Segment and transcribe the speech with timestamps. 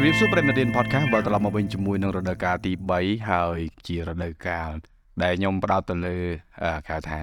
[0.00, 4.70] ជម្រាបសួរប្រិមត្តរៀន podcast បើត្រឡប់មកវិញជាមួយនឹងរដូវកាលទី3ហើយជារដូវកាល
[5.22, 6.16] ដែលខ្ញុំផ្ដោតទៅលើ
[6.86, 7.20] គេហៅថា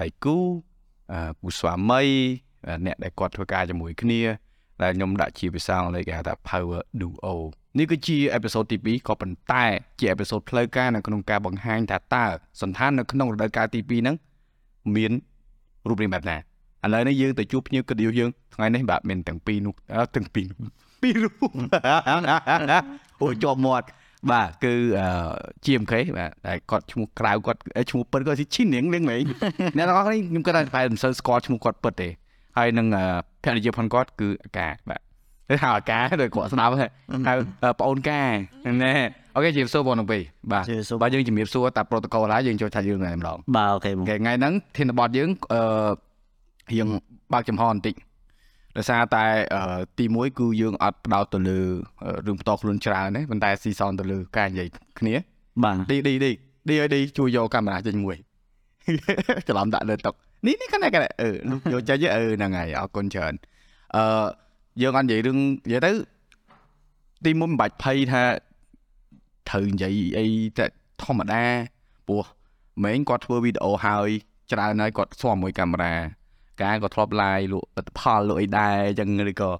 [0.00, 0.36] ដៃគូ
[1.40, 2.02] គូស្វាមី
[2.86, 4.22] អ្នកដែលគាត់ធ្វើការជាមួយគ្នា
[4.82, 7.26] ដែលខ្ញុំដាក់ជាភាសាអង់គ្លេសគេហៅថា power duo
[7.78, 9.64] នេះគឺជាអេពីសូតទី2ក៏ប៉ុន្តែ
[10.00, 12.26] ជាអេពីសូតផ្លូវការនៅក្នុងការបង្ហាញថាតើ
[12.60, 14.16] សន្តាននៅក្នុងរដូវកាលទី2ហ្នឹង
[14.96, 15.12] មាន
[15.88, 16.40] រូបរាងបែបណាឥ
[16.92, 19.74] ឡូវនេះយើងទៅជួបភ្ញៀវកិត្តិយសយើងថ្ងៃនេះបាទមានទាំងពីរនោះ
[20.16, 20.46] ទាំងពីរ
[21.02, 21.50] ពីររូប
[23.20, 23.86] អូជាប់មាត់
[24.30, 24.74] បាទគឺ
[25.64, 27.60] GMK បាទតែគាត់ឈ្មោះក្រៅគាត់
[27.90, 29.22] ឈ្មោះពិតគាត់ឈីនាងលៀងមែន
[29.76, 32.08] អ្នកទាំងអស់គ្នាខ្ញុំគាត់តែប្រហែលមិនសូវស្គាល់ឈ្មោះគាត់ពិតទេ
[32.58, 32.86] ហើយនឹង
[33.44, 35.00] ភរិយាផងគាត់គឺអាកាបាទ
[35.50, 36.86] ទៅហៅអាកាទៅគាត់ស្ដាប់ហៅ
[37.80, 38.22] ប្អូនកា
[38.82, 38.92] ណែ
[39.34, 40.64] អូខេជំរាបសួរបងទាំងពីរបាទ
[41.02, 45.60] បាទយើងជំរាបសួរតែប្រូតូកូលហើយយើងចូលថាយើងថ្ងៃម្ដងបាទអូខេថ្ងៃហ្នឹងធានបត់យើងអឺ
[46.72, 46.88] រៀង
[47.32, 47.94] បើកចំហបន្តិច
[48.76, 49.24] ដោយសារតែ
[49.98, 51.58] ទី1គឺយើងអត់ផ្ដោតទៅលើ
[52.26, 54.68] រឿងបន្តខ្លួនច្រើនទេប៉ុន្តែស៊ីសនទៅលើការនិយាយ
[54.98, 55.14] គ្នា
[55.64, 56.30] បាទឌីឌីឌី
[56.68, 58.16] ឌីឲ្យឌីជួយយកកាមេរ៉ាចេញមួយ
[59.48, 60.10] ច្រឡំដាក់លើតុ
[60.46, 61.30] នេះនេះកណែកណែអឺ
[61.72, 63.34] យកចេញអឺហ្នឹងហើយអរគុណច្រើន
[63.96, 64.04] អឺ
[64.82, 65.92] យើងអត់និយាយរឿងនិយាយទៅ
[67.24, 68.22] ទីមុនមិនបាច់ភ័យថា
[69.48, 70.26] ត្រូវនិយាយអី
[70.58, 70.66] តែ
[71.02, 71.44] ធម្មតា
[72.08, 72.24] ព្រោះ
[72.84, 74.08] ម៉េងគាត់ធ្វើវីដេអូហើយ
[74.52, 75.94] ច្រើនហើយគាត់ស្វាមួយកាមេរ៉ា
[76.62, 79.50] ការក៏ធ្លាប់ live លក់ផលិតផលលក់អីដែរអញ្ចឹងឬក៏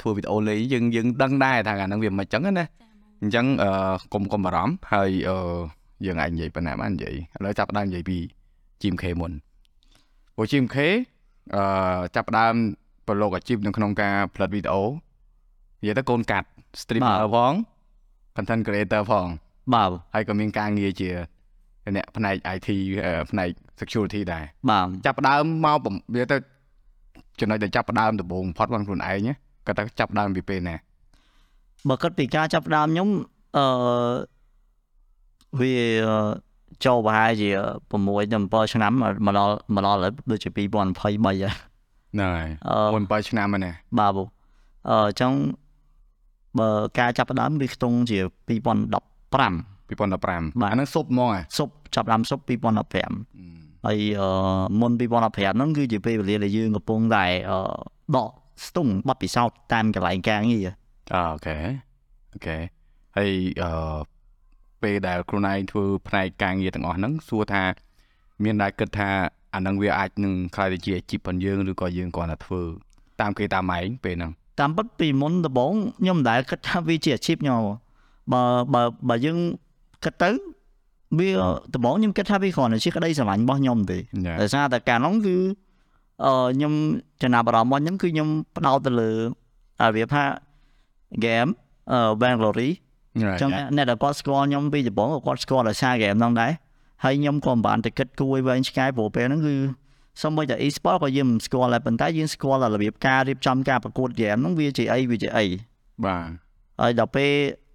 [0.00, 2.66] ធ្វើវីដេអូលេងយើងយើងដឹងដែរថាអាហ្នឹងវាមិនអញ្ចឹងណា
[3.22, 3.46] អញ្ចឹង
[4.14, 5.10] កុំកុំបារម្ភហើយ
[6.06, 8.18] យើងអាចនិយាយប៉ុណ្ណាបាននិយាយឥឡូវចាប់ដើមនិយាយពី
[8.80, 9.32] GMK មុន
[10.36, 10.76] ព្រោះ GMK
[11.56, 12.54] អឺចាប់ដើម
[13.06, 14.82] ប្រឡូកអាជីពនៅក្នុងការផលិតវីដេអូ
[15.80, 16.48] និយាយទៅកូនកាត់
[16.80, 17.52] streamer ផង
[18.36, 19.26] content creator ផង
[19.74, 21.10] បាទហើយក៏មានការងារជា
[21.96, 22.68] អ្នកផ្នែក IT
[23.30, 23.48] ផ្នែក
[23.80, 25.78] security ដែរបាទចាប់ដើមមក
[26.14, 26.36] វាទៅ
[27.40, 29.28] ចំណុចដែលចាប់ដើមដំបូងផុតខ្លួនខ្លួនឯង
[29.66, 30.76] គាត់ទៅចាប់ដើមពីពេលណា
[31.88, 33.08] បើគិតពីការចាប់ដើមខ្ញុំ
[33.56, 33.64] អឺ
[35.60, 35.74] វា
[36.84, 37.48] ចូលប្រហែលជា
[37.90, 38.92] 6ដល់7ឆ្នាំ
[39.26, 39.98] មកដល់មកដល់
[40.30, 42.48] ដូចជា2023ហើយហ្នឹងហើយ
[43.24, 44.26] 7ឆ្នាំហ្នឹងណាបាទបង
[44.88, 45.32] អឺអញ្ចឹង
[46.58, 46.68] បើ
[46.98, 48.18] ការចាប់ដើមវាខ្ទង់ជា
[48.48, 48.54] 2015
[49.88, 53.98] 2015អាហ្នឹងសុបហ្មងសុបចាប់ដើមសុប2015 ហើយ
[54.80, 57.24] មុន2015ហ្នឹងគឺជាពេលវេលាដែលយើងកំពុងតែ
[58.16, 58.30] ដក
[58.66, 60.68] ស្ទង់បទពិសោធន៍តាមកន្លែងការងារ
[61.12, 61.56] អូខេ
[62.32, 62.56] អូខេ
[63.16, 63.30] ហើយ
[63.62, 63.98] អឺ
[64.82, 67.62] ពេលដែលខ្លួនឯងធ្វើផ្នែកការងារទាំងអស់ហ្នឹងសួរថា
[68.44, 69.10] មានដែរគិតថា
[69.54, 72.60] អានឹងវាអាចនឹងខ្លាយទៅជាអាជីពរបស់យើងឬក៏យើងគ្រាន់តែធ្វើ
[73.20, 77.60] តាមគេតាមឯងពេលហ្នឹងតាមពិតពីមុនដំបូងខ្ញុំមិនដែលគិតថាវាជាអាជីពខ្ញុំ
[78.32, 78.42] បើ
[78.74, 79.38] បើបើយើង
[80.04, 80.30] គិតទៅ
[81.18, 81.30] វា
[81.74, 83.98] ដំបូងខ្ញុំគិតថាវាគ្រាន់តែជាក្តីស្រឡាញ់របស់ខ្ញុំទេ
[84.40, 85.36] ដោយសារតែកាលនោះគឺ
[86.24, 86.72] អឺខ្ញុំ
[87.22, 89.18] ចំណាប់អារម្មណ៍របស់ខ្ញុំគឺខ្ញុំផ្ដោតទៅលើរ
[89.96, 90.24] បៀបថា
[91.24, 91.50] game
[91.92, 92.68] អឺ Bangalore
[93.40, 96.52] ចឹងអ្នកដែលគាត់ស្គាល់ខ្ញុំពីដំបូងគាត់ស្គាល់ដោយសារ game ហ្នឹងដែរ
[97.04, 99.56] ហើយខ្ញុំក៏មិនបានទៅគិតគួរឲ្យវែងឆ្ងាយព្រោះពេលហ្នឹងគឺ
[100.22, 105.46] សូម្បីតែ e-sport ក៏យើងមិនស្គាល់ដែរប៉ុន្តែយើងស្គាល់តែរបៀបការរៀបចំការប្រកួត game ហ្នឹងវាជាអីវាជាអី
[106.04, 106.28] បាទ
[106.80, 107.32] ហើយដល់ពេល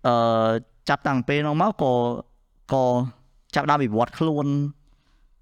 [0.07, 0.51] អឺ
[0.89, 1.94] ចាប់តាំងពេលនោះមកក៏
[2.73, 2.84] ក៏
[3.56, 4.46] ចាប់ដើមវិវត្តខ្លួន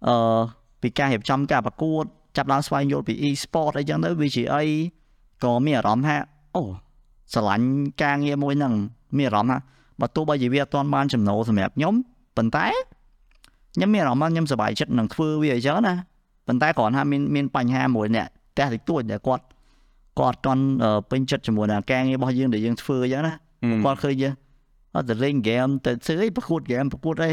[0.08, 0.40] អឺ
[0.82, 2.04] ពីការរៀបចំការប្រកួត
[2.38, 4.64] ចាប់ដើមស្វែងយល់ពី e-sport អីចឹងទៅវាជាអី
[5.44, 6.16] ក៏មានអារម្មណ៍ថា
[6.56, 6.64] អូ
[7.34, 7.68] ស្រឡាញ់
[8.04, 8.74] ការងារមួយហ្នឹង
[9.18, 9.58] មានអារម្មណ៍ថា
[10.02, 11.94] បើទោះបីជាវាអត់ទាន់បានចំណូលសម្រាប់ខ្ញុំ
[12.38, 12.68] ប៉ុន្តែ
[13.76, 15.94] ខ្ញុំមានអារម្មណ៍ថាខ្ញុំសប្បាយចិត្តនឹងធ្វើវាអញ្ចឹងណា
[16.48, 19.44] ប៉ុន្តែគ្រាន់ថាមានមានបញ្ហាមួយអ្នកផ្ទះតិចតួចដែលគាត់
[20.20, 20.64] គាត់ទាន់
[21.12, 23.34] ពេញចិត្តជាមួយនឹងការងាររបស់យើងដែលយើងធ្វើអញ្ចឹងណា
[23.84, 24.34] គាត់ឃើញយើង
[24.98, 27.32] អត់ទៅលេងហ្គេមទៅធ្វើអីប្រកួតហ្គេមប្រកួតអី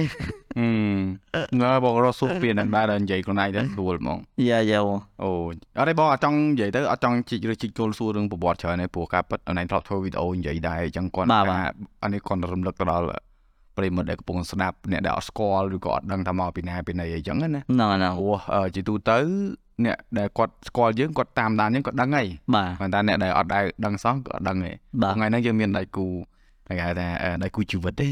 [1.60, 4.80] ងើបងរស់សុខពីនឹងដែរនិយាយខ្លួនឯងទៅស្រួលហ្មងយ៉ាយ៉ា
[5.22, 5.30] អូ
[5.78, 11.28] អត់ទេបងអត់ចង់និយាយទៅអត់ចង់ជីកឬជីកគោលសួររឿងប្រវត្តិច្រើនទេព្រោះការពិតអនឡាញធ្លាប់ធ្វើវីដេអូនិយាយដែរអញ្ចឹងគាត់
[12.02, 13.06] អានេះគាត់រំលឹកទៅដល់
[13.76, 18.38] ប្រិមិត្តដែលកំពុងស្ដាប់អ្នកដែលអត់ស្គាល់ឬក៏អត់ដឹងថាមកពីណាពីណីអីចឹងណាហ្នឹងណាព្រោះ
[18.75, 19.19] ជាទូទៅ
[19.84, 24.72] អ្នកដែលគាត់ស្គាល់យើងគាត់តាមដានយើងគាត់ដឹងហើយបាទប៉ុន្តែអ្នកដែលអត់ដែលដឹងសោះក៏អត់ដឹងទេ
[25.14, 26.06] ថ្ងៃហ្នឹងយើងមានដៃគូ
[26.69, 27.08] គេហៅថា
[27.43, 28.08] ដៃគូជីវិតទេ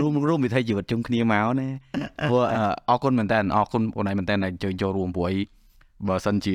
[0.00, 1.68] រួមរួមវិធីជីវិតជុំគ្នាមកណា
[2.30, 2.42] ព្រោះ
[2.90, 5.38] អរគុណមែនតើអរគុណបងឯងមែនតើដែលអញ្ជើញចូលរួមព្រោះអី
[6.08, 6.54] បើសិនជា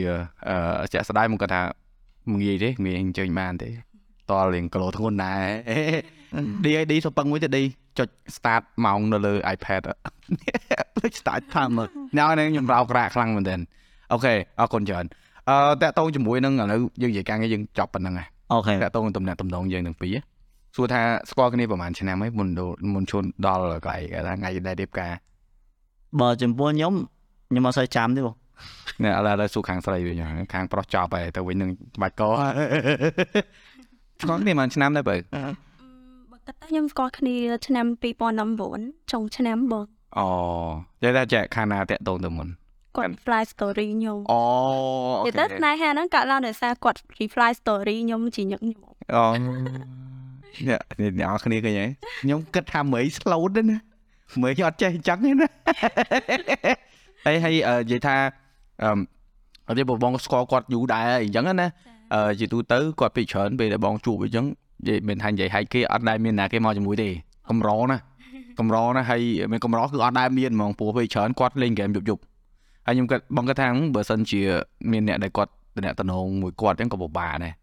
[0.93, 1.61] ជាក់ស្ដាយមកគាត់ថា
[2.41, 3.69] ងាយទេងាយអញ្ជើញបានទេ
[4.29, 5.43] តលរៀងគីឡូធ្ងន់ដែរ
[6.63, 7.57] DID សុពឹងមួយទៅ D
[7.99, 9.81] ចុច start ម៉ោងនៅលើ iPad
[10.95, 11.87] ភ្លេច start timer
[12.17, 13.59] ញ៉ាំនេះខ្ញុំរោក្រាក់ខ្លាំងមែនទែន
[14.13, 15.05] អូខេអរគុណច្រើន
[15.49, 20.15] អឺតាក់តងជាមួយនឹងឥឡូវយើងនិយាយការងារយើងចប់ប៉ុណ្្នឹងហើយអូខេតាក់តងទំនាក់ទំនងយើងទាំងពីរ
[20.75, 22.49] សួរថាស្គាល់គ្នាប្រហែលឆ្នាំហើយមុន
[22.93, 25.13] មុនជូនដល់កន្លែងគេថាថ្ងៃដែលរៀបការ
[26.19, 26.93] បើចំពោះខ្ញុំ
[27.49, 28.35] ខ្ញុំអត់សូវចាំទេបង
[29.03, 29.11] ណែឥ
[29.41, 30.15] ឡូវសួរខាងស្រីវិញ
[30.53, 31.69] ខាងប្រុសចប់ហើយទៅវិញនឹង
[32.01, 32.21] បាច់ក
[34.21, 37.35] ស្គាល់គ្នាប្រហែលឆ្នាំដែរបើតែតែខ្ញុំស្គាល់គ្នា
[37.67, 37.85] ឆ្នាំ
[38.49, 39.85] 2019ចុងឆ្នាំបង
[40.17, 40.27] អូ
[41.03, 42.47] និយាយថាចែកខាងណាតាក់តងទៅមុន
[42.97, 44.41] គាត់ reply story ខ្ញុំអូ
[45.25, 48.83] និយាយទៅស្នេហាហ្នឹងកើតឡើងដោយសារគាត់ reply story ខ្ញុំជាញឹកញាប់
[49.15, 49.23] អូ
[50.67, 51.89] អ្នកអ្នកគ្នាឃើញហើយ
[52.21, 53.77] ខ្ញុំគិតថាមើល slow ទេណា
[54.41, 55.47] មើលខ្ញុំអត់ចេះអញ្ចឹងទេណា
[57.25, 58.15] ហើយហើយនិយាយថា
[58.83, 58.89] អឺ
[59.67, 61.67] អត់ទេបងស្គាល់គាត់យូរដែរអញ្ចឹងណា
[62.13, 64.45] អឺជាទូទៅគាត់ពីច្រើនពេលដែលបងជួបអញ្ចឹង
[64.85, 67.09] និយាយមិនថានិយាយហែកគេអត់ដែលមានណាគេមកជាមួយទេ
[67.49, 67.97] កម្រណា
[68.59, 69.21] កម្រណាហើយ
[69.51, 72.21] មានកម្រគឺអត់ដែលមានហ្មងព្រោះពេលច្រើនគាត់លេងហ្គេមយប់យប់
[72.85, 74.41] ហើយខ្ញុំគិតបងគិតថាបើសិនជា
[74.91, 77.53] មានអ្នកដែលគាត់តំណតំណងមួយគាត់អញ្ចឹងក៏ពិបាកដែរ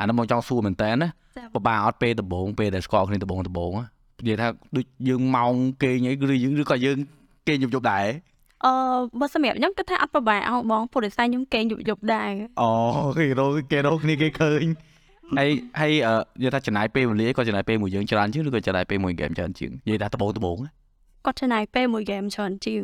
[0.00, 3.70] អានោះមកចង់សួរមែនតើណាចាពិបាកអត់ពេលដំបងពេលដែលស្គាល់គ្នាដំបងដំបង
[4.20, 6.96] និយាយថាដូចយើងម៉ោងគេងអីឬយើងឬក៏យើង
[7.48, 8.06] គេងយប់យប់ដែរ
[8.64, 8.72] អឺ
[9.20, 12.70] បើសម្រាប់ខ្ញុំគិតថាអត់ប្រហែលអោបងព្រោះដោយសារខ្ញុំគេងយប់យប់ដែរអូ
[13.18, 14.64] គេរកគេរកគ្នាគេឃើញ
[15.38, 15.50] ហើយ
[15.80, 15.92] ហើយ
[16.38, 20.56] និយាយថាចំណាយពេលវេលាក៏ចំណាយពេលមួយយើងច្រើនជាងឬក៏ចំណាយពេលមួយហ្គេមច្រើនជាងនិយាយថាដំបងដំបង
[21.24, 22.82] គាត់ចំណាយពេលមួយហ្គេមច្រើនជាង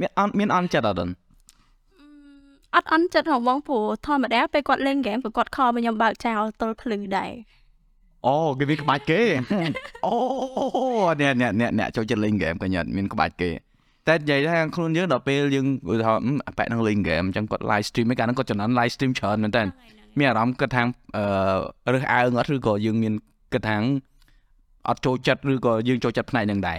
[0.00, 1.10] មានអន់មានអន់ចិត្តអត់ដឹង
[2.74, 7.30] អត់អន់ចិត្តរបស់បងព្រោះធម្មតាពេលគាត់លេងហ្គេមក៏គាត់ខលមកខ្ញុំបើកចោលទល់ភ្លឺដែរ
[8.26, 9.20] អូគេមានក្បាច់គេ
[10.06, 10.14] អូ
[11.20, 13.50] អ្នកអ្នកអ្នកអ្នកចូលចិត្តលេងហ្គេមក៏ញ៉ាត់មានក្បាច់គេ
[14.08, 19.62] តែនិយាយថាខ្លួនយើងដល់ពេលយើងឧទាហរណ៍អឺប៉ែនឹងលេងហ្គេមអញ្ចឹងគាត់ live stream ឯកាលហ្នឹងគាត់ចំណាន live stream ច្រើនមែនតើ
[20.18, 20.82] មានអារម្មណ៍គិតថា
[21.16, 23.14] អឺរើសអើងអត់ឬក៏យើងមាន
[23.52, 23.76] គិតថា
[24.88, 26.78] អត់ចូលចិត្តឬក៏យើងចូលចិត្តផ្នែកហ្នឹងដែរ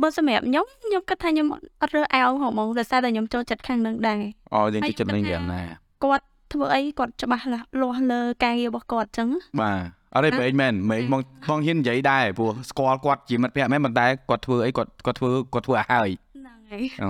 [0.00, 1.46] បើសម្រាប់ខ្ញុំខ្ញុំគិតថាខ្ញុំ
[1.82, 4.20] អត់រើអោងហ្មងដោយសារតែខ្ញុំចូលចិត្តខាងហ្នឹងដែរ
[4.54, 5.62] អូយើងចូលចិត្តលេងហើយហ្គេមណា
[6.04, 9.28] គាត់ធ្វើអីគាត់ច្បាស់លាស់លាស់លើការងាររបស់គាត់អញ្ចឹង
[9.60, 9.78] បាទ
[10.14, 17.08] អត់ទេមែនមែនមែនបងបងហ៊ាននិយាយដែរព្រោះស្គាល់គាត់ជាមិត្តភក្តិមែនប៉ុន្តែគាត់ធ្វើអីគាត់គាត់ធ្វើគាត់ធ្វើឲ្យហើយហ្នឹងហើយអូ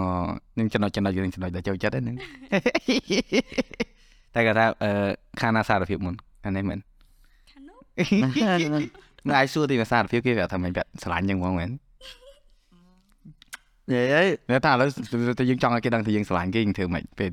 [0.59, 2.17] នឹងចំណុចចំណុចយើងចំណុចដែលចូលចិត្តហ្នឹង
[4.35, 4.91] តែគាត់ថាអឺ
[5.41, 6.15] ខាងណាសារភាពមុន
[6.45, 6.79] ខាងនេះមែន
[7.51, 7.79] ខាងនោះ
[9.27, 11.71] មិនអាចសួរទីភាសាភាពគេប្រាប់ថាមិនប្រាប់ស្រឡាញ់ចឹងហ្មងមែន
[13.91, 14.89] និយាយតែថាឥឡូវ
[15.41, 17.29] ទៅយើងចង់ឲ្យគេដឹងថាយើងស្រឡាញ់គេយើងធ្វើម៉េចពេល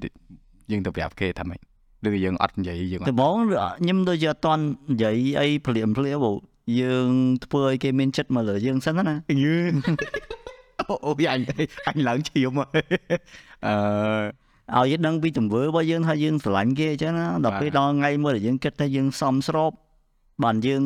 [0.72, 1.60] យើងទៅប្រាប់គេថាម៉េច
[2.06, 3.36] ឬក៏យើងអត់និយាយយើងអដំត់បង
[3.80, 6.36] ខ្ញុំដូចជាអត់តន់និយាយអីភ្លាមភ្លាមព្រោះ
[6.82, 7.10] យើង
[7.46, 9.56] ធ្វើឲ្យគេមានចិត្តមកលើយើងសិនណាយឺ
[11.06, 11.42] អូយអញ
[11.88, 19.72] អញឡើងឈាមអឺឲ្យយើងដឹងពីទង្វើរបស់យើងថាយើងស្រឡាញ់គេអញ្ចឹងណាដល់ពេលដល់ថ្ងៃមួយដែលយើងគិតថាយើងសមស្រប
[20.44, 20.84] បានយើង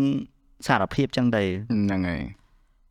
[0.67, 2.21] សារភាពអញ្ចឹងដែរហ្នឹងហើយ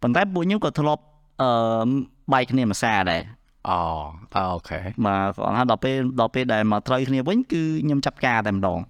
[0.03, 1.03] ប៉ុន្តែពួកខ្ញុំក៏ធ្លាប់
[1.43, 1.89] អឺ
[2.33, 3.23] បែកគ្នាមួយសារដែរ
[3.69, 3.79] អូ
[4.35, 8.81] អូខេបាទគាត់ថាដល់ពេលដល់ពេលដែលមកត្រូវគ្នាវិញគឺខ្ញុំចាប់ការតែម្ដង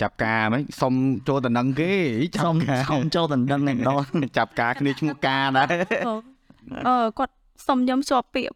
[0.00, 0.94] ចាប់ការហ្មងសុំ
[1.28, 1.92] ចូលតំណឹងគេ
[2.36, 4.00] ចាប់សុំការសុំចូលតែដឹងតែម្ដង
[4.36, 5.66] ចាប់ការគ្នាឈ្មោះការដែរ
[6.08, 6.20] បង
[6.86, 7.34] អឺគាត់
[7.66, 8.54] សុំខ្ញុំជាប់ពាក្យ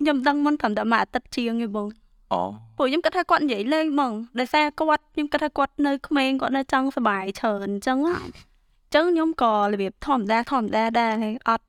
[0.00, 1.86] ខ្ញុំដឹងមុនត្រឹមតែមួយអាទិត្យជាងឯងបង
[2.32, 2.42] អូ
[2.76, 11.67] ព្រោះខ្ញុំគិតថាគាត់និយាយលេងហ្មងដោយសារគាត់ខ្ញុំគិតថាគាត់នៅក្មេងគាត់នៅចង់សុបាយច្រើនអញ្ចឹងណាអញ្ចឹងខ្ញុំក៏របៀបធម្មតាធម្មតាដែរហើយអត់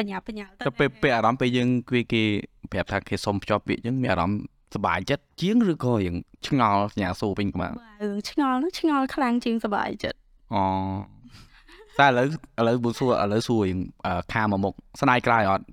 [0.00, 2.22] បញ្ញាបញ្ញាទៅទៅពេលពេលអារម្មណ៍ពេលយើងគេគេ
[2.72, 4.40] ប្រាប់ថាគេសុំភ្ជាប់ពាក្យអញ្ចឹងមានអារម្មណ៍
[4.74, 6.14] សប្បាយចិត្តជាងឬក៏រៀង
[6.46, 10.18] ឆ្ងល់ញ៉ាសូវិញក្បាលបាទរឿងឆ្ងល់ហ្នឹងឆ្ងល់ខ្លាំងជាងសុបាយចិត្ត
[10.54, 10.62] អូ
[11.98, 12.26] តែឥឡូវ
[12.58, 15.64] ឥឡូវបើសួរឥឡូវសួររៀងអឺខាមកមុខស្ដាយក្រោយអត់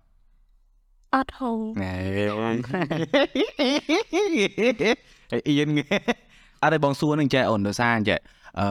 [1.16, 1.94] អត់ហូរណែ
[5.34, 5.70] អីអៀន
[6.64, 8.20] អត់ទេបងសួរនឹងចេះអូនដោយសារចេះ
[8.60, 8.68] អឺ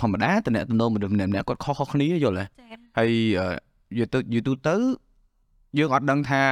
[0.00, 4.76] ធម្មតាតំណែងតំណងមនុស្សម្នាក់ៗគាត់ខុសៗគ្នាយល់ទេចា៎ហើយអឺ យូរទៅយូរទូទៅ
[5.78, 6.42] យើងអត់ដឹងថា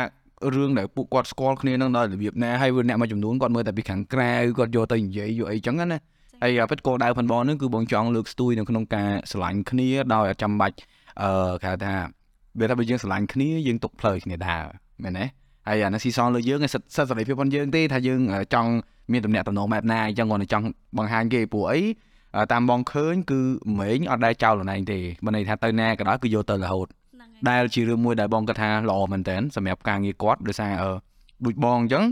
[0.54, 5.98] រឿងដែលពួកគាត់ស្គាល់គ្នានឹងដល់របៀបណាហើយវាអ្នកមួយចំនួនគាត់មើលតែពីខាងក្រៅគាត់យកទៅនិយាយយកអីចឹងណា
[6.42, 10.76] ហើយអាពិតគោលដៅផនបងហ្នឹងគឺបងចង់លើកស្ទួយនៅក្នុងការស្រឡាញ់គ្នាដោយអត់ចាំបាច់
[11.22, 11.94] អឺគេហៅថា
[12.60, 14.62] វាថាបើយើងស្រឡាញ់គ្នាយើងទុកផ្លូវគ្នាដែរ
[15.02, 15.24] មែនទេ
[15.66, 18.70] ហើយអានេះស៊ីសងលើយើងឯងសិតសិតសេរីភាពរបស់យើងទេថាយើងអឺចង់
[19.12, 20.66] មានតំណែងតំណងបែបណាអញ្ចឹងគាត់តែចង់
[20.98, 21.80] បង្ហាញគេព្រោះអី
[22.36, 23.40] អឺតាមបងឃើញគឺ
[23.78, 26.97] ម៉េងអត់ដែលចោលខ្លួនឯងទេបើន័យថាទៅណាក៏ដោយគឺយកទៅរហូតហ្នឹងហើយ
[27.50, 30.92] ដែលជារឿងមួយដែលបងគាត់ថាល្អមែនតើសម្រាប់ការងារគាត់ដោយសារអឺ
[31.44, 32.04] ដូចបងអញ្ចឹង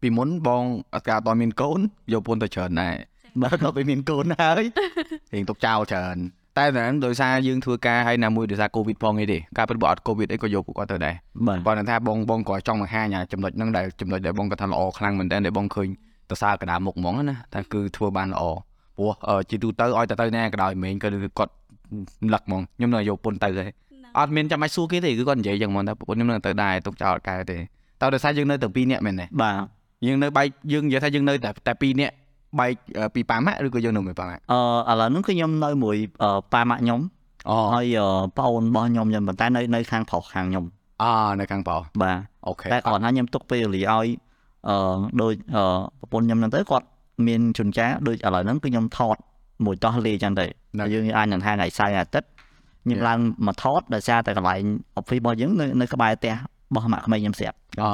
[0.00, 0.64] ពីមុនបង
[0.94, 1.80] អត់កាអត់មានកូន
[2.12, 2.94] យកពន្ធទៅច្រើនដែរ
[3.42, 4.62] បើដល់ពេលមានកូនហើយ
[5.32, 6.18] រៀងទុកចោលច្រើន
[6.58, 11.14] តែតែហ្នឹងដោយសារយើងធ្វើការហើយណាមួយដោយសារកូវីដផងអីទេការពិតបើអត់កូវីដអីក៏យកពួកគាត់ទៅដែរ
[11.46, 15.88] បាទគាត់ថាបងបងក៏ចង់បង្ហាញអាចំណុចហ្នឹងដែលចំណុចដែលបងគាត់ថាល្អខ្លាំងមែនតើដែលបងឃើញ
[16.30, 18.42] តសើកណ្ដាលមុខហ្មងណាតែគឺធ្វើបានល្អ
[18.96, 21.52] ព្រោះអឺជាទូទៅឲ្យទៅទៅណាក៏ដោយមែនក៏គាត់
[22.32, 23.70] លឹកហ្មងខ្ញុំនៅយកពន្ធទៅហើយ
[24.18, 27.58] អត់មានចាំបាច់សួរគេទេគឺគាត់និយាយចឹងហ្មងតែប្រពន្ធខ្ញុំនៅទៅដែរទុកចោលកែទេ
[28.00, 29.56] តើដោយសារយើងនៅតែ2នាក់មែនទេបាទ
[30.06, 32.14] យើងនៅបែកយើងនិយាយថាយើងនៅតែតែ2នាក់
[32.58, 34.42] បែកអឺពីប៉ាម៉ាក់ឬក៏យើងនៅមួយប៉ាម៉ាក់
[34.88, 37.00] អឺឥឡូវហ្នឹងគឺខ្ញុំនៅមួយអឺប៉ាម៉ាក់ខ្ញុំ
[37.50, 40.64] អូហើយអឺប្អូនរបស់ខ្ញុំចឹងប៉ុន្តែនៅនៅខាងប្រុសខាងខ្ញុំ
[41.02, 41.04] អ
[41.40, 42.16] នៅខាងប៉ោបាទ
[42.48, 44.08] អូខេតែគាត់ថាខ្ញុំទុកពេលវេលាឲ្យ
[44.68, 45.64] អឺដូចអឺ
[46.00, 46.86] ប្រពន្ធខ្ញុំហ្នឹងទៅគាត់
[47.26, 49.16] មានជួនកាលដូចឥឡូវហ្នឹងគឺខ្ញុំថត
[49.64, 52.28] មួយតោះលេអញ្ចឹងទៅហ្នឹងយើងអាចនឹងថាថ្ងៃសៅរ៍ថ្ងៃអាទិត្យ
[52.86, 53.06] ខ្ញុំ Yeah.
[53.08, 54.62] ឡើងមកថតដោយសារតែកន្លែង
[54.98, 57.88] office របស់យើងនៅនៅក្បែរផ្ទះរបស់ម៉ាក់ក្មេងខ្ញុំស្រាប់អូ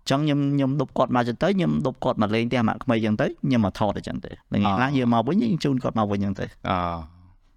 [0.00, 6.78] អញ្ចឹងខ្ញុំខ្ញុំដប់គាត់មកចឹងទៅខ្ញុំដប់គាត់មកលេងផ្ទះម៉ាក់ក្មេងចឹងទៅខ្ញុំមកថតអញ្ចឹងទៅល្ងាចអ่าខ្លះយើងមកវិញយើងជូនគាត់មកវិញចឹងទៅអូ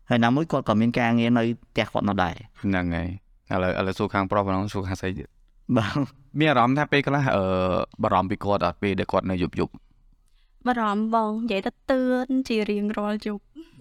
[0.09, 3.07] ហើយណាមួយគាត់ក៏មានការងារនៅផ្ទះគាត់នៅដែរហ្នឹងហើយ
[3.51, 5.27] ឥឡូវឥឡូវសួរខាងប្រុសម្ដងសួរខាងស្រីទៀត
[5.77, 5.97] បាទ
[6.39, 7.43] មានអារម្មណ៍ថាពេលខ្លះអឺ
[8.03, 9.73] បារម្ភពីគាត់អត់ពេលដែលគាត់នៅយប់យប់
[10.67, 13.80] បារម្ភបងនិយាយទៅទឿនជារៀងរាល់យប់ឥ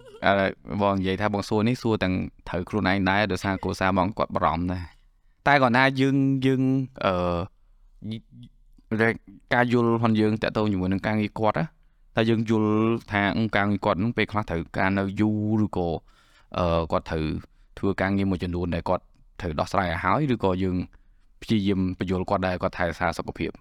[0.81, 2.13] បងនិយាយថាបងសួរនេះសួរទាំង
[2.49, 4.83] ត្រូវខ្លួនឯងដែរដោយសារគ្រួសារបងគាត់បារម្ភដែរ
[5.47, 6.61] តែគាត់ថាយើងយើង
[7.05, 7.11] អឺ
[9.53, 11.65] ការយល់ផងយើងតាក់ទងជាមួយនឹងការងារគាត់ណា
[12.15, 12.71] តែយើងយល់
[13.11, 15.87] ថាអឺការងារគាត់នឹងពេលខ្លះត្រូវការនៅយូរឬក៏
[16.57, 17.25] អឺគាត់ត្រូវ
[17.79, 19.03] ធ្វើការងារមួយចំនួនដែលគាត់
[19.41, 20.75] ត្រូវដោះស្រាយឲ្យហើយឬក៏យើង
[21.41, 23.51] ព្យាយាមបញ្យល់គាត់ដែរគាត់ថែរក្សាសុខភាព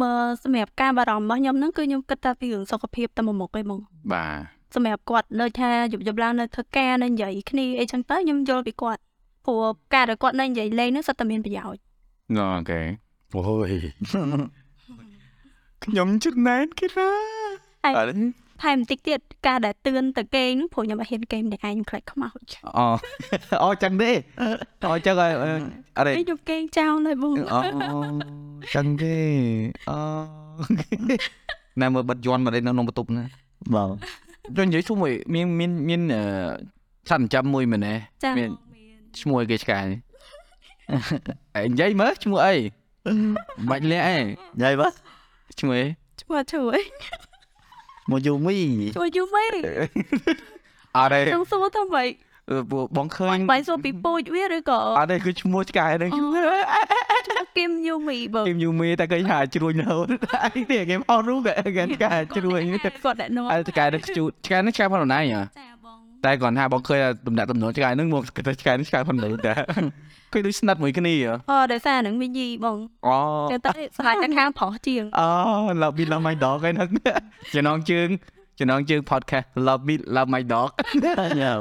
[0.00, 0.12] បើ
[0.42, 3.78] សម្រាប់ការបារម្ភរបស់ខ្ញុំហ្នឹងគឺខ្ញុំគិតតែពីរឿងសុខភាពតែមួយមុខឯងបង
[4.12, 4.32] បាទ
[4.76, 9.00] សម្រាប់គាត់នៅថាយប់យប់ឡើងនៅធ្វើការនៅនិយាយគ្នាអីចឹងទៅខ្ញុំយល់ពីគាត់
[9.46, 9.64] ព្រោះ
[9.94, 11.82] ការដែលគាត់នៅនិយាយលេងហ្នឹងសិតតែមានប្រយោជន៍
[12.38, 12.80] អូខេ
[13.34, 13.72] អូយ
[15.84, 17.10] ខ្ញុំចំណែនគេណា
[17.84, 18.16] ហើយអត់
[18.62, 22.86] ថែមបន្តិចទៀតការដែលទឿនទៅគេងហ្នឹងព្រោះខ្ញុំអត់ហ៊ានគេងម្នាក់ឯងខ្ញុំខ្លាចខ្មោចអូ
[23.64, 24.10] អូចឹងទេ
[24.84, 25.32] អូចឹងហើយ
[25.98, 27.60] អរេនេះខ្ញុំគេងចោលហើយបងអូ
[28.74, 29.16] ចឹងទេ
[29.90, 29.98] អូ
[31.80, 33.24] ណែមើលបិទយន់មក đây នៅក្នុងបន្ទប់ណា
[33.74, 33.90] បាទ
[34.56, 36.22] ចុះនិយាយសួរមួយមានមានមានអឺ
[37.10, 37.94] សន្និចាំមួយមែនទេ
[38.24, 39.98] ចាមានបងមានឈ្មោះអីគេឆ្កែនេះ
[41.54, 42.54] អេនិយាយមើលឈ្មោះអី
[43.70, 44.18] បាច់លាក់អី
[44.62, 44.92] យាយបាទ
[45.60, 45.86] ឈ្មោះអី
[46.20, 46.80] ឈ្មោះជួយ
[48.10, 48.56] មកយូមី
[48.98, 49.44] ជួយយូមេ
[50.96, 52.31] អរេចង់សួរថាម៉េចពួក
[52.96, 60.06] បងឃើញបាយសួរពីពូជវាឬក៏អត់ទេគឺឈ្មោះឆ្កែហ្នឹងឈ្មោះគឹមយូមីបងគឹមយូមីតែឃើញថាជ្រួញរហូត
[60.44, 69.54] អីទេគេមករូបគេគេឆ្កែជ្រួញគាត់អ្នកនោះអើឆ្កែនេះជូតឆ្កែនេះឆ្កែផងណៃហ៎ចាបងតែគាត់ថាបងឃើញថាតំណាក់តំណងឆ្កែហ្នឹងមកគិតថាឆ្កែនេះឆ្កែផងណៃតែ
[70.32, 73.16] ឃើញដូចស្និទ្ធមួយគ្នាហ៎អដោយសារហ្នឹងវាយីបងអូ
[73.50, 75.28] ចឹងទៅស្លាច់តែខាងប្រុសជាងអូ
[75.82, 76.88] love me love my dog ហ្នឹង
[77.54, 78.08] ចំណងជើង
[78.58, 80.70] ចំណងជើង podcast love me love my dog
[81.40, 81.54] យ៉ា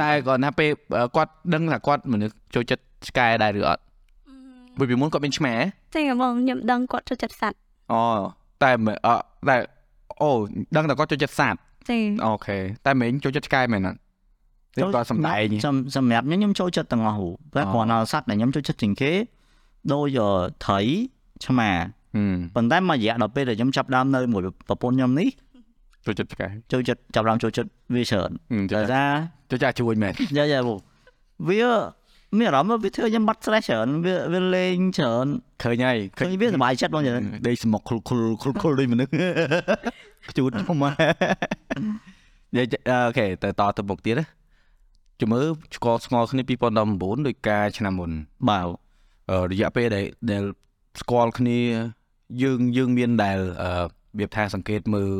[0.00, 0.70] តែគាត់ថាពេល
[1.16, 3.82] គាត់ដឹងថាគាត់មនុស្សចូលចិត្តឆ្កែដែរឬអត់
[4.78, 5.64] ពីពីមុនគាត់មានឆ្មាហ៎
[5.94, 7.58] ចឹងបងខ្ញុំដឹងគាត់ចូលចិត្តសត្វ
[7.92, 8.02] អូ
[8.62, 9.08] តែមិនអ
[9.48, 9.56] តែ
[10.22, 10.30] អូ
[10.76, 13.98] ដឹងតែគាត់ចូលចិត្តសត្វចាអូខេតែមិញចូលចិត្តឆ្កែមែនអត់
[14.76, 19.12] ទេគាត់សំដែងសំសម្រាប់ខ្ញុំខ្ញុំចូលចិត្តទាំងអស់ហូតែអូគ្រាន់តែសត្វដែលខ្ញុំចូលចិត្តជាងគេ
[19.92, 20.30] ដូចអឺ
[20.64, 20.80] ត្រី
[21.46, 21.70] ឆ្មា
[22.14, 25.28] ហឹមប៉ុន្តែមួយរយៈដល់ពេលដែលខ្ញុំចាប់ដើមនៅមួយប្រពន្ធខ្ញុំនេះ
[26.06, 29.04] ចូលចិត្តឆ្កែចូលចិត្តចាប់ដើមចូលចិត្តវាច្រើនហឹមចូលតែចិត្តថា
[29.50, 30.78] ចូលចិត្តជួយមែនយ៉ាយ៉ាបង
[31.48, 31.72] វា
[32.38, 35.26] មានអារម្មណ៍ថាវាធ្វើខ្ញុំបាត់ stress ច្រើនវាវាលេងច្រើន
[35.62, 37.14] ឃើញហើយឃើញវាសុបាយចិត្តបងចឹង
[37.46, 39.10] ដេកស្មុកខុលខុលខុលខុលដូចមនុស្ស
[40.30, 40.50] ខ្ជូត
[40.82, 40.92] មក
[42.54, 44.26] និយាយអូខេទៅតទៅមុខទៀតណា
[45.20, 45.44] ជំរឿ
[45.76, 46.42] ស្គាល់ស្គាល់គ្នា
[46.84, 48.10] 2019ដោយការឆ្នាំមុន
[48.48, 48.66] បាទ
[49.30, 50.42] អឺរយៈពេលដែលដែល
[51.00, 51.58] ស្គាល់គ្នា
[52.42, 53.84] យើងយើងមានដែលអឺរ
[54.18, 55.12] បៀបថាសង្កេតមើល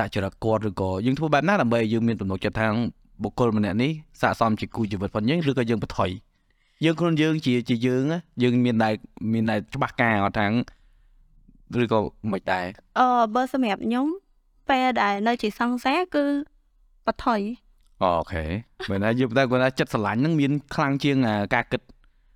[0.00, 2.68] តចរិតគាត់ឬក៏យើងធ្វើបែបណាដើម្បីឲ្យយើងមានទំនុកចិត្តថា
[3.22, 3.90] បុគ្គលម្នាក់នេះ
[4.20, 6.10] ស័ក្តិសមជាគូជីវិតផងយើងឬក៏យើងបន្ថយ
[6.84, 8.94] យើងខ្លួនយើងជាជាយើងណាយើងមានដែល
[9.32, 10.46] មានដែលច្បាស់ការអត់ថា
[11.82, 11.98] ឬក៏
[12.32, 12.66] មិនដែរ
[12.98, 14.06] អឺបើសម្រាប់ខ្ញុំ
[14.68, 16.24] ពេលដែលនៅជាសង្សារគឺ
[17.06, 17.40] បថុយ
[18.02, 18.44] អូខេ
[18.90, 21.80] មែនថាយើងតែគាត់ថាចិត្តស្រឡាញ់ហ្នឹងមានខ្លាំងជាងអាការគិត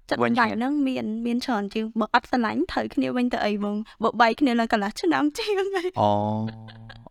[0.08, 6.10] ចិត្តវិញដៃហ្នឹងមានមានច្រើនជាងបើអត់ស្រឡាញ់ត្រូវគ្នាវិញទៅអីបងបើបែកគ្នាឡើងកន្លះឆ្នាំជាងហើយអូ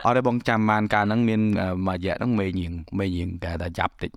[0.05, 4.11] អត់ទេបងចាំបានកាលហ្នឹងមានអឺមួយរយៈហ្នឹងមេញៀងមេញៀងគេថាយ៉ាប់តិច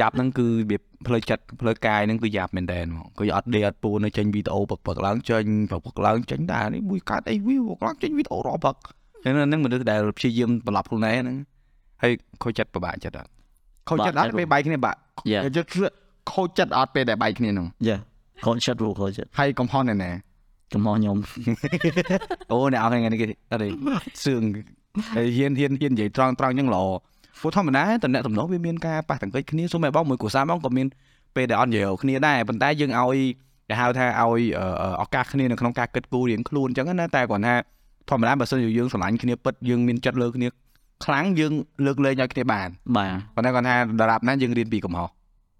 [0.00, 8.76] យ៉ាប់ហ្នឹងគឺវាផ្លូវចិត្តផ្លូវកាយហ្នឹងគឺយ៉ាប់មែនតើហ្មងគឺអត់ដេកអត់ពូនៅចេញវីដេអូពឹកពឹកឡើងចេញពឹកពឹកឡើងចេញដែរនេះមួយកាត់អីវីវឡើងចេញវីដេអូរពឹក
[9.22, 11.36] ហ្នឹងហ្នឹងមនុស្សដែលព្យាយាមប្រឡប់ខ្លួនឯងហ្នឹង
[12.02, 13.30] ហើយខូចចិត្តពិបាកចិត្តអត់
[13.88, 14.98] ខូចចិត្តអត់ពេលបែកគ្នាបាក់
[15.30, 15.68] យ៉ាចិត្ត
[16.34, 17.96] ខូចចិត្តអត់ពេលដែលបែកគ្នាហ្នឹងយ៉ា
[18.44, 20.10] ខូចចិត្តរូខូចចិត្តហើយកំហុសណែណា
[20.74, 21.16] កំហុសខ្ញុំ
[22.50, 23.68] អូអ្នកអត់ថ្ងៃនេះគេអត់ទេ
[24.24, 24.42] សឿង
[25.16, 26.84] ហើយហ៊ានហ៊ានហ៊ាននិយាយត្រង់ត្រង់អញ្ចឹងល្អ
[27.40, 30.86] ព្រោះធម្មតាតំណែងតំណងវាមានការប៉ះទង្គិចគ្នាសូម្បីបងមួយគ្រួសារបងក៏មាន
[31.36, 33.18] ពេលដែលអត់និយាយគ្នាដែរប៉ុន្តែយើងឲ្យ
[33.68, 37.54] គេហៅថាឲ្យអឺអឺឱកាសគ្នានៅក្នុងការគិតគូររៀងខ្លួនអញ្ចឹងណាតែគាត់ថា
[38.10, 40.48] ធម្មតាបើសិនជាយើងស្រឡាញ់គ្នាពិតយើងមានចិត្តលើគ្នា
[41.04, 41.52] ខ្លាំងយើង
[41.86, 45.08] លើកលែងឲ្យគ្នាបានបាទប៉ុន្តែគាត់ថាដរាបណាយើងរៀនពីកំហុស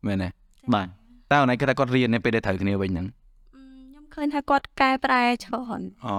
[0.07, 0.29] មែនទេ
[0.75, 0.87] បាទ
[1.31, 6.15] តែអូនឯងគាត់ថាគាត់រៀននៅពេលដែលត្រូវគ្នាវិញហ្នឹងខ្ញុំឃើញថាគាត់កែប្រែច្រើនអូ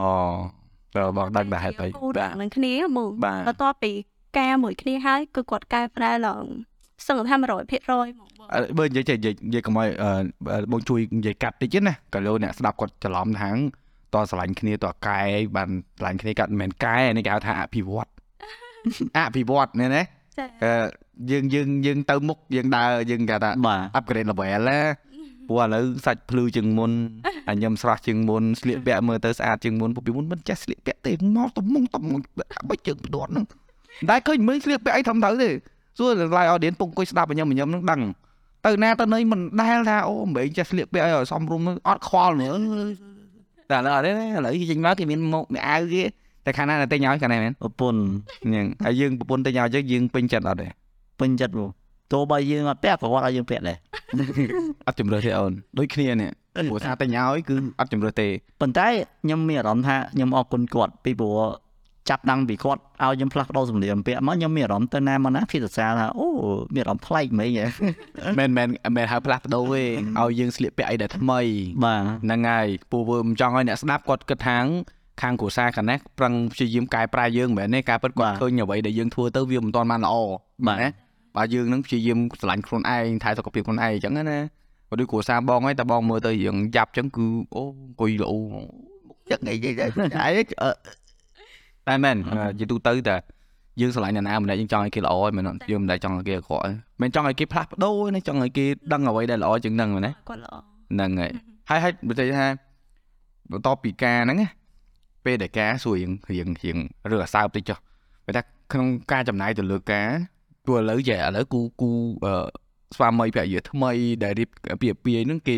[0.96, 3.92] ទៅបងដឹងដែរហេតុអីគូរនឹងគ្នាហ្មងបាទបន្ទាប់ពី
[4.40, 6.46] ការមួយគ្នាហើយគឺគាត់កែប្រែឡើង
[7.08, 13.56] សឹងថា100%ហ្មងបងអឺបើនិយាយចេះនិយាយនិយាយកុំឲ្យអឺបងជួយនិយាយកាត់តិចណាក៏លោកអ្នកស្ដាប់គាត់ច្រឡំថាង
[14.14, 15.22] តស្រឡាញ់គ្នាតកែ
[15.56, 18.10] បានស្រឡាញ់គ្នាកាត់មិនមែនកែនេះគេហៅថាអភិវឌ្ឍ
[19.18, 20.21] អភិវឌ្ឍនេះណាចាអឺ
[21.32, 24.80] យើងយើងយើងទៅមុខយើងដើរយើងគេថាបាទ upgrade level ណា
[25.48, 26.92] ព្រោះឥឡូវសាច់ភ្លឺជាងមុន
[27.50, 32.20] អញញឹមស្រស់ជាងមុនស្លៀកពាក់មើលទៅស្អាតជាងមុនព្រោះពីមុនមិនចេះស្លៀកពាក់ទេមកតំមុងតំមុង
[32.70, 33.46] បិចជើងផ្ទាត់ហ្នឹង
[34.10, 35.50] តែឃើញមើលស្លៀកពាក់អីធំត្រូវទេ
[35.98, 38.02] សួរ live audience ពងអង្គុយស្ដាប់ញឹមញឹមហ្នឹងដឹង
[38.66, 42.54] ទៅណាទៅណីមិនដែលថាអូមិនមែនចេះស្លៀកពាក់អីឲ្យសមរម្យអត់ខ្វល់ nữa
[43.72, 44.14] តែឥឡូវអត់ទេឥ
[44.46, 46.04] ឡូវគេចេញមកគេមានមកមានអាវគេ
[46.46, 48.02] តែខាងណាតែញ៉ោយខាងណាមែនប្រពន្ធ
[48.54, 50.68] ញ៉ឹងហើយយើងប្រពន្ធតែញ៉ោយយើងយើងពេញចិត្តអត់ទេ
[51.20, 51.70] ពេញចិត្តបង
[52.12, 53.78] ទោះបីយើងអត់ពាក់ក៏គាត់ឲ្យយើងពាក់ដែរ
[54.88, 56.32] អត់ជំរឿសទេអូនដូចគ្នានេះ
[56.70, 58.28] ព្រោះថាតែញ៉ោយគឺអត់ជំរឿសទេ
[58.62, 58.88] ប៉ុន្តែ
[59.24, 61.40] ខ្ញុំមានអារម្មណ៍ថាខ្ញុំអរគុណគាត់ពីព្រោះ
[62.10, 66.28] ចាប់ដាំងពីគាត់ឲ្យខ្ញុំផ្លាស់ប្ដូរសម្លៀកបំពាក់មកខ្ញុំមានអារម្មណ៍ទៅណាមកណាគេសរសើរថាអូ
[66.76, 67.66] មានអារម្មណ៍ប្លែកហ្មងហ៎
[68.38, 69.84] មែនមែនមែនហៅផ្លាស់ប្ដូរទេ
[70.20, 71.40] ឲ្យយើងស្លៀកពាក់អីដែលថ្មី
[71.84, 74.60] បាទហ្នឹងហើយពូវើមិនចង់ឲ្យអ្នកស្ដាប់គាត់គិតថា
[75.22, 80.16] ខាងគ្រួសារខាងនេះប្រឹងព្យាយាមកែប្រែយើងមិនមែនទេការពិតគាត់ឃើញអ្វីដែលយើងធ្វើទៅវាមិនទាន់បានល្អ
[80.68, 80.90] បាទណា
[81.36, 84.40] បើយើងនឹងព្យាយាមស្រឡាញ់ខ្លួនឯងថែសុខភាពខ្លួនឯងអញ្ចឹងណា
[84.90, 87.26] បើដូចគ្រួសារបងហើយតែបងមើលទៅយើងយ៉ាប់អញ្ចឹងគឺ
[87.56, 88.34] អូអង្គុយល្អ
[89.30, 89.72] ចឹងអីអី
[91.88, 92.18] តែមែន
[92.60, 93.16] ជាទូទៅតែ
[93.82, 96.64] យើងស្រឡាញ់អ្នកណាម្នាក់យើងចង់ឲ្យគេល្អហើយមែនយើងមិនដែលចង់ឲ្យគេអាក្រក់
[97.02, 100.54] មិនចង់ឲ្យគេផ្លាស់ប្ដូរណាចង់ឲ្យគេដឹងអ្វីដែលល្អជាងហ្នឹងមែនណាគាត់ល្អ
[100.94, 101.32] ហ្នឹងហើយ
[101.70, 102.48] ហើយហើយបើនិយាយថា
[103.52, 104.48] បន្ទាប់ពីការហ្នឹងណា
[105.26, 106.78] ពេលដែលការសួររៀងរៀងរៀង
[107.12, 107.78] រើអាសើបតិចចុះ
[108.26, 110.08] បើថាក្នុងការចំណាយទៅលើការ
[110.66, 111.92] ព្រោះឥឡូវចេះឥឡូវគូគូ
[112.26, 112.34] អឺ
[112.96, 113.92] ស្វាមីភរិយាថ្មី
[114.24, 114.50] ដែលរៀប
[114.82, 115.58] ពីពីហ្នឹងគេ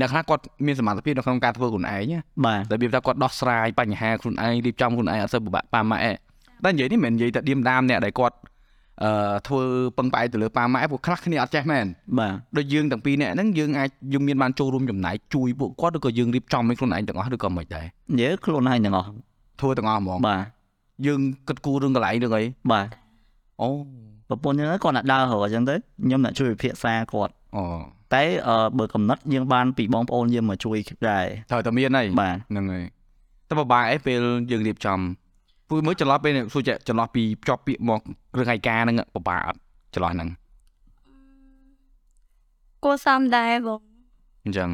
[0.00, 6.12] អ្នកខ្លះគាត់មានសមត្ថភាពនៅក្នុងការធ្វើខ្លួនឯងណាបាទរបៀបថាគាត់ដោះស្រាយបញ្ហាខ្លួនឯងរៀបចំខ្លួនឯងអត់សូវពិបាកប៉ាម៉ាក់ទេ
[6.64, 8.36] តែនិយាយនេះមិនមែននិយាយតែឌៀមដាមអ្នកដែលគាត់
[9.02, 9.10] អឺ
[9.46, 9.62] ធ្វើ
[9.96, 11.86] ពឹងផ្អែកទៅលើប៉ាម៉ាក់ព្រោះខ្លះគ្នាអត់ចេះមែន
[12.18, 17.86] បាទដូចយើងទាំងពីរនាក់ហ្នឹងយើងអាចយើងមានបានចូលរួមចំណែកជួយពួកគាត់ឬក៏យើងរៀបចំឲ្យខ្លួនឯងទាំងអស់ឬក៏មិនដែរ
[18.16, 19.08] និយាយខ្លួនឯងទាំងអស់
[19.60, 20.40] ធ្វើទាំងអស់ហ្មងបាទ
[21.06, 22.42] យើងគិតគូររឿងកន្លែងរឿងអី
[22.72, 22.88] បាទ
[23.62, 23.68] អូ
[24.28, 27.64] ប្រពន្ធយើងគាត់អ្នកដើររកអញ្ចឹងទៅខ្ញុំអ្នកជួយពិភាក្សាគាត់អូ
[28.14, 30.76] តែអឺបើកំណត់យើងបានពីបងប្អូនយើងមកជួយ
[31.10, 32.84] ដែរត្រូវតែមានហើយបាទហ្នឹងហើយ
[33.48, 34.98] តែពិបាកអីពេលយើងរៀបចំ
[35.74, 38.00] ពួកមើលចន្លោះពេលនេះសួរចេះចន្លោះពីភ្ជាប់ពាក្យមក
[38.38, 39.58] រឿងឯកាហ្នឹងពិបាកអត់
[39.94, 40.28] ចន្លោះហ្នឹង
[42.84, 43.80] គួរសមដែរបង
[44.44, 44.70] អញ្ចឹង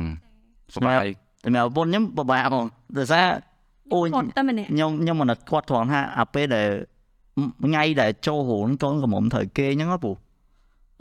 [0.74, 0.94] សុបាយ
[1.42, 2.66] តែមកប្រពន្ធខ្ញុំពិបាកហ្មង
[2.98, 3.26] ដោយសារ
[3.94, 6.68] អូយគាត់តែម្នាក់ខ្ញុំខ្ញុំមិនគាត់ត្រង់ថាអាពេលដែល
[7.66, 10.12] ថ្ងៃដែលចូលរោងកូនកំមុំត្រូវគេអញ្ចឹងហ៎ពូ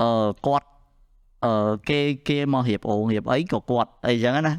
[0.01, 0.09] អឺ
[0.47, 0.67] គាត់
[1.45, 4.53] អឺគេគេមករៀបអូរៀបអីក៏គាត់អីអញ្ចឹងណា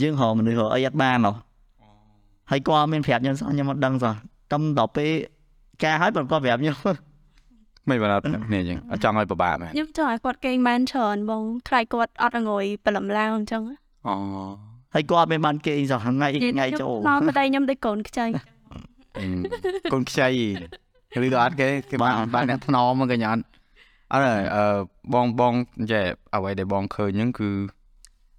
[0.00, 1.32] យើងរកមនុស្សរកអីអត់បានហ៎
[2.50, 4.14] ហើយគាត់អត់មានប្រាប់ខ្ញុំសោះខ្ញុំអត់ដឹងសោះ
[4.52, 5.10] តំដល់ពេល
[5.84, 6.76] ការហើយបើគាត់ប្រាប់ខ្ញុំ
[7.88, 13.62] មិនបានអត់គ្នាអញ្ចឹងអត់ចង់ឲ្យពិបាកមែនខ្ញុំចង់ឲ្យគាត់គេងបានច្រើនបងខ្លាចគាត់អត់អង្គុយព្រលឹមឡើងអញ្ចឹង
[14.06, 14.14] អូ
[14.94, 18.26] ហើយគាត់អត់មានបានគេសោះថ្ងៃថ្ងៃចូលមកប្តីខ្ញុំដូចកូនខ្ចី
[19.92, 20.28] កូនខ្ចី
[21.24, 23.42] ឬក៏អត់គេគេបានបានអ្នកថ្នមមកកញ្ញាអត់
[24.12, 24.64] អត់ហើយអឺ
[25.14, 25.54] បងបង
[25.92, 27.50] ចេះអ្វីដែលបងឃើញហ្នឹងគឺ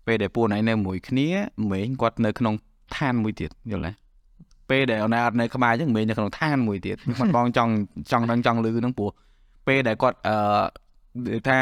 [0.05, 1.27] ពេលដែលពួកណៃនៅមួយគ្នា
[1.71, 2.53] មេងគាត់នៅក្នុង
[2.95, 4.02] ឋានមួយទៀតយល់ទេ
[4.69, 7.71] ពេលដែលអូនឯងអត់នៅក្បែរអញ្ចឹងមេងនៅក្នុងឋានមួយទៀតខ្ញុំបងចង់
[8.11, 9.09] ចង់ដឹងចង់លឺហ្នឹងព្រោះ
[9.67, 11.57] ពេលដែលគាត់អឺថា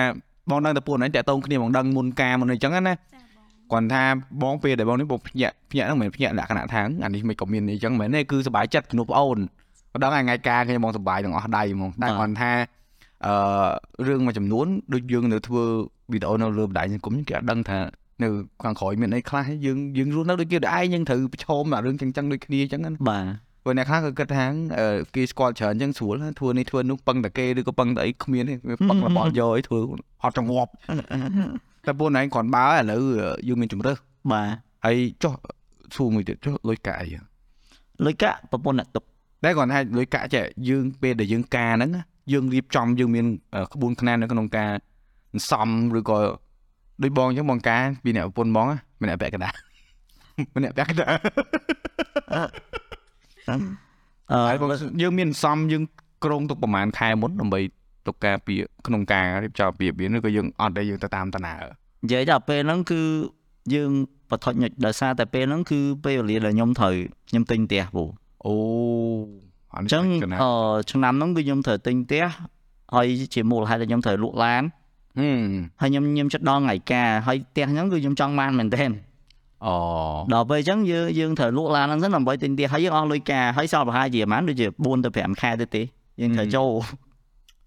[0.49, 2.93] បងដឹងតែពួកណៃតាក់តងគ្នាបងដឹងមុនការមុនអីចឹងណា
[3.71, 4.03] គាត់ថា
[4.43, 9.37] បងពេលដែលបងនេះបងភ្ញាក់ភ្ញាក់ហ្នឹងមិនមែនភ្ញាក់លក្ខណៈថាអានេះមិនក៏មានអីចឹងមែនទេគឺសុបាយចិត្តជំនួសប្អូន
[9.93, 12.51] ម្ដងថ្ងៃការគ្នាមកសុបាយទាំងអស់ដៃហ្មងតែគាត់ថា
[13.25, 13.33] អឺ
[14.07, 15.63] រឿងមួយចំនួនដូចយើងនៅធ្វើ
[16.11, 17.77] វីដេអូនៅលើបណ្ដាញសង្គមគេអត់ដឹងថា
[18.23, 18.29] នៅ
[18.63, 23.25] ខាងក្រោយមានអីខ្លះយើងយើងរស់នៅដូចគេដែរឯងយើងត្រូវប្រឈមអារឿងចឹងចឹងដូចគ្នាចឹងណាបាទ
[23.63, 24.45] ព្រោះអ្នកខ្លះក៏គិតថា
[24.79, 29.79] អឺគេស្គាល់ច្រើនចឹងស្រួលធ្វើនេះធ្វើនោះពឹងតែគេឬក៏ពឹងតែអីគ្មានទេវាពឹងរបស់យកអីធ្វើ
[30.23, 30.71] អត់ចង្អប់
[31.85, 33.01] តែពួកណៃគ្រាន់បើឥឡូវ
[33.47, 33.97] យើងមានជំរើស
[34.31, 34.47] បាទ
[34.85, 35.33] ហើយចុះ
[35.95, 37.07] សួរមួយទៀតចុះលុយកាក់អី
[38.05, 39.03] លុយកាក់ប្រពន្ធអ្នកទុក
[39.43, 44.71] តែគាត់ថាលុយកាក់ចេះយើងពេលដែលយើងការហ្នឹងណាយើងរៀបចំយើងមានអឺក្បួនខ្នាតនៅក្នុងការ
[45.51, 46.17] សំឬក៏
[47.03, 49.55] ដូចបងអញ្ចឹងបងការពីអ្នកប្រពន្ធបងណាម្នាក់ពាក់កណ្ដាល
[50.55, 51.15] ម្នាក់ពាក់កណ្ដាល
[54.31, 54.69] អឺហើយបង
[55.01, 55.83] យើងមានសំយើង
[56.23, 57.59] ក្រងទុកប្រហែលខែមុនដើម្បី
[58.07, 58.53] ទុកការពី
[58.87, 61.53] ក្នុងការរៀបចំពីរបៀបឬក៏យើងអត់តែយើងទៅតាមតាណា
[62.03, 63.01] និយាយដល់ពេលហ្នឹងគឺ
[63.73, 63.91] យើង
[64.29, 66.93] បថុចញិចដោយសារតែពេលហ្នឹងគឺពេលវេលាដែលខ្ញុំត្រូវ
[67.29, 68.03] ខ្ញុំទិញផ្ទះពូ
[68.45, 68.53] អូ
[69.73, 70.51] អអញ្ញ្ចឹងចឹងណាអឺ
[70.91, 72.25] ឆ្នាំហ្នឹងគឺខ្ញុំត្រូវទិញផ្ទះ
[72.95, 74.63] ហើយជាមូលហេតុដែលខ្ញុំត្រូវលក់ឡាន
[75.19, 75.43] ហឹម
[75.81, 78.91] ហើយខ្ញុំខ្ញុំចិត្តដល់ថ្ងៃការហើយផ្ទះហ្នឹងគឺខ្ញុំចង់បានមែនទែន
[79.65, 79.75] អូ
[80.33, 85.81] ដល់ពេលអញ្ចឹងយើងយើងត្រូវលក់ឡានហ្នឹងសិនដើម្បីទិញផ្ទះហើយយើងអស់លុយការហើយសល់ប្រហែលជាប្រហែលដូចជា4ទៅ5ខែទៅទេ
[86.21, 86.69] យើងត្រូវចូល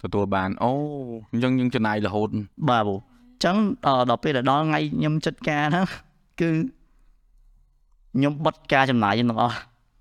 [0.02, 0.70] ទទួលបានអូ
[1.32, 2.28] អញ្ចឹងយើងចំណាយរហូត
[2.68, 5.86] បាទពូអញ្ចឹងអឺដល់ពេលដែលដល់ថ្ងៃខ្ញុំចិត្តការហ្នឹង
[6.40, 6.50] គឺ
[8.14, 9.56] ខ្ញុំបិទការចំណាយខ្ញុំទាំងអស់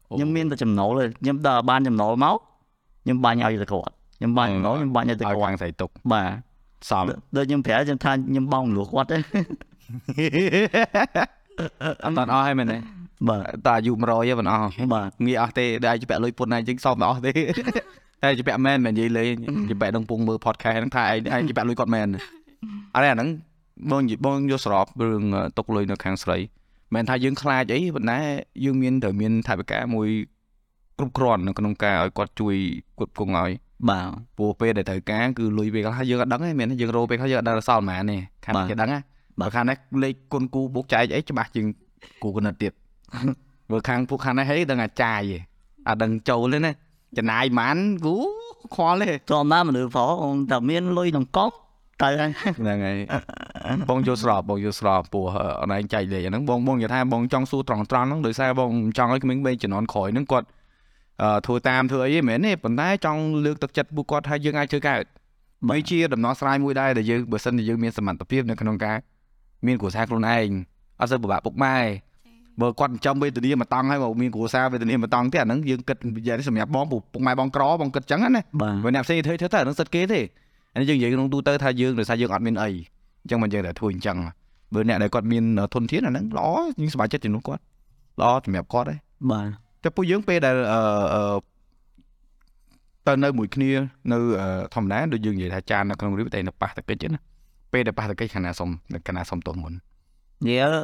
[0.09, 2.37] ខ្ញុំមានតែចំណូលទេខ្ញុំដល់បានចំណូលមក
[3.03, 6.52] ខ្ញុំបាញ់ឲ្យទៅគាត់ខ្ញុំបាញ់ហ្មងខ្ញុំបាញ់ឲ្យតែឲ្យគាត់ខាងស្រីទុកបាទ
[6.89, 9.17] សមដូចខ្ញុំប្រាប់ខ្ញុំថាខ្ញុំបងលួគាត់ទេ
[12.03, 12.77] អត់តអស់ហើយមែនទេ
[13.29, 17.33] បាទតអាយុ100ទេមិនអស់បាទងាយអស់ទេដែលជាពាក់លុយពុនឯងចឹងសមមិនអស់ទេ
[18.23, 19.33] តែជាពាក់មែនមិននិយាយលេង
[19.69, 22.07] ជាពាក់នឹងពងមើល podcast ហ្នឹងថាឯងឯងជាពាក់លុយគាត់មែន
[22.95, 23.29] អរេអាហ្នឹង
[23.91, 25.23] បងនិយាយបងយកស្របរឿង
[25.57, 26.37] ទុកលុយនៅខាងស្រី
[26.93, 28.19] មិនថាយើងខ្លាចអីប៉ុន្តែ
[28.63, 30.09] យើងមានត្រូវមានថវិកាមួយ
[30.97, 32.55] គ្រប់គ្រាន់នៅក្នុងការឲ្យគាត់ជួយ
[32.97, 33.51] គ្រប់គ្រងឲ្យ
[33.89, 38.99] បាទព្រោះពេលដែលត្រូវការគឺលុយពេលខ្លះយើងអត់ដឹងទេមែនទេយើងរោពេលខ្លះយើងអត់ដឹងសល់ប៉ុន្មានទេខាងបាទគេដឹងណា
[39.39, 41.65] បាទបើខាងនេះលេខគុណគូបុកចែកអីច្បាស់ជាង
[42.23, 42.73] គូកណិតទៀត
[43.71, 45.37] បើខាងពួកខាងនេះហីដឹងអាចាយទេ
[45.87, 46.71] អត់ដឹងចូលទេណា
[47.17, 48.15] ចំណាយប៉ុន្មានគូ
[48.75, 51.55] ខ្វល់ទេធម្មតាមនុស្សផងអូនតែមានលុយក្នុងកប់
[52.03, 52.97] ទៅហើយហ្នឹងហើយ
[53.89, 55.27] បងយកស្របបងយកស្របព្រោះ
[55.61, 60.62] អនឯងចែកលេខអាហ្នឹងបងបងនិយាយថាបងចង់សួរត្រង់ត្រង់ហ្នឹងដោយសារបងចង់ឲ្យក្មេងៗជំនាន់ក្រោយហ្នឹងគាត់អឺ
[61.45, 65.03] ធ្វើតាមធ្វើអីហ្នឹងមែនទេប៉ុន្តែចង់លើកទឹកចិត្តពួកគាត់ថាយើងអាចធ្វើកើត
[65.69, 68.97] បីជាដំណោះស្រាយមួយដែរដែលយើងបើសិនជាយើងមានសមត្ថភាពនៅក្នុងការ
[69.65, 70.49] មានគ្រួសារខ្លួនឯង
[70.99, 71.77] អត់សូវពិបាកពុកម៉ែ
[72.61, 80.19] បើគាត់ចិញ្ចឹមវេទនាមកតង់ហើយមកមានគ្រួសារវេទនាមកតង់ទៀតអាហ្នឹងយើងគិតនិយាយសម្រាប់បងពុកម៉ែបងក្របងគិតចឹងណាបាទបើអ្នកផ្សេងធ្វើធ្វើទៅអានឹងសិតគេទេ
[80.73, 82.69] អានេះយើងនិយាយក្នុងទូទៅថាយើងដោយសារយើងអត់មានអី
[83.21, 84.17] អញ្ចឹងមិនយើងតែធ្វើអញ្ចឹង
[84.73, 86.47] បើអ្នកដែលគាត់មានធនធានអាហ្នឹងល្អ
[86.79, 87.61] យើងសប្បាយចិត្តជំនួសគាត់
[88.21, 88.95] ល្អសម្រាប់គាត់ទេ
[89.31, 90.79] បាទ តែពួកយើងពេលដែលអឺ
[91.13, 91.37] អឺ
[93.07, 93.69] ទៅនៅមួយគ្នា
[94.11, 97.19] នៅអឺធម្មតាដូចយើងនិយាយថាចាននៅក្នុងរៀបតែនៅប៉ះតកិច្ចណា
[97.73, 98.69] ពេលដែលប៉ះតកិច្ចខាងណាសុំ
[99.07, 99.73] ខាងណាសុំទោសមុន
[100.51, 100.75] Yeah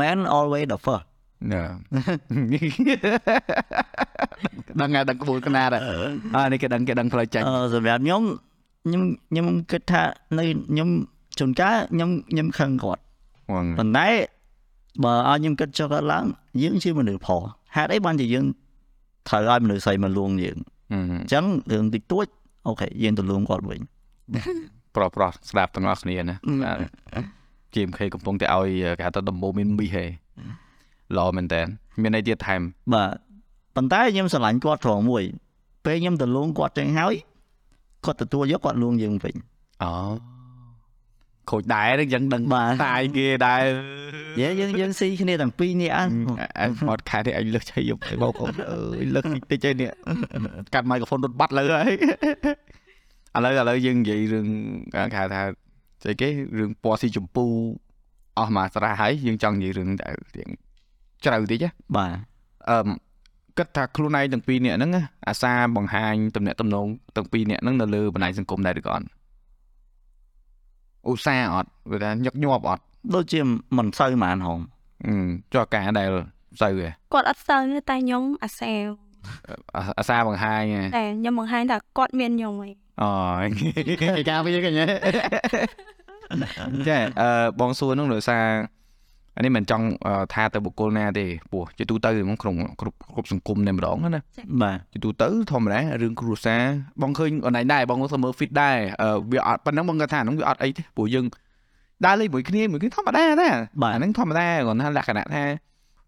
[0.00, 1.06] man always the first
[1.52, 1.62] ណែ
[4.80, 5.84] ដឹងហើយដឹងក្បួនខ្នាតហើយ
[6.34, 8.22] អានេះគេដឹងគេដឹងផ្លូវចាញ់អឺសម្រាប់ខ្ញុំ
[8.84, 10.02] ខ្ញុំខ្ញុំគិតថា
[10.38, 10.88] នៅខ្ញុំ
[11.38, 13.02] ជួនកាលខ្ញុំខ្ញុំខឹងគាត់
[13.48, 14.08] ហ្មងប៉ុន្តែ
[15.04, 16.24] បើឲ្យខ្ញុំគិតចុះកើតឡើង
[16.62, 17.42] យើងជាមនុស្សផង
[17.76, 18.46] ហេតុអីបានជាយើង
[19.28, 20.58] ត្រូវឲ្យមនុស្សស្រីមកលួងយើង
[20.92, 22.26] ហឹមអញ្ចឹងរឿងតិចតួច
[22.66, 23.80] អូខេយើងទៅលួងគាត់វិញ
[24.96, 26.78] ប្រុសប្រុសស្ដាប់ទាំងអស់គ្នាណាបាទ
[27.74, 30.04] GMK កំពុងតែឲ្យគេហៅថាដំបូងមានមីហេ
[31.16, 31.62] ល្អមែនតើ
[32.02, 32.60] មានអីទៀតថែម
[32.92, 33.10] បាទ
[33.76, 35.22] ប៉ុន្តែខ្ញុំស្រឡាញ់គាត់ត្រង់មួយ
[35.84, 37.14] ពេលខ្ញុំទៅលួងគាត់ចឹងហើយ
[38.04, 39.34] គាត់ទទួលយកគាត់លួងយើងវិញ
[39.82, 39.90] អូ
[41.50, 43.62] ខូចដែរហ្នឹងយ៉ាងដឹងបាទតាយគេដែរ
[44.40, 46.04] យើយើងយើងស៊ីគ្នាទាំងពីរនេះអ่ะ
[46.60, 49.90] អញអត់ខែនេះអញលើសឆៃយកឲ្យបងប្អូនអើយលើសតិចតិចឯនេះ
[50.74, 51.94] កាត់មីក្រូហ្វូនរត់បាត់លើហើយ
[53.36, 54.46] ឥឡូវឥឡូវយើងនិយាយរឿង
[54.94, 55.42] គេហៅថា
[56.02, 56.28] ស្អីគេ
[56.58, 57.44] រឿងពណ៌ស៊ីចម្ពូ
[58.38, 60.48] អស់មកស្រះហើយយើងចង់និយាយរឿងដែលរៀង
[61.24, 62.12] ជ្រៅតិចណាបាទ
[62.70, 62.88] អឺម
[63.58, 69.06] គិតថាខ្លួនឯងទាំងពីរនាក់ហ្នឹងណាអាសាបង្ហាញតំណែងតំណងទាំងពីរនាក់ហ្នឹងនៅលើបណ្ដាញសង្គមដែរឬក៏អត់
[71.08, 72.82] ឧស្សាហ៍អត់វាថាញឹកញាប់អត់
[73.14, 73.40] ដូចជា
[73.76, 74.58] មិនសូវហ្មងហង
[75.06, 75.14] អឺ
[75.54, 76.10] ចុះការដែល
[76.60, 78.86] សូវទេគាត់អត់សូវទេតែខ្ញុំអាសាវ
[79.76, 82.70] អាអាសាបង្ហាញហ៎តែខ្ញុំបង្ហាញថាគាត់មានខ្ញុំហី
[83.02, 83.10] អូ
[84.20, 84.86] យការវាកញ្ញា
[86.88, 87.28] ចាអឺ
[87.60, 88.44] បងសួរហ្នឹងដោយសារ
[89.36, 94.20] អានេះមិនចង់អឺថាទៅបុគ្គលណាទេព្រោះជាទូទៅហ្មងក្នុងគ្រប់គ្រប់សង្គមតែម្ដងណា
[94.62, 96.62] បាទជាទូទៅធម្មតារឿងគ្រួសារ
[97.02, 101.24] បងឃើញអនឡាញដែរបងក៏មើល fit ដែរអឺវាអត់ប៉ុណ្ណឹងបងគាត់ថាហ្នឹងវាអត់អីទេព្រោះយើង
[102.04, 105.44] ដើរលេងមួយគ្នាមួយគ្នាធម្មតាដែរបាទអាហ្នឹងធម្មតាគាត់ថាលក្ខណៈថា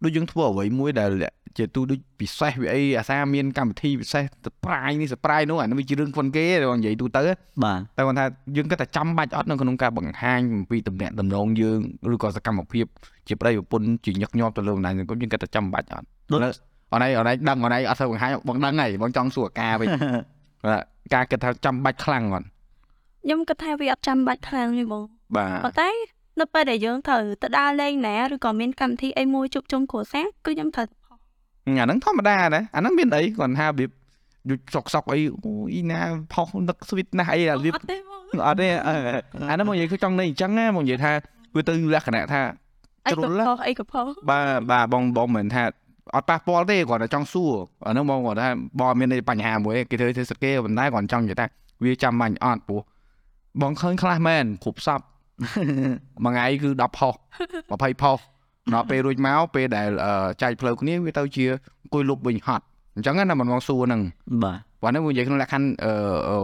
[0.04, 1.10] ដូចយើងធ្វើអ្វីមួយដែល
[1.58, 7.22] ជាទូដូចពិសេសវាអីអាសាមានកម្មវិធីពិសេសទៅប្រាយនេះសប្រាយនោះអាហ្នឹងវាជារឿងខ្វិនគេបងនិយាយទូទៅ
[7.64, 8.24] បាទតែគាត់ថា
[8.56, 11.78] យើងគាត់តែចាំបាច់អត់នៅក្នុងការបង្ហាញអំពីតំណែងតំណងយើង
[12.14, 12.86] ឬក៏សកម្មភាព
[13.28, 16.52] ជាប្តីប្រពន្ធជាញឹកញាប់ទៅលើបណ្ដាញសង្គមយើងគាត់តែចាំបាច់អត់ដូចឥឡូវ
[16.92, 19.88] អនឡាញអនឡាញដឹងអនឡាញអត់ទៅបង្ហាញបងដឹងហើយបងចង់សួរការវិញ
[20.66, 20.82] បាទ
[21.14, 25.04] ការគិតថាចាំបាច់ខ្លាំងអត់ខ្ញុំគិតថាវាអត់ចាំបាច់ខ្លាំងទេបង
[25.36, 25.90] បាទប៉ុន្តែ
[26.40, 31.03] នៅពេលដែលយើងត្រូវទៅដើរលេងណាឬក៏មានកម្មវិធីអីមួយជួបជុំគ្រួសារគឺខ្ញុំត្រូវទៅផុស
[31.66, 33.90] អាហ្នឹងធម្មតាដែរអាហ្នឹងមានអីគាត់ថារបៀប
[34.48, 36.00] យុសុកសុកអីអូអ៊ីណា
[36.32, 38.94] ផុសនឹកស្វីតណាស់អីអារបៀបអត់ទេបងអត់ទេអឺ
[39.48, 41.12] អាហ្នឹងមកនិយាយគឺចង់នៅអញ្ចឹងណាមកនិយាយថា
[41.56, 42.42] វាទៅលក្ខណៈថា
[43.06, 45.64] អីជ្រុក៏លផុសអីក៏ផុសបាទបាទបងបងមិនថា
[46.14, 47.52] អត់ប៉ះពាល់ទេគាត់តែចង់សួរ
[47.86, 48.48] អាហ្នឹងបងគាត់ថា
[48.80, 51.46] បងមានបញ្ហាមួយគេធ្វើធ្វើសកេប៉ុន្តែគាត់ចង់និយាយថា
[51.84, 52.80] វាចាំបាច់អត់ព្រោះ
[53.62, 55.00] បងឃើញខ្លះមែនគ្រប់សព
[56.24, 57.14] មួយថ្ងៃគឺ10ផុស
[57.62, 58.18] 20ផុស
[58.72, 61.44] ដល់ពេលរួចមកពេលដែលអឺចែកផ្លូវគ្នាវាទៅជា
[61.82, 62.64] អង្គុយលុបវិញហត់
[62.96, 64.00] អញ្ចឹងណាមិនបងសួរហ្នឹង
[64.42, 65.92] បាទព្រោះហ្នឹងវានិយាយក្នុងលក្ខខណ្ឌអឺ
[66.28, 66.36] អឺ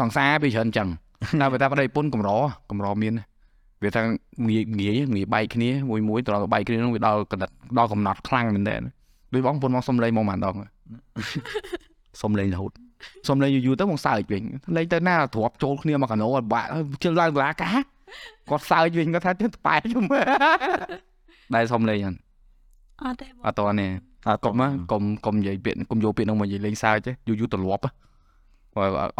[0.00, 0.88] សង្សារវាច្រើនអញ្ចឹង
[1.40, 2.30] តែបើថាប្តីប្រពន្ធកម្រ
[2.70, 3.24] កម្រមានណា
[3.82, 4.02] វាថា
[4.46, 8.76] ងាយងាយងាយបែកគ្នាមួយមួយទៅដល់បែកគ្នាហ្នឹងវាដល់កណិតដល់កំណត់ខ្លាំងមែនតើ
[9.34, 10.54] ដូចបងប្រពន្ធមកសុំលេងមកម៉ានដង
[12.22, 12.72] សុំលេងរហូត
[13.28, 14.42] សុំលេងយូរយូរទៅបងសើចវិញ
[14.76, 16.68] លេងទៅណាទ្រាប់ចូលគ្នាមកកាណូឲ្យបាក់
[17.02, 17.78] ជិលឡើងតុលាការ
[18.48, 20.04] គាត់សើចវិញគាត់ថាទៅប៉ែខ្ញុំ
[21.54, 22.16] ដែរសុំលេងហ្នឹង
[23.02, 23.90] អត់ទេបងអត់តនេះ
[24.28, 27.90] អត់កុំណាកុំកុំនិយាយពាក្យកុំយកពាក្យហ្នឹងមកនិយាយលេងសើចទេយូរយូរទលាប់ហ៎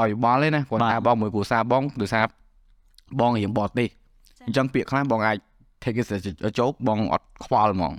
[0.01, 2.25] ឲ្យយោបល់ទេណាគាត់ថាបងមួយគ្រួសារបងដោយសារ
[3.21, 3.89] បងរៀងបរទេស
[4.47, 5.37] អញ្ចឹងពាក្យខ្លះបងអាច
[5.83, 7.95] take it as a joke បងអត់ខ្វល់ហ្មង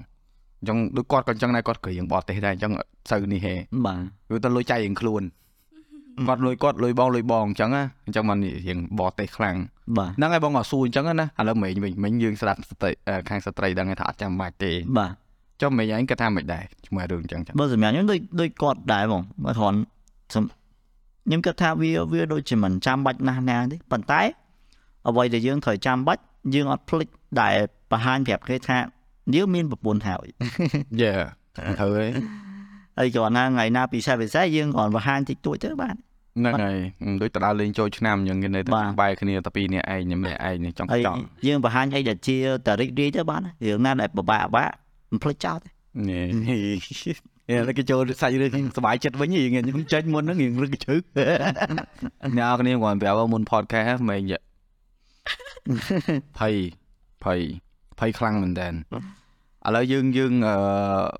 [0.59, 5.21] អញ្ចឹងដូចគាត់ក៏អញ្ចឹងដែរគាត់ក៏រៀងបរទេសដែរអញ្ចឹងអត់សូវនេះហេបាទវាទៅលុយចៃរៀងខ្លួន
[6.27, 9.55] គាត់លុយគាត់លុយបងលុយបងអញ្ចឹងណាអញ្ចឹងมันរៀងបរទេសខ្លាំង
[9.97, 15.13] បាទហ្នឹងហើយបងក៏សួរអញ្ចឹងណាឥឡូវមិញវិញមិញយើងស្ដាប់ស្ត្រីអឺខាងស្ត្រីដឹងថាអត់ចាំបាច់ទេបាទ
[15.61, 19.79] ចុះមិញឯងគាត់ថាមិនដែរជាមួយរឿងអញ្ចឹងចឹងបើសម្រាប់ខ្ញុំដូចដូចគាត់ដែរបងបើគ្រាន់
[20.33, 20.43] សំ
[21.25, 24.21] ខ្ញុំគិតថាវាវាដូចជាមិនចាំបាច់ណាស់ណាទេប៉ុន្តែ
[25.07, 26.21] អ្វីដែលយើងត្រូវចាំបាច់
[26.53, 27.07] យើងអត់ភ្លេច
[27.41, 27.55] ដែល
[27.91, 28.77] បង្ហាញប្រាប់គេថា
[29.35, 30.25] យើងមានប្រពន្ធហើយ
[31.01, 31.11] យេ
[31.57, 32.09] ត្រូវហើយ
[32.97, 35.95] ហើយគ្រាន់ណាថ្ងៃណាពិសេសពិសេសយើងគ្រាន់បង្ហាញតិចតួចទៅបាទ
[36.39, 36.77] ហ្នឹងហើយ
[37.21, 44.69] ដូចទៅដើរលេងចូលឆ្នាំអញ្ចឹងគេនៅតែបាទបែរគ្នាតែពីរនាក់ឯងខ្ញុំម្នាក់ឯងនេះចង់ហើយចង់យើងបង្ហាញអីដែលជាតរិចរីកទៅបាទរឿងណាដែលពិបាកពិបាក
[45.11, 45.69] មិនភ្លេចចោលទេ
[46.09, 50.95] នេះនេះគេចូលសាច់រឿងសុបាយចិត្តវិញយើងខ្ញុំចេញមុនហ្នឹងរឿងរឹកជើ
[52.37, 54.21] អ្នកនរគ្នាគាត់ប្រាប់មុន podcast ហ្មែង
[56.39, 56.55] ភ័យ
[57.23, 57.39] ភ័យ
[57.99, 58.67] ភ័យខ្លាំងមែនតើ
[59.67, 60.55] ឥឡូវយើងយើងអឺ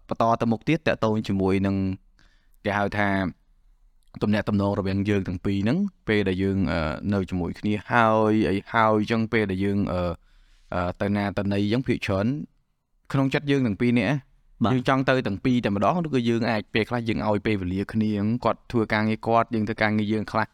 [0.07, 1.75] បន្តទៅមុខទៀតតកតូនជាមួយនឹង
[2.65, 3.09] គេហៅថា
[4.23, 5.77] ទំនាក់ទំនងរវាងយើងទាំងពីរហ្នឹង
[6.07, 6.79] ពេលដែលយើងអឺ
[7.13, 10.01] នៅជាមួយគ្នាហើយអីហើយអញ្ចឹងពេលដែលយើងអឺ
[10.73, 12.27] អឺទៅណាទៅណីអញ្ចឹងភាគច្រើន
[13.11, 14.09] ក្នុងចិត្តយើងទាំងពីរនេះ
[14.63, 20.47] បាទយើងចង់ទៅទាំងពីរតែម្ដងឬក៏យើងអាចពេលខ្លះយើងឲ្យពេលវេលាគ្នាអញ្ចឹងគាត់ធ្វើការងារគាត់យើងធ្វើការងារយើងខ្លះ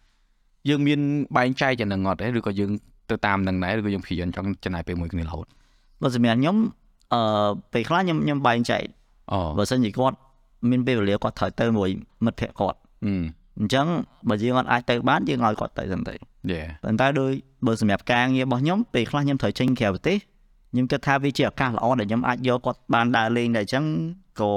[0.69, 0.99] យើងមាន
[1.37, 2.71] បែងចែកយ៉ាងហ្នឹងអត់ទេឬក៏យើង
[3.09, 5.45] ទៅតាមហ្នឹងដែរឬក៏យើងព្យាយាមចង់ចំណាយពេលមួយគ្នារហូត
[6.01, 6.55] បើសម្រាប់ខ្ញុំ
[7.13, 7.21] អឺ
[7.73, 8.83] ពេលខ្លះខ្ញុំខ្ញុំបែងចែក
[9.31, 10.17] អូបើសិនជាគាត់
[10.69, 11.89] មានពេលវេលាគាត់ត្រូវទៅមួយ
[12.25, 13.13] មិត្តភក្តិគាត់អឺ
[13.59, 13.87] អញ្ចឹង
[14.29, 17.31] បើយើងអត់អាចទៅបានយើងឲ្យគាត់ទៅសិនទៅយេប៉ុន្តែដោយ
[17.65, 20.17] បើសម្រាប់ការងាររបស់ខ្ញុំពេលខ្លះខ្ញុំត្រូវចេញក្រៅប្រទេស
[20.71, 23.83] ខ្ញុំគិតថាវាជាឱកាសល្អដែលខ្ញុំអាចយកគាត់បានដើរលេងដែរអញ្ចឹង
[24.39, 24.51] ក៏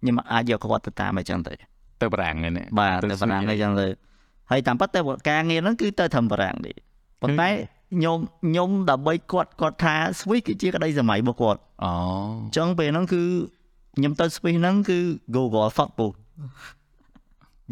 [0.00, 1.54] ខ្ញុំអាចយកគាត់ទៅតាមអញ្ចឹងទៅ
[2.02, 3.86] ទៅបារាំងហ្នឹងបាទទៅទៅស្រុបាករាំងយើងអញ្ចឹងទៅ
[4.50, 6.72] ហើយតាមពិតទៅការងារហ្នឹងគឺទៅត្រឹមបារាំងទេ
[7.22, 7.48] ប៉ុន្តែ
[7.92, 11.90] ខ្ញុំខ្ញុំដើម្បីគាត់គាត់ថា Swiss គឺជាក្តីសម័យរបស់គាត់អូ
[12.44, 13.22] អញ្ចឹងពេលហ្នឹងគឺ
[13.96, 14.98] ខ្ញុំទៅ Swiss ហ្នឹងគឺ
[15.36, 16.10] Google Fuck ពុះ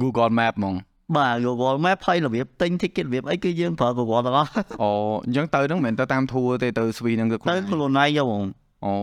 [0.01, 0.75] Google Map ហ្មង
[1.17, 4.51] បាទ Google Map ហើយរបៀបទិញ ticket របៀបអីគឺយើងប្រើ Google ទាំងអស់
[4.83, 4.91] អូ
[5.25, 8.45] អញ្ចឹងទៅហ្នឹងមិនមែនទៅតាម tour ទេទៅស្វីហ្នឹងទៅទៅខ្លួនឯងយកហ្មង
[8.85, 8.95] អូ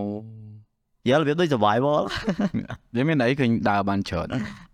[1.09, 1.99] យករបៀបដូច survival
[2.95, 4.27] យើងមានអីឃើញដើរបានច្រើន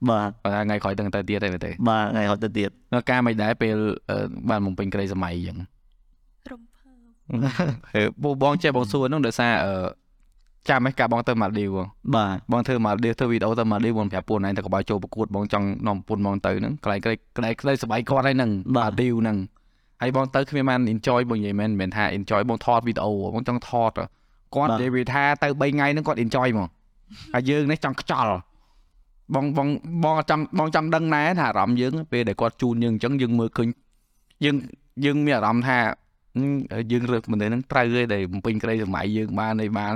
[0.10, 3.76] បាទបើថាថ្ងៃក្រោយទៅទៅទៀតទេមើលទៅបាទថ្ងៃហត់ទៅទៀតនៅការមិនដែរពេល
[4.10, 5.81] អឺបានបំពេញក្តីសម័យអញ្ចឹងរំភើបហេ
[8.22, 9.74] ពូបងចេះបងសួរហ្នឹងដោយសារអឺ
[10.70, 19.38] ចាំឯងការបងទៅម៉ាល់ឌីវបងបាទបងធ្វើម៉ាល់ឌីវធ្វើវីដេអូទៅម៉ាល់ឌីវបងប្រាប់ពួកឯងទៅកបោចូលប្រកួតបងចង់នាំប្រពន្ធបងទៅហ្នឹងកន្លែងក្តីក្តីក្តីសប្បាយគាត់ហើយហ្នឹងម៉ាល់ឌីវហ្នឹង
[20.02, 23.92] ហើយបងទៅគ្មានបាន enjoy បងនិយាយមែនមិនមែនថា enjoy បងថតវីដេអូបងចង់ថត
[24.56, 26.68] គាត់និយាយវាថាទៅ3ថ្ងៃហ្នឹងគាត់ enjoy ហ្មង
[27.34, 28.34] ហើយយើងនេះចង់ខ្ចល់
[29.36, 29.68] បងបង
[30.04, 33.68] បងអត់ចាំបងចាំដឹងណែថាអារម្មណ៍យើងពេលដែលគាត់ជូនយើងអញ្ចឹងយើងមើលឃើញ
[34.46, 34.56] យើង
[35.06, 36.01] យើងមានអារម្មណ៍ថាហឹម
[36.92, 39.96] យើងរើសមនុស្សហ្នឹងត្រូវហើយដែលបំពេញក្តីសម័យយើងបានហើយបាន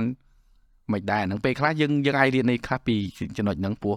[0.92, 2.96] មិនដែរហ្នឹងពេលខ្លះយើងយើងអាចរៀននេះខ្លះពី
[3.38, 3.94] ចំណុចហ្នឹងពោះ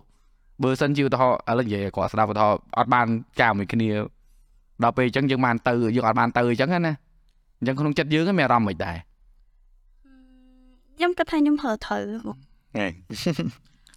[0.63, 3.07] បើសិនជាឧទាហរណ៍ឥឡូវនិយាយគាត់ស្ដាប់ឧទាហរណ៍អត់បាន
[3.41, 3.89] ការមួយគ្នា
[4.83, 6.93] ដល់ពេលអញ្ចឹងយើងបានទៅយើងអត់បានទៅអញ្ចឹងណា
[7.59, 8.97] អញ្ចឹងក្នុងចិត្តយើងហ្នឹងមានអារម្មណ៍មិនដែរ
[10.97, 12.37] ខ្ញុំគិតថាខ្ញុំប្រើត្រូវបង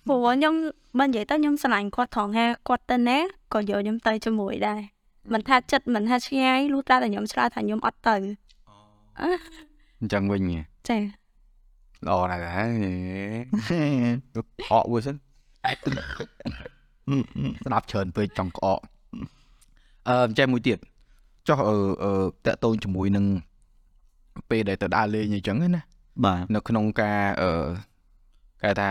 [0.06, 0.54] ព្រោះខ្ញុំ
[0.98, 3.18] មិននិយាយទៅខ្ញុំស្រឡាញ់គាត់ត្រង់ថាគាត់ទៅណា
[3.52, 4.80] ក៏យកខ្ញុំទៅជាមួយដែរ
[5.30, 8.16] មិនថាចិត្តមិនថាឆ្ងាយលុះត្រាតែខ្ញុំឆ្លើយថាខ្ញុំអត់ទៅ
[10.00, 10.42] អញ្ចឹងវិញ
[10.88, 10.98] ចា
[12.06, 12.52] ល្អណាស់ដែរ
[14.72, 18.78] អកមួយសិនស្ដាប់ច្រើនពេកចង់ក្អក
[20.08, 20.78] អឺចេះមួយទៀត
[21.48, 22.12] ចុះអឺអឺ
[22.46, 23.24] តកតូនជាមួយនឹង
[24.50, 25.82] ពេលដែលទៅដើរលេងអញ្ចឹងណា
[26.24, 27.50] បាទនៅក្នុងការអឺ
[28.62, 28.88] គេថា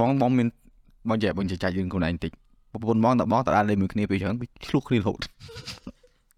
[0.00, 0.48] បងបងមាន
[1.08, 2.32] បងចេះបងចេះចាច់រឿងខ្លួនឯងតិច
[2.80, 5.20] ប្រពន្ធបងតបងតដើរលេងមួយគ្នាពីច្រើនវាឆ្លោះគ្នារហូត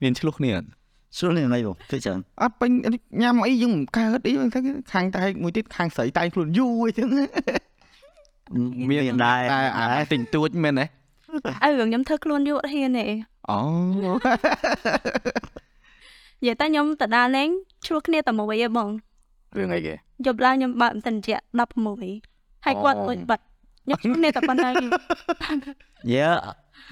[0.03, 0.69] មានឆ្លោះគ្នាអត់
[1.17, 2.71] ស្រួលនេះមិនបងគឺចឹងអត់ពេញ
[3.23, 4.51] ញ៉ាំអីយើងមិនកើតអីហ្នឹង
[4.93, 7.09] ខាងតែមួយទៀតខាងស្រីតែងខ្លួនយូរអីចឹង
[8.91, 10.87] មានដែរតែអាទិញទួចមែនទេ
[11.63, 13.07] អើរឿងខ្ញុំធ្វើខ្លួនយក់ហ៊ានទេ
[13.51, 13.59] អូ
[14.03, 17.49] និយាយតែខ្ញុំទៅដើរលេង
[17.87, 18.89] ឆ្លោះគ្នាតែមួយឯងបង
[19.57, 19.95] រឿងអីគេ
[20.27, 21.41] យប់ឡើងខ្ញុំបើកមិនតិច
[21.99, 23.45] 16ហើយគាត់អូដូចបាត់
[23.85, 24.75] ខ្ញុំឆ្លោះគ្នាតែប៉ុណ្ណឹង
[26.15, 26.27] យើ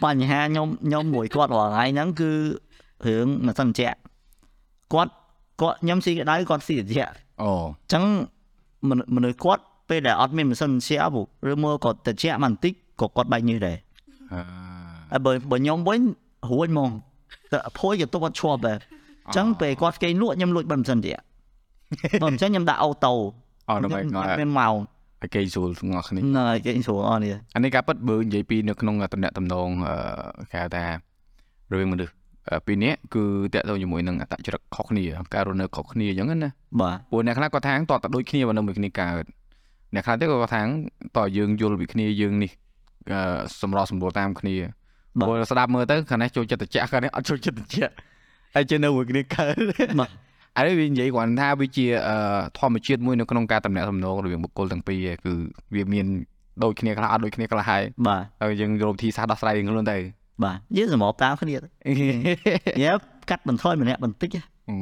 [0.05, 2.31] បញ្ហាខ្ញុំខ្ញុំមួយគាត់រាល់ថ្ងៃហ្នឹងគឺ
[3.07, 3.99] រឿងមិនសិនជាក់
[4.93, 5.13] គាត់
[5.61, 8.05] គាត់ខ្ញុំស៊ីក្តៅគាត់ស៊ីត្រជាក់អូអញ្ចឹង
[8.89, 13.77] មនុស្សមនុស្សគាត់ពេលដែលអត់មានម៉ាស៊ីនជាក់ពុឬមកគាត់ត្រជាក់បន្តិចក៏គាត់បែកញើសដែរ
[14.33, 14.41] អឺ
[15.11, 16.01] ហើយបើបើខ្ញុំវិញ
[16.51, 16.91] រួចហ្មង
[17.53, 18.79] តែភួយក៏ទុកអត់ឈប់ដែរ
[19.27, 21.23] អញ្ចឹងពេលគាត់គេងលក់ខ្ញុំលួចបិទម៉ាស៊ីនជាក់
[22.23, 23.15] បើមិនអញ្ចឹងខ្ញុំដាក់អូតូ
[23.69, 24.96] អូដល់ខ្ញុំបែកអត់មានម៉ោងឲ្យ
[25.35, 29.97] គេស្រួលស្ងល់គ្នាណ៎គេស្រួលអស់នេះអានេះការពិតបើនិយាយពីនៅក្នុងតំណែងតំណងអឺ
[30.51, 30.85] គេហៅថា
[31.73, 32.15] រវាងមនុស្ស
[32.51, 39.25] អឺពីរនាក់គឺតាក់ទងជាមួយនឹងអត្តចរិតខុសគ្នាការរស់នៅខុសគ្នាអញ្ចឹងណាបាទពួកអ្នកខ្លះគាត់ថាតតតែដូចគ្នាបើនៅមួយគ្នាកើត
[39.95, 40.63] អ្នកខ្លះទៀតក៏គាត់ថា
[41.17, 42.51] តើយើងយល់ពីគ្នាយើងនេះ
[43.13, 43.21] អឺ
[43.61, 44.57] សម្របសម្រួលតាមគ្នា
[45.21, 47.77] ព្រោះស្ដាប់មើលទៅខាងនេះចូលចិត្តតិចខាងនេះអត់ចូលចិត្តតិច
[48.55, 49.57] ហើយជានៅមួយគ្នាកើត
[50.01, 50.11] បាទ
[50.57, 52.17] អានេះវានិយាយគ្រាន់ថាវាជាអឺ
[52.59, 55.33] ធម្មជាតិមួយនៅក្នុងការតំណាក់តំណងរវាងបុគ្គលទាំងពីរឯងគឺ
[55.75, 56.07] វាមាន
[56.65, 59.99] ដូចគ្នាខ្លះអត់ដូចគ្នាខ្លះហើយបាទហើយយើងយកវិធីសាស្ត្រដោះស្រាយរៀងខ្លួនទៅ
[60.45, 61.69] បាទយើងសម្របតាមគ្នាទៅ
[62.83, 62.93] ញ៉ែ
[63.31, 64.31] កាត់បន្ថយម្នាក់បន្តិច
[64.69, 64.77] អូ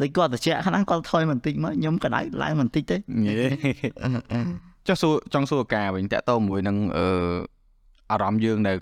[0.00, 3.36] ដូចគាត់ត្រជាក់ខ្លាំងគាត់ថយបន្តិចមកខ្ញុំក្តៅឡើងបន្តិចទេយេ
[4.86, 7.06] ចុះសួរចង់សួរការវិញតាក់ទងមួយនឹងអឺ
[8.10, 8.72] អារម្មណ៍យើងនៅ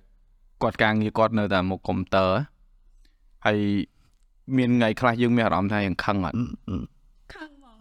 [0.62, 2.30] គាត់ការងារគាត់នៅតែមុខកុំព្យូទ័រ
[3.46, 3.58] ហើយ
[4.56, 6.36] មានថ្ងៃខ្លះយើងមានអារម្មណ៍ថាយើងខឹងអត់
[7.34, 7.78] ខឹងហ្មង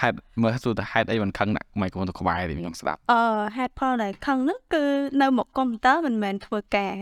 [0.00, 3.22] ហេតុមើលសួរថាហេតុអីមិនខឹងដាក់ម៉ៃក្រូទៅក្បែរទីខ្ញុំស្ដាប់អឺ
[3.56, 4.84] ហេតុផលដែលខឹងហ្នឹងគឺ
[5.22, 6.96] នៅមុខកុំព្យូទ័រមិនមែនធ្វើការ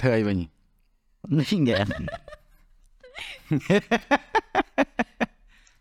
[0.00, 0.36] ធ្វើអីវិញ
[1.38, 1.78] នេះងែ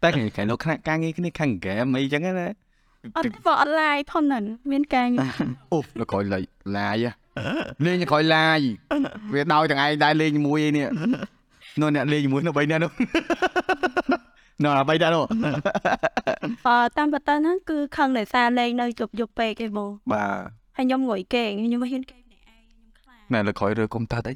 [0.01, 2.47] តែគេគេលោកខ្នាក់ការងារគ្នាខឹងហ្គេមអីចឹងណា
[3.17, 5.33] អត់ទេបើអត់ឡាយផងហ្នឹងមានការងារ
[5.71, 6.43] អូលោកក្រោយឡាយ
[6.77, 7.24] ឡាយហ៎
[7.85, 8.59] លេងក្រោយឡាយ
[9.33, 10.87] វាដោយទាំងឯងដែរលេងជាមួយឯនេះ
[11.81, 12.91] នោះអ្នកលេងជាមួយនោះ3នាក់នោះ
[14.63, 15.23] នោះអា3នាក់នោះ
[16.67, 24.33] អឺតាមពិតទៅហ្នឹងគឺខឹងដោយសារលេងនៅជប់យប់ពេកឯងបងបាទហើយខ្ញុំងុយគេងខ្ញុំមិនហ៊ានគេងម្នាក់ឯងខ្ញុំខ្លាចណែលោកក្រោយរើកុំតើអី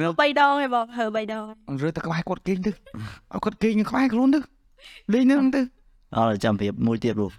[0.00, 1.44] រើ3ដងឯងបងហើ3ដង
[1.82, 4.40] រើតែក្បែរគាត់គេងទៅឲ្យគាត់គេងក្បែរខ្លួនទៅ
[5.12, 5.60] លេងនឹងទៅ
[6.16, 7.32] អត់ចាំប្រៀបមួយទៀតលោក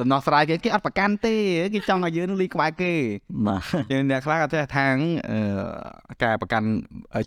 [0.00, 1.34] ដំណោះស្រាយគេគេអត់ប្រកាន់ទេ
[1.74, 2.92] គេចង់ឲ្យយើងនឹងលេងក្បែរគេ
[3.46, 4.94] បាទយើងអ្នកខ្លះគាត់ថាថាង
[5.30, 6.68] អឺការប្រកាន់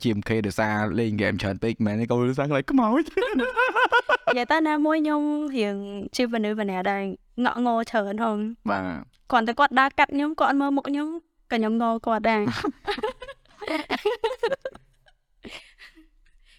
[0.01, 3.03] GMK ដោយសារលេងហ្គេមច្រើនពេកមែនទេក៏ដោយសារខ្លាចខ្មោច
[3.39, 5.21] និយាយទៅណាមួយខ្ញុំ
[5.55, 5.75] រៀង
[6.15, 7.03] ជាមនុស្សម្នាក់ដែល
[7.43, 8.38] ងក់ងច្រើនហង
[8.69, 8.83] បាទ
[9.31, 11.07] គ្រាន់តែគាត់ដើរកាត់ខ្ញុំគាត់អត់មើលមុខខ្ញុំ
[11.51, 12.41] ក៏ខ្ញុំងគាត់ដែរ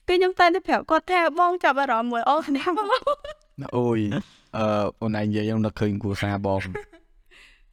[0.08, 2.88] គឺខ្ញុំតែតែប្រាប់គាត់ថាបងចាប់អារម្មណ៍មួយអូននេះបង
[3.76, 4.00] អូយ
[4.56, 4.66] អឺ
[5.02, 6.60] អូនឯងនិយាយខ្ញុំនឹកឃើញគ្រួសារបង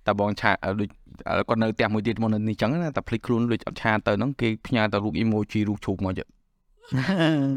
[0.08, 0.90] តាបងឆាអឺដូច
[1.30, 6.28] អឺគាត់នៅផ្ទះមួយទៀតមកនៅនេះចឹងណាតែភ្លេចខ្លួនដូចអត់ឆាទៅហ្នឹងគេផ្ញើតែរូប emoji រូបឈូកមកចឹង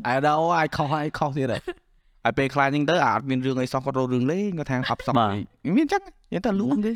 [0.08, 1.62] អើដល់អាចខុសហើយខុសទៀតហើយ
[2.24, 5.14] ហើយពេលខ្លាចហ្នឹងទៅអាអត់មានរឿងអីសោះគាត់រករឿងលេងគាត់ថាអត់សោះ
[5.64, 6.92] អីមានចឹងនិយាយតែលួងទេ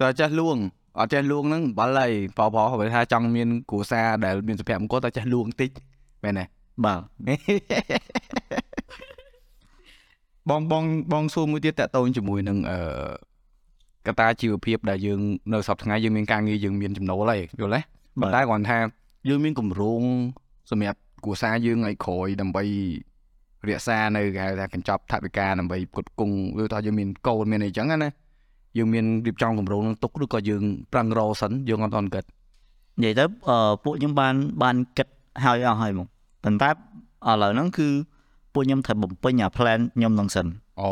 [0.00, 0.56] តែចេះលួង
[1.00, 5.70] អត់ចេះលួងហ្នឹងអំបិលហើយប៉ោប៉ោគាត់ថាចង់មានគ្រួសារដែលមានសុភមង្គលតែចេះលួងតិច
[6.24, 6.44] មែនទេ
[6.84, 7.00] បាទ
[10.50, 12.78] បងបងបងសួរមួយទៀតតកតូនជាមួយនឹងអឺ
[14.06, 15.20] កត្តាជីវភាពដែលយើង
[15.52, 17.80] នៅសប្តាហ៍ថ្ងៃយើងមានការងារយើងមានចំណូលហើយយល់ទេ
[18.20, 18.78] ប៉ុន្តែគ្រាន់ថា
[19.28, 20.02] យើងមានគម្រោង
[20.70, 22.64] សម្រាប់គ្រួសារយើងឲ្យក្រោយដើម្បី
[23.68, 28.10] រក្សានៅគេហៅថាកញ្ចប់ថវិកាដើម្បីផ្គត់ផ្គង់ឬថាយើងមានកូនមានអីចឹងណា
[28.78, 32.24] យើងមានរៀបចំគម្រោងនឹងទុកឬក៏យើងប្រឹងរកសិនយើងអត់ទាន់គិត
[33.02, 35.08] និយាយទៅអឺពួកខ្ញុំបានបានគិត
[35.44, 36.06] ហើយអស់ហើយមក
[36.44, 36.74] ប៉ុន្តែឥ
[37.42, 37.88] ឡូវហ្នឹងគឺ
[38.54, 40.46] ពួកខ្ញុំត្រូវបំពេញអា plan ខ្ញុំនឹងសិន
[40.80, 40.90] អូ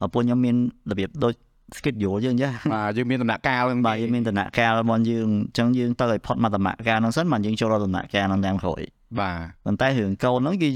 [0.00, 0.56] ហើយពួកខ្ញុំមាន
[0.90, 1.34] របៀបដូច
[1.76, 8.82] schedule យើងចាបាទយើងមានដំណាក់កាលហ្នឹងបាទយើងមានដំណាក់កាលរបស់យើងអញ្ចឹងយើងទៅឲ្យផុតមកដំណាក់កាលហ្នឹងសិនបានយើងចូលដល់ដំណាក់កាលហ្នឹងតាមក្រោយ
[9.20, 10.70] បាទប៉ុន្តែរឿងកូនហ្នឹងគឺ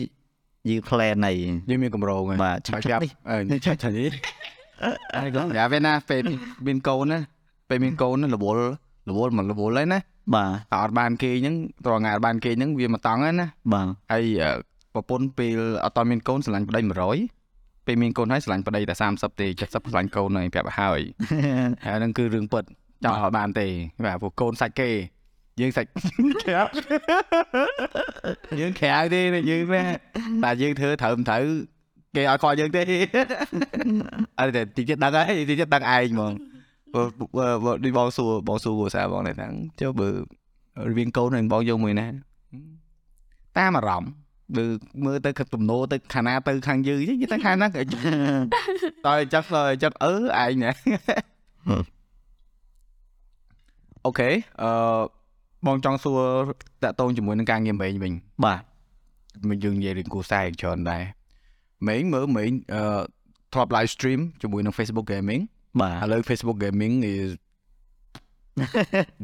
[0.68, 1.32] យើង plan នៃ
[1.70, 4.10] យើងមានគម្រោងហើយបាទឆាឆាប់ប់ៗនេះអឺឆាប់ឆាប់នេះ
[5.16, 6.22] អីក៏យ៉ាពេលណាពេល
[6.66, 7.18] មានកូនណា
[7.68, 8.58] ពេលមានកូនណារវល់
[9.08, 9.98] រវល់មករវល់ហើយណា
[10.34, 11.56] បាទតែអត់បានគេអញ្ចឹង
[11.86, 16.80] ត្រង់ថ្ងៃអត់បានគេអញ្ចឹងវាមកតង់ហើយណាបាទហើយអឺ ប្រពន្ធពេលអត់តមានកូនស្រឡាញ់ប្តី
[17.34, 21.00] 100ពេលមានកូនហើយស្រឡាញ់ប្តីតែ30ទេ70ស្រឡាញ់កូនហើយប្រាប់ឲ្យហើយ
[21.84, 22.64] ហើយហ្នឹងគឺរឿងពិត
[23.04, 23.66] ចង់ឲ្យបានទេ
[24.04, 24.90] បាទព្រោះកូនសាច់គេ
[25.60, 26.62] យើងសាច់ក្រៅ
[28.60, 29.82] យើងក្រៅទេយើងណា
[30.44, 31.44] តែយើងធ្វើត្រូវមិនត្រូវ
[32.16, 32.82] គេឲ្យខកយើងទេ
[34.38, 36.32] អត់ទេតិចទៀតដឹងហើយតិចទៀតដឹងឯងហ្មង
[36.94, 37.02] បើ
[37.36, 39.48] បើបើដូចបងសួរបងសួរគ្រួសារបងដែរថា
[39.80, 40.08] ចុះបើ
[40.90, 42.06] រវាងកូននឹងបងយកមួយណា
[43.58, 44.10] តាមអារម្មណ៍
[44.56, 44.64] បើ
[45.04, 47.80] មើលទៅខាងទំនោរទៅខាងណាទៅខាងយើងនិយាយទៅខាងណាក៏
[49.06, 50.12] តើចិត្តទៅចិត្តអឺ
[50.44, 50.70] ឯងណា
[54.06, 54.30] អូខេ
[54.62, 54.70] អឺ
[55.66, 56.20] បងចង់សួរ
[56.82, 58.12] តាក់ទងជាមួយនឹងការងារមេងវិញ
[58.44, 58.62] បាទ
[59.48, 61.04] មកយើងនិយាយរឿងគូសារយ៉ាងច្រើនដែរ
[61.88, 62.82] មេងមើលមេងអឺ
[63.52, 65.42] ធ្លាប់ live stream ជាមួយនឹង Facebook Gaming
[65.80, 67.30] បាទឥឡូវ Facebook Gaming is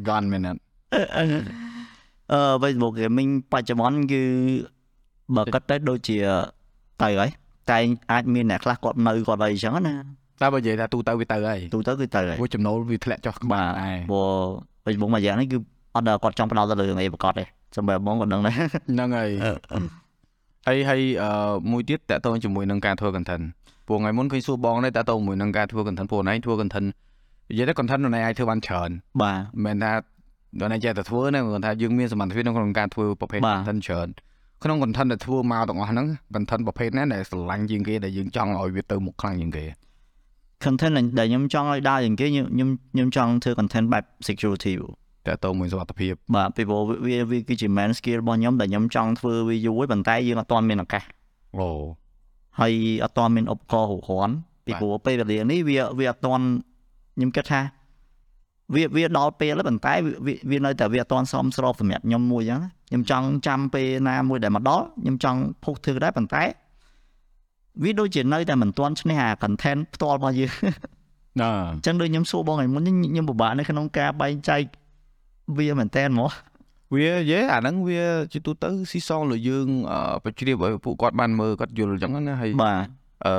[0.08, 0.60] gone មែនអត់
[2.32, 4.22] អឺ Facebook Gaming បច្ចុប្បន្នគឺ
[5.36, 6.16] បើគិតទៅដូចជា
[7.02, 7.30] ទៅហើយ
[7.70, 7.78] តែ
[8.12, 9.94] អាចមានអ្នកខ្លះគាត់នៅគាត់អីចឹងណា
[10.40, 14.30] តែបើនិយាយថាទូទៅវាទៅហើយទូទៅគឺទៅហើយព្រោះចំណូលវាធ្លាក់ចុះក្បាលដែរព្រោះ
[14.84, 15.56] Facebook មួយយ៉ាងនេះគឺ
[15.94, 17.44] អត់ដល់គាត់ចង់ផ្ដោតទៅលើរឿងអីប្រកបទេ
[17.76, 19.30] សម្រាប់បងគាត់ដឹងដែរហ្នឹងហើយ
[20.66, 21.30] ហើយហើយអឺ
[21.70, 23.44] មួយទៀតតាក់ទងជាមួយនឹងការធ្វើ content
[23.88, 26.88] ពួកថ្ងៃមុនឃើញសួរបងដែរតាក់ទងជាមួយនឹងការធ្វើ content ពួកឯងធ្វើ content
[27.50, 28.90] និយាយទៅ content នៅណៃអាចធ្វើបានច្រើន
[29.22, 29.92] បាទមិនមែនថា
[30.60, 34.08] ដល់ណៃចេះតែធ្វើណាគាត់ថាយើងមានសមត្ថភាពក្នុងការធ្វើប្រភេទបាទ content ច្រើន
[34.62, 39.64] ក្នុង content ដែលធ្វើមកទាំងអស់ហ្នឹង content ប្រភេទណាដែលស្រឡាញ់ជាងគេដែលយើងចង់ឲ្យវាទៅមុខខ្លាំងជាងគេ
[40.64, 44.72] content ដែលខ្ញុំចង់ឲ្យដើរជាងគេខ្ញុំខ្ញុំខ្ញុំចង់ធ្វើ content បែប security
[45.26, 51.04] តើតើមួយសុខភាពបាទពីព្រោះវាវាគឺជា main skill របស់ខ្ញុំដែលខ្ញុំចង់ធ្វើវាយូរហើយប៉ុន្តែយើងអត់ទាន់មានឱកាស
[51.59, 51.70] អូ
[52.61, 52.72] ហើយ
[53.04, 54.34] អត់ទាន់មានឧបករណ៍គ្រប់គ្រាន់
[54.66, 56.44] ពីព្រោះពេលវេលានេះវាវាអត់ទាន់
[57.16, 57.61] ខ្ញុំគិតថា
[58.74, 59.94] វាវាដល់ពេលហើយប៉ុន្តែ
[60.26, 66.45] វាវានៅតែវាអត់ទាន់សមស្របសម្រាប់ខ្ញុំមួយអញ្ចឹង ខ្ញុំចង់ចាំពេលណាមួយដែលមកដល់ខ្ញុំចង់ពុះធ្វើដែរប៉ុន្តែ
[67.82, 70.53] វាដូចជានៅតែមិនទាន់ឈ្នះអា content ផ្ទាល់របស់យើង
[71.41, 74.62] ណាអញ្ចឹងដូចខ្ញុំសួរបងឯងមុនខ្ញុំខ្ញុំពិបាកនៅក្នុងការបែងចែក
[75.59, 76.28] វាមែនតើហ្មង
[76.95, 82.86] វាយេអាហ្នឹងវាជាទូទៅស៊ីសងលើយើងអឺបជ្រាបឲ្យពួកគាត់បានមើលគាត់យល់អញ្ចឹងណាហើយបាទ
[83.26, 83.32] អឺ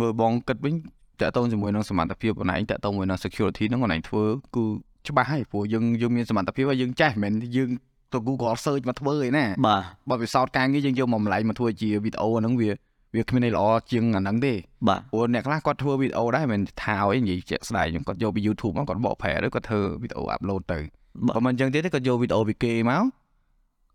[0.00, 0.74] បើបងគិតវិញ
[1.20, 4.64] តាក់ទងជាមួយនឹងសមត្ថភាពបងឯងតាក់ទងជាមួយនឹង security ហ្នឹងបងឯងធ្វើគឺ
[5.08, 7.70] ច្បាស់ហើយព្រោះយើងយើងមានសមត្ថភាពហើយយើងចេះមិនមែនយើង
[8.14, 12.70] ទៅ Google search មកធ្វើឯណាបាទបើពិសោធន៍ការងារយើងយកមកម្លែងមកធ្វើជាវីដេអូហ្នឹងវា
[13.14, 14.52] វាគ្មានអីល្អជាងអាហ្នឹងទេ
[14.88, 20.78] បាទព្រោះអ្នកខ្លះគាត់ធ្វើវីដេអូដែរមិនមែនថាឲ្យនិយាយជាក់ស្ដែងគាត់យកពី YouTube មកគាត់បកប្រែឬគាត់ធ្វើវីដេអូ upload ទៅ
[21.26, 23.04] បាទបើមិនអញ្ចឹងទេគាត់យកវីដេអូពីគេមក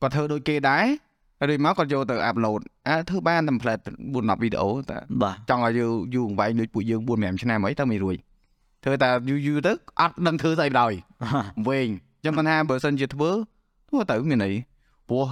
[0.02, 0.86] គាត់ធ្វើដូចគេដែរ
[1.40, 8.16] ហើយដូចមកគាត់យកទៅ upload អាធ្វើបាន template 4 10វីដេអូតែបាទចង់ឲ្យយូរយូរអង្វែងដូចពួកយើង4 5ឆ្នាំអីទៅមិនរួច
[8.84, 10.92] ធ្វើតែយូរយូរទៅអត់ដឹងធ្វើស្អីបណ្ដោយ
[11.68, 13.32] វែងអញ្ចឹងគាត់ថាបើសិនជាធ្វើ
[13.90, 14.54] ធ្វើទៅមានអី
[15.10, 15.26] ព្រោះ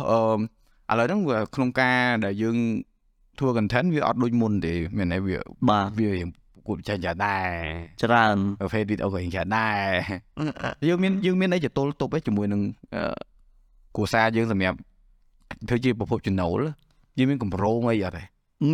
[0.90, 2.58] អឺឥឡូវហ្នឹងវាក្នុងការដែលយើង
[3.40, 5.38] ធ្វើ content វាអត់ដូចមុនទេមានអីវា
[5.70, 6.30] បាទវារៀង
[6.68, 7.48] គួរចាញ់ចាដែរ
[8.04, 9.84] ច្រើនប្រភេទវីដេអូក៏រៀងចាដែរ
[10.88, 12.62] យើងមានយើងមានអីចតុលទប់ឯជាមួយនឹង
[12.96, 13.02] អឺ
[13.96, 14.78] គ្រួសារយើងសម្រាប់
[15.70, 16.60] ធ្វើជាប្រភពចំណូល
[17.18, 18.24] យើងមានកម្រងអីអត់ទេ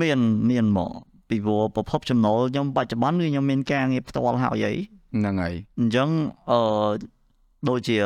[0.01, 0.19] មាន
[0.49, 0.91] មានមក
[1.29, 4.73] ពីព្រោះប្រភពចំណូលខ្ញុំបច្ចុប្បន្នគឺខ្ញុំមានការងារផ្ទាល់ហើយអី
[5.15, 6.09] ហ្នឹងហើយអញ្ចឹង
[6.49, 6.59] អឺ
[7.69, 7.97] ដូចជា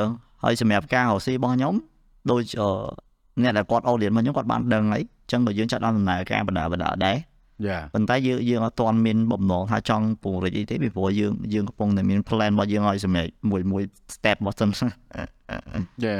[0.43, 1.73] ហើយសម្រាប់ការរកស៊ីរបស់ខ្ញុំ
[2.31, 2.69] ដូចអឺ
[3.43, 7.17] អ្នកដែលគាត់អូលៀនមកខ្ញុំគាត់បានដឹងហើយអញ្ចឹងបើយើងចាត់ដល់ដំណើរការបដាបដាដែរ
[7.67, 13.83] យ៉ាប៉ុន្តែយើងយើងអត់ទាន់មានបំណងថាចង់ពង្រីកអីទេពីព្រោះយើងយើងកំពុងតែមាន plan របស់យើងឲ្យសម្រាប់មួយមួយ
[14.15, 14.69] step របស់សិន
[16.05, 16.17] យ៉ា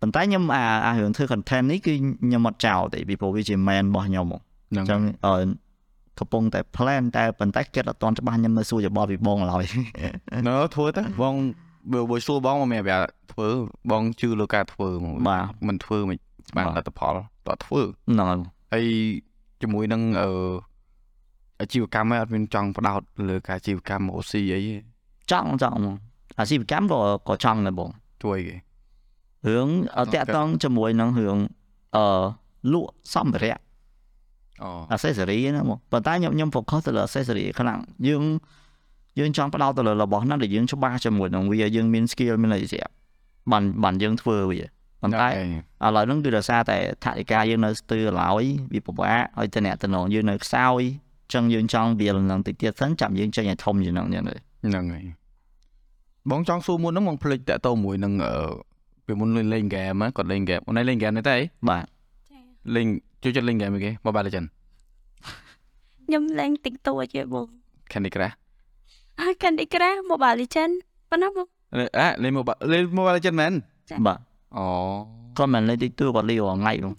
[0.00, 1.94] ប៉ុន្តែខ្ញុំអាអារឿងធ្វើ content នេះគឺ
[2.24, 4.40] ខ្ញុំអត់ចោលទេពីព្រោះវាជា main របស់ខ្ញុំហ្មង
[4.70, 5.34] ហ្នឹងអញ្ចឹងអឺ
[6.18, 9.64] កំពុងតែ plan តែប៉ុន្តែគិតអត់ទាន់ច្បាស់ខ្ញុំនៅសួរយោបល់ពីបងឡើយ
[10.48, 11.34] នៅធ្វើទៅបង
[11.92, 13.48] បើបើសួរបងមកមានប្រាប់ធ្វើ
[13.90, 16.18] បងជឿលើការធ្វើហ្មងបាទមិនធ្វើមិន
[16.56, 17.14] បានបាទលទ្ធផល
[17.46, 18.40] តើធ្វើហ្នឹងហើយ
[18.72, 18.86] ហើយ
[19.62, 20.30] ជាមួយនឹងអឺ
[21.60, 24.76] អាជីវកម្មឯងអត់មានចង់ផ្ដោតលើការអាជីវកម្មអូស៊ីអីទេ
[25.30, 25.96] ចង់ចង់ហ្មង
[26.40, 27.90] អាជីវកម្មក៏ក៏ចង់ដែរបង
[28.24, 28.56] ជួយគេ
[29.48, 29.68] រឿង
[29.98, 31.38] អត់តាក់ទងជាមួយនឹងរឿង
[31.96, 32.04] អឺ
[32.72, 33.58] លក់សម្ភារៈ
[34.62, 38.22] អូ accessory ហ្នឹងមកប៉ុន្តែខ្ញុំខ្ញុំ focus ទៅលើ accessory ខ្លាំងយើង
[39.18, 42.92] យើងចង់ផ្ដោតទៅលើរបស់ហ្នឹងដែលយើងច្បាស់ជាមួយនឹងវាយើងមាន skill មានអីស្រាប់
[43.52, 44.60] បានបានយើងធ្វើវា
[45.02, 45.30] ប៉ុន្តែឥ
[45.96, 50.82] ឡូវហ្នឹងគឺដោយសារតែថវិកាយើងនៅស្ទើរឡើយវាពិបាកហើយតំណតំណងយើងនៅខ្សោយ
[51.24, 55.04] អញ្ចឹងយើងចង់វាលនឹងតិចទៀតសិនចាំយើងចេញឲ្យធំជាងហ្នឹងចឹងទៅហ្នឹងហើយ
[56.30, 58.32] បងចង់សួរមុនហ្នឹងបងភ្លេចតាក់ទងមួយនឹងអឺ
[59.06, 61.84] ពេលមុនលេងលេងហ្គេមគាត់លេងហ្គេមអូនឯងលេងហ្គេមនេះទេអីបាទ
[62.74, 62.86] លេង
[63.22, 64.46] ជួយចិត្តលេងហ្គេមអីគេ Mobile Legend
[66.06, 67.46] ខ្ញុំលេងតិចតួចទេបង
[67.92, 68.47] Candy Crush ហើយ
[69.42, 70.72] Candy Crush Mobile Legend
[71.10, 71.46] ប៉ុណ្ណាបង
[71.98, 73.52] អ่ะលេង Mobile លេង Mobile Legend មែន
[74.06, 74.18] បាទ
[74.56, 74.64] អូ
[75.36, 76.92] គាត់មិនលេងតិចតួគាត់លេងរាល់ថ្ងៃនោះ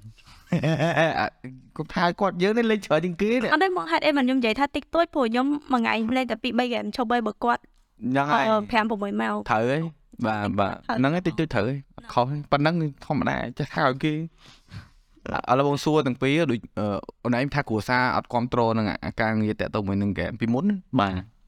[1.76, 9.82] គាត់ថាគាត់យើងនេះលេងច្រើនជាងគេនេះអត់ទេមកហេតុអីមិនខ្ញុំនិយាយថាតិចតួចព្រោះខ្ញុំមួយថ្ងៃលេងតែ2 3 game ឈប់ហើយបើគាត់ហ្នឹងហើយ5 6ម៉ោងត្រូវហើយ
[10.26, 16.86] បាទបាទត្រូវហ្នឹងហើយតិចតួចត្រូវហើយអត់ខុសទេប៉ុណ្ណឹងធម្មតាចេះថាឲ្យគេឥឡូវបងសួរទាំងពីរដូចអឺ
[17.24, 20.66] អូនឯងថាគ្រួសារអត់គ្រប់គ្រងនឹងអាការងារតាក់ទងមួយនឹងហ្គេមពីមុន
[21.00, 21.39] បាទ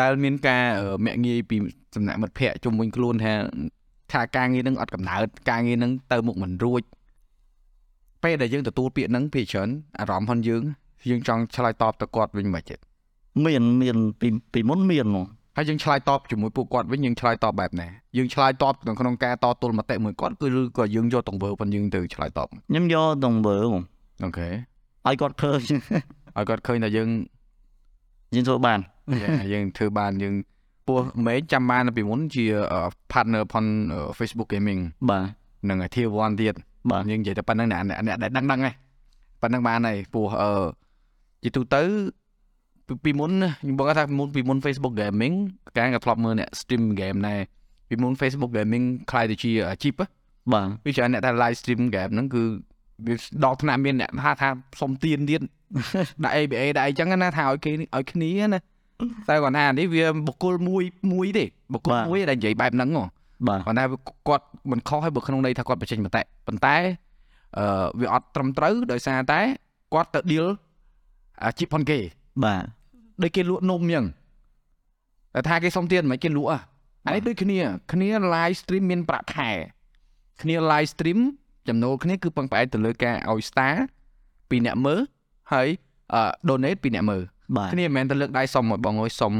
[0.00, 1.56] ដែលមានការអឺមាក់ងាយពី
[1.94, 3.32] សំណាក់មិត្តភ័ក្តិជុំវិញខ្លួនថា
[4.12, 6.82] ថាការងារនឹងអត់កំណើតការងារនឹងទៅមុខមិនរួច
[8.22, 9.68] ពេលដែលយើងទទួលពាក្យហ្នឹងពីច្រើន
[10.00, 10.62] អារម្មណ៍ផងយើង
[11.10, 12.76] យើងចង់ឆ្លើយតបទៅគាត់វិញមិនទេ
[13.44, 15.26] មានមានពីពីមុនមានហ្មង
[15.56, 23.82] ហើយយើងឆ្លើយតបជាមួយពួកគាត់វិញយើងឆ្លើយតបបែបណាយើងឆ្លើយតបនៅក្នុងការតទល់មតិមួយគាត់គឺឬក៏យើងយកទង្វើផងយើងទៅឆ្លើយតបខ្ញុំយកដងវើហ្មង
[24.24, 24.48] អូខេ
[25.06, 25.60] ឲ្យគាត់ឃើញ
[26.36, 27.08] ឲ្យគាត់ឃើញថាយើង
[28.34, 28.78] យើងធ្វើបាន
[29.52, 30.34] យើងធ្វើបានយើង
[30.86, 32.44] ពោះមេចាំបានពីមុនជា
[33.12, 33.64] partner ផន
[34.18, 35.24] Facebook Gaming បាទ
[35.68, 36.54] នឹង Tier 1ទៀត
[36.90, 37.80] បាទយើងនិយាយតែប៉ុណ្្នឹងអ្នក
[38.22, 38.74] ដែលដឹងដឹងហ្នឹង
[39.40, 40.52] ប៉ុណ្្នឹងបានហើយពោះអឺ
[41.42, 41.82] ជាទូទៅ
[43.04, 43.30] ពីមុន
[43.60, 45.34] ខ្ញុំបងថាពីមុនពីមុន Facebook Gaming
[45.76, 47.40] កាលក៏ធ្លាប់មើលអ្នក stream game ដែរ
[47.88, 49.50] ពីមុន Facebook Gaming ខ្លាយទៅជា
[49.82, 49.94] cheap
[50.52, 52.42] បាទវាច្រើនអ្នកដែល live stream game ហ្នឹងគឺ
[53.06, 54.48] វាដល់ថ្នាក់មានអ្នកថាថា
[54.80, 55.40] សុំទៀនទៀត
[56.24, 58.60] ដាក់ ABA ដាក់អីចឹងណាថាឲ្យគេឲ្យគ្នាណា
[59.28, 60.82] តែគាត់ថានេះវាបុគ្គលមួយ
[61.12, 63.04] មួយទេបុគ្គលមួយដែលនិយាយបែបហ្នឹងហ៎
[63.48, 63.84] បាទគាត់ថា
[64.28, 66.76] គាត់មិនខុសឲ្យបើក្នុងន័យថាគាត់បញ្ចេញមតិប៉ុន្តែ
[67.58, 69.40] អឺវាអត់ត្រឹមត្រូវដោយសារតែ
[69.94, 70.46] គាត់ទៅ deal
[71.44, 71.98] អាជីពផងគេ
[72.44, 72.62] បាទ
[73.22, 74.04] ដូចគេលក់នំអញ្ចឹង
[75.34, 76.58] តែថាគេសុំទៀតមិនគេលក់អា
[77.06, 77.58] អានេះដូចគ្នា
[77.92, 79.50] គ្នា live stream មានប្រាក់ខែ
[80.42, 81.18] គ្នា live stream
[81.68, 83.74] ចំណូលគ្នាគឺពឹងផ្អែកទៅលើការឲ្យ star
[84.50, 85.00] ពីអ្នកមើល
[85.52, 85.68] ហើយ
[86.14, 87.31] អឺ donate ពីអ្នកមើលបាទ
[87.72, 89.32] គ្នាមិនមែនទៅលើកដៃសុំឲ្យបងអើយសុំ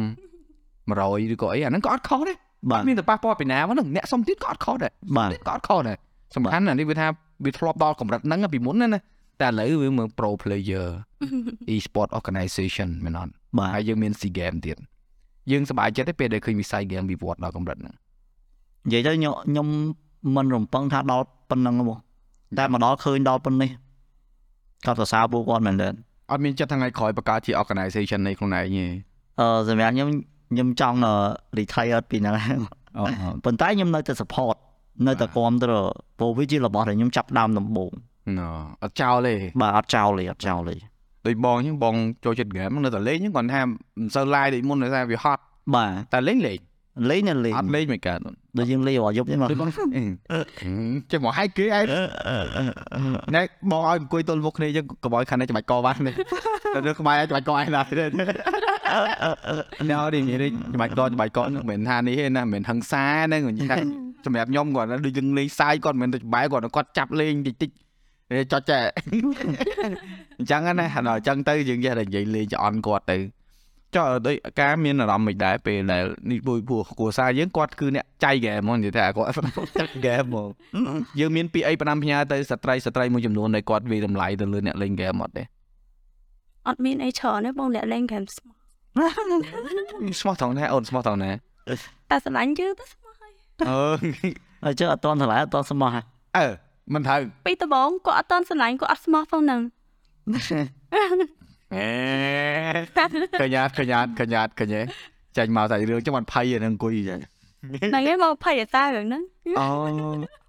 [0.91, 2.37] 100ឬក៏អីអាហ្នឹងក៏អត់ខុសដែរ
[2.71, 5.97] បាទមានតែប៉ះពាល់ពីណាមកហ្នឹងអ្នកសុំទៀតក៏អត់ខុសដែរបាទក៏អត់ខុសដែរ
[6.37, 7.07] សំខាន់ណាស់នេះវាថា
[7.45, 8.99] វាធ្លាប់ដល់កម្រិតហ្នឹងពីមុនណាណា
[9.41, 10.87] តែឥឡូវវាមើល pro player
[11.75, 14.77] e-sport organization មែនអត់បាទហើយយើងមាន SEA game ទៀត
[15.51, 17.95] យើងសប្បាយចិត្តទេពេលដែលឃើញវិស័យ game វិវត្តដល់កម្រិតហ្នឹង
[18.87, 19.67] និយាយទៅខ្ញុំខ្ញុំ
[20.37, 21.99] មិនរំពឹងថាដល់ប៉ុណ្្នឹងទេបង
[22.59, 23.71] តែមកដល់ឃើញដល់ប៉ុណ្នេះ
[24.85, 25.89] គាត់សរសើរពួកគាត់មែនទេ
[26.33, 28.87] អត់មានចិត្តថ្ងៃក្រោយបង្កើតជា organization នៃខ្លួនឯងទេ
[29.41, 30.09] អឺសម្រាប់ខ្ញុំ
[30.53, 31.15] ខ្ញុំចង់អឺ
[31.59, 32.59] retire ពីហ្នឹងហើយ
[32.99, 33.05] អូ
[33.45, 34.57] ប៉ុន្តែខ្ញុំនៅតែ support
[35.07, 35.85] នៅតែគ្រប់គ្រង
[36.19, 37.93] ព្រោះវាជារបស់ដែលខ្ញុំចាប់ផ្ដើមដំបូង
[38.39, 38.49] ណ៎
[38.83, 40.77] អត់ចោលទេបាទអត់ចោលទេអត់ចោលទេ
[41.27, 45.43] ដូចបងអញ្ចឹងបងចូលចិត្ត game នៅតែលេងអញ្ចឹងគាត់ថាមិនសូវ live ដូចមុនដោយសារវាហត់
[45.75, 46.59] បាទតែលេងលេង
[47.11, 48.19] លេងនៅលេងអត់លេងមិនកើត
[48.59, 49.71] ដូចយើងលេងរាល់យប់ទេមកដូចបង
[51.11, 51.85] ចេះមកឲ្យគេឯង
[53.35, 56.13] ណែបងឲ្យអង្គុយទល់មុខគ្នាអញ្ចឹងកុំឲ្យខាងនេះច្បាច់កបានទេ
[56.75, 58.09] តែនៅក្បែរច្បាច់កឯណាទេណ៎
[59.91, 63.77] នេះមានច្បាច់កច្បាច់កហ្នឹងមិនមែនថានេះទេណាមិនមែនហឹង្សាហ្នឹងនិយាយថា
[64.25, 67.71] សម្រាប់ខ្ញុំគាត់ដូចយើងលេងសាយគាត់មិនមែនទៅបែរគាត់គាត់ចាប់លេងតិចតិច
[68.53, 68.79] ចុចចែ
[70.39, 73.17] អញ្ចឹងណាដល់អញ្ចឹងទៅយើងចេះតែនិយាយលេងចអន់គាត់ទៅ
[73.97, 79.27] ចុះដូចការមានអារម្មណ៍មិនដែរពេលដែលនេះពួកពួកគ្រួសារយើងគាត់គឺអ្នកចៃហ្គេមហ្មងនិយាយថាគាត់
[79.97, 80.49] ហ្គេមហ្មង
[81.21, 85.43] យើងមានពីអីបណ្ដាំផ្ញើទៅស្ត្រីស្ត្រីមួយចំនួនដែលគាត់វាតម្លៃទៅលើអ្នកលេងហ្គេមអត់ទេ
[86.69, 88.57] អត់មានអីច្រើនទេបងអ្នកលេង game ស្មោះ
[90.21, 91.31] ស្មោះត្រង់ណាអូនស្មោះត្រង់ណា
[92.11, 93.33] តែស្រឡាញ់យើងទៅស្មោះហើយ
[93.69, 93.81] អឺ
[94.65, 96.05] ហើយចុះអត់តន់ថ្លៃអត់តន់ស្មោះហ่ะ
[96.37, 96.47] អឺ
[96.95, 99.61] មិនត្រូវពីដំបងគាត់អត់តន់ស្រឡាញ់គាត់អត់ស្មោះផងហ្នឹង
[101.75, 101.89] អេ
[103.41, 104.81] កញ្ញាតកញ្ញាតកញ្ញាតកញ្ញា
[105.37, 109.23] ចាញ់មកតែរឿងចឹងមិនភ័យទេនឹងអង្គុយចឹងហ្នឹងឯងមកភ័យអាសារឿងហ្នឹង
[109.59, 109.67] អូ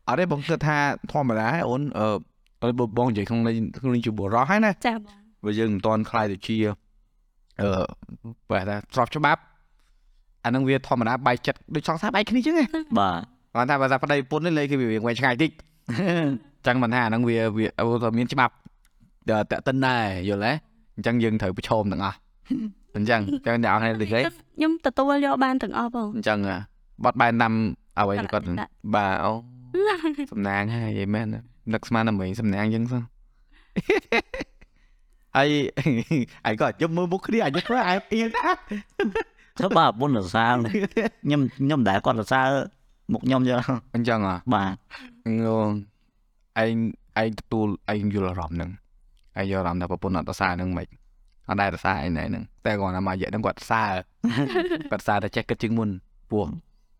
[0.07, 0.77] អត់ទេបងគិតថា
[1.11, 2.07] ធម្មតាអូនអឺ
[2.61, 5.01] តែបើបងនិយាយក្នុងនេះក្នុងនេះជាបុរសហើយណាចាបង
[5.45, 6.55] បើយើងមិនតន់ខ្លាយទៅជា
[7.61, 7.69] អឺ
[8.49, 9.41] បែរថាស្របច្បាប់
[10.45, 12.67] អានឹងវាធម្មតាបែកចិត្តដូចសង្សារបែកគ្នាចឹងឯង
[12.99, 13.19] បាទ
[13.53, 15.51] គាត់ថាបើថាប្តីប្រពន្ធនេះលេខគឺវាវែងឆ្ងាយតិច
[16.67, 17.85] ចឹងមិនថាអានឹងវាវាអូ
[18.17, 18.53] មានច្បាប់
[19.29, 20.53] តតតិនដែរយល់ទេ
[20.95, 22.17] អញ្ចឹងយើងត្រូវប្រឈមទាំងអស់
[22.95, 26.59] អញ្ចឹងចឹងអ្នកអរគ្នាលេខអីខ្ញុំទទួលយកបានទាំងអស់បងអញ្ចឹងហ่ะ
[27.03, 27.53] បត់បែនដាំ
[27.99, 29.31] អ្វីគាត់ដាក់បាទអូ
[30.33, 31.27] សំណាងហើយនិយាយមែន
[31.73, 33.03] នឹកស្មានតែមិញសំណាងអញ្ចឹងសោះ
[35.37, 35.49] ហើយ
[36.45, 38.51] អញក៏ជុំមើលមុខគ្នាអញធ្វើអែបអៀនណា
[39.61, 40.55] ទៅបាទបុនសរសើរ
[41.23, 42.47] ខ្ញុំខ្ញុំមិនដែលគាត់សរសើរ
[43.13, 43.59] មុខខ្ញុំចឹង
[43.95, 45.69] អញ្ចឹងហ៎បាទងង
[46.61, 46.75] ឯង
[47.21, 48.69] ឯងទទួលឯងយល់អារម្មណ៍ហ្នឹង
[49.39, 50.87] ឯងយល់អារម្មណ៍ថាប្រពន្ធអត់ប្រសើរហ្នឹងមិន
[51.49, 53.91] អត់ដែរប្រសើរឯងហ្នឹងតែគាត់ថាមកនិយាយហ្នឹងគាត់ប្រសើរ
[54.91, 55.89] គាត់ប្រសើរតែចេះគិតជាងមុន
[56.31, 56.45] ពោះ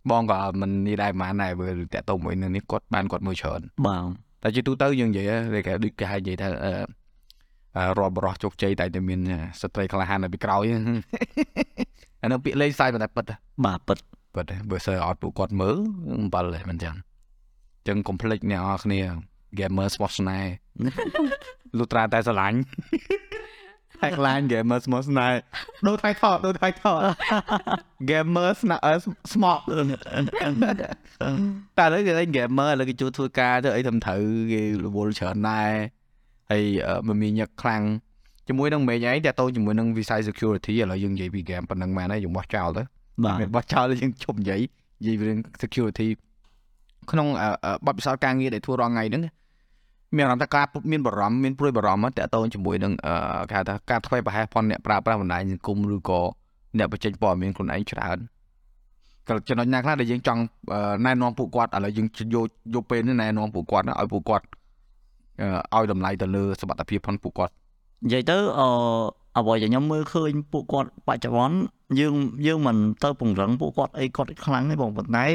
[0.09, 4.05] បងក៏មិននេះដែរប៉ុន្មានដែរបើតាក់ទងមួយនឹងនេះគាត់បានគាត់មើលច្រើនបាទ
[4.43, 6.73] តែជាទូទៅយើងនិយាយតែគេដូចគេហៅនិយាយថាអឺ
[7.77, 9.19] អឺរាប់បរោះជោគជ័យតែតែមាន
[9.61, 10.63] ស្ត្រីក្លាហាននៅពីក្រោយ
[12.21, 13.25] អានោះពាក្យលេងសាយប៉ុន្តែពិត
[13.65, 13.97] បាទពិត
[14.35, 15.75] ពិតបើសើអត់ពួកគាត់មើល
[16.19, 16.95] អំបិលទេមិនចឹង
[17.87, 18.99] ចឹងកុំភ្លេចអ្នកនរគ្នា
[19.59, 20.51] gamer ស្មោះស្នេហ៍
[21.77, 22.59] លុត្រាតែស្រឡាញ់
[24.01, 25.39] តែខ្លាញ់ gamer ស្មោះស្នេហ៍
[25.87, 26.99] ដូចថៃថតដូចថៃថត
[28.09, 28.77] gamer ស្នា
[29.33, 29.57] ស្មោះ
[31.77, 34.21] តែឥឡូវគេលេង gamer ឥឡូវគេជួយធ្វើការទៅអីធ្វើត្រូវ
[34.53, 35.73] គេរវល់ច្រើនដែរ
[36.51, 37.83] ហើយអឺមមាញឹកខ្លាំង
[38.47, 42.83] ជាមួយនឹងមេញឯងតាក់ទងជាមួយនឹងវិស័យ security ឥឡូវយើងនិយាយពី game ប៉ុណ្ណឹងមែនហើយយើងបោះចោលទៅ
[43.23, 44.61] បាទមានបោះចោលយើងជប់និយាយ
[44.99, 46.07] និយាយពីរឿង security
[47.11, 49.21] ក្នុងអឺអឺបទពិសោធន៍ការងារដែលធ្វើរាល់ថ្ងៃហ្នឹង
[50.15, 56.21] មានអារម្មណ៍ថាការមានបារម្ភមានព្រួយបារម្ភតាក់ទងជាមួយនឹងអឺគេហៅថាការធ្វើប្រហែសផនអ្នកប្រើប្រាស់បណ្ដាញសង្គមឬក៏
[56.77, 58.17] អ្នកបញ្ចេញព័ត៌មានខ្លួនឯងច្រើន
[59.27, 60.41] ក៏ចំណុចណាខ្លះដែលយើងចង់
[60.73, 64.45] អឺណែនាំពួកគាត់ឥឡូវយើងយកយកពេលនេះណែនាំពួកគាត់ណាឲ្យពួកគាត់
[65.73, 67.53] អឺឲ្យតម្លៃទៅលើសមត្ថភាពផងពួកគាត់
[68.03, 68.67] និយាយទៅអឺ
[69.37, 71.57] អ្វីដែលខ្ញុំមើលឃើញពួកគាត់បច្ចុប្បន្ន
[71.99, 72.15] យើង
[72.47, 75.25] យើងមិនទៅពង្រឹងពួកគាត់អីគាត់ខ្លាំងទេបងប៉ុន្តែ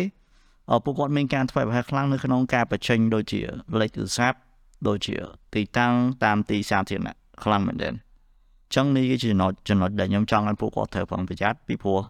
[0.71, 3.41] អឺពួកគាត់មានការធ្វើប្រហែលខ្លាំងនៅក្នុងការបញ្ចេញដូចជា
[3.81, 4.39] លេខទូរស័ព្ទ
[4.87, 5.17] ដូចជា
[5.55, 5.93] ទីតាំង
[6.25, 12.01] តាមទីសាធារណៈខ្លាំងមែនទែនអញ្ចឹងនេះគឺជាចំណុចចំណុចដែលខ្ញុំចង់ឲ្យពួកគាត់ត្រូវប្រុងប្រយ័ត្នពីព្រោះ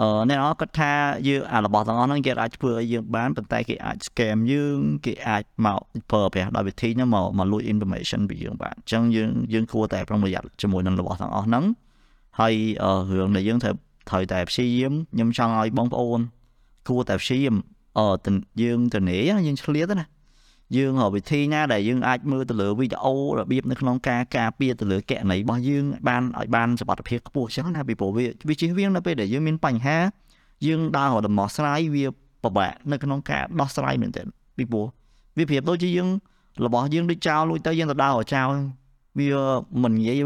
[0.00, 0.92] អឺអ្នកនរគាត់ថា
[1.28, 5.80] យើងអារបស់ទាំងអស់ហ្នឹងគេអាចធ្វើឲ្យយើងបានប៉ុន្តែគេអាច scam យើងគេអាចមក
[6.10, 11.64] ប្រើប្រាស់ដោយវិធីហ្នឹងមកមកលួច information ពីយើងបានអញ្ចឹងយើងយើងគួរតែប្រុងប្រយ័ត្នជាមួយនឹងរបស់ទាំងអស់ហ្នឹង
[12.40, 13.74] ហើយអឺរឿងដែលយើងត្រូវ
[14.10, 16.20] ត្រូវតែព្យាយាមខ្ញុំចង់ឲ្យបងប្អូន
[16.88, 17.56] គួរតែព្យាយាម
[17.98, 18.32] អឺទៅ
[18.62, 20.06] យើងទៅនេះយើងឆ្លៀតណា
[20.76, 29.98] យើងរកវិធីណាដែលយើងអាចមើលទៅលើវីដេអូរបៀបនៅក្នុងការការពារទៅលើកណនីរបស់យើងបានឲ្យបានសុវត្ថិភាពខ្ពស់អញ្ចឹងណាពីព្រោះវាវាជិះវៀងនៅពេលដែលយើងមានបញ្ហា
[30.66, 32.06] យើងដើររកដំណោះស្រាយវា
[32.44, 34.86] ពិបាកនៅក្នុងការដោះស្រាយមែនទែនពីព្រោះ
[35.36, 36.08] វាប្រៀបដូចជាយើង
[36.64, 38.48] របស់យើងដូចចោលលួចទៅយើងទៅដើររកចោល
[39.18, 39.30] វា
[39.82, 40.22] មិនងាយ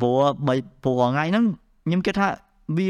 [0.00, 0.54] ព្រោះបី
[0.84, 1.44] ព្រោះថ្ងៃហ្នឹង
[1.86, 2.28] ខ្ញុំគិតថា
[2.78, 2.88] វា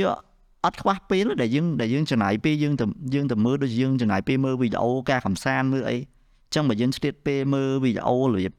[0.65, 2.85] អត់ខ្វះពេលដែលយើងដែលយើងចំណាយពេលយើងទៅ
[3.15, 8.53] យើងទៅមើលដូចយើងចំណាយពេលមើលវីដេអូការកំសាន្តមើលអីអញ្ចឹងបើយើងឆ្លៀតពេលមើលវីដេអូរបៀប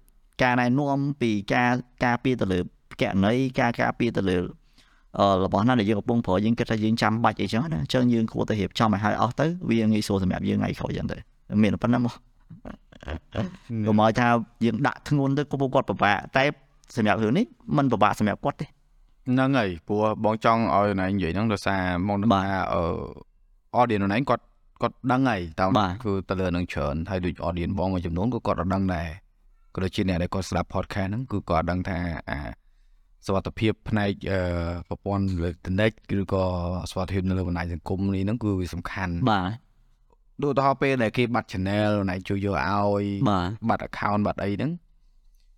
[0.44, 1.74] ការណែនាំពីការ
[2.06, 2.60] ការពារទៅលើ
[3.02, 4.38] កណីការការពារទៅលើ
[5.20, 11.18] អឺរបស់ណាដែលយើងកំពុងប្រើយើងគិតថាយើងចាំបាច់អីចឹងណាអញ្ចឹងយើងគួរតែរៀបចំឲ្យហើយអស់ទៅវាងាយស្រួលសម្រាប់យើងថ្ងៃក្រោយចឹងទៅ
[11.64, 12.14] មានប៉ុណ្ណឹងមក
[13.88, 14.28] កុំឲ្យថា
[14.66, 16.44] យើងដាក់ធ្ងន់ទៅគាត់គាត់ពិបាកតែ
[16.96, 17.46] សម្រាប់រឿងនេះ
[17.78, 18.66] มันពិបាកសម្រាប់គាត់ទេ
[19.30, 22.44] ហ្នឹងហើយព្រោះបងចង់ឲ្យណៃនិយាយហ្នឹងដោយសារមកដឹងថា
[22.74, 22.84] អឺ
[23.80, 24.44] audience ណៃគាត់
[24.82, 29.10] គាត់ដឹងហើយតើបាទគឺទៅលើនឹងច្រើនហើយដូច audience បងមួយចំនួនក៏គាត់អត់ដឹងដែរ
[29.74, 31.98] ក៏ដូចជាអ្នកដែលគាត់ស្ដាប់ podcast ហ្នឹងគឺគាត់អត់ដឹងថា
[32.30, 32.40] អា
[33.26, 34.40] សុវត្ថិភាពផ្នែកអឺ
[34.88, 35.90] ប្រព័ន្ធលើទំនេរ
[36.22, 36.44] ឬក៏
[36.92, 39.52] សុវត្ថិភាពនៅលើបណ្ដាញសង្គមនេះហ្នឹងគឺវាសំខាន់បាទ
[40.44, 44.72] ដូចឧទាហរណ៍ពេលដែលគេបាត់ channel ណៃជួយយកឲ្យបាទបាត់ account បាត់អីហ្នឹង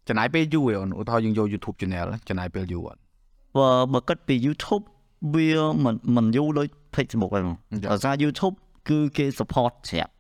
[0.08, 3.00] ចំណាយពេលយូរឯអូនឧទាហរណ៍យើងយក YouTube channel ចំណាយពេលយូរអត់
[3.58, 4.84] បើបើគិតពី YouTube
[5.36, 5.50] វា
[5.84, 8.56] មិនមិនយូរដូច Facebook ទេហ្មងចា៎ដោយសារ YouTube
[8.90, 10.12] គឺគេ support ស្រាប់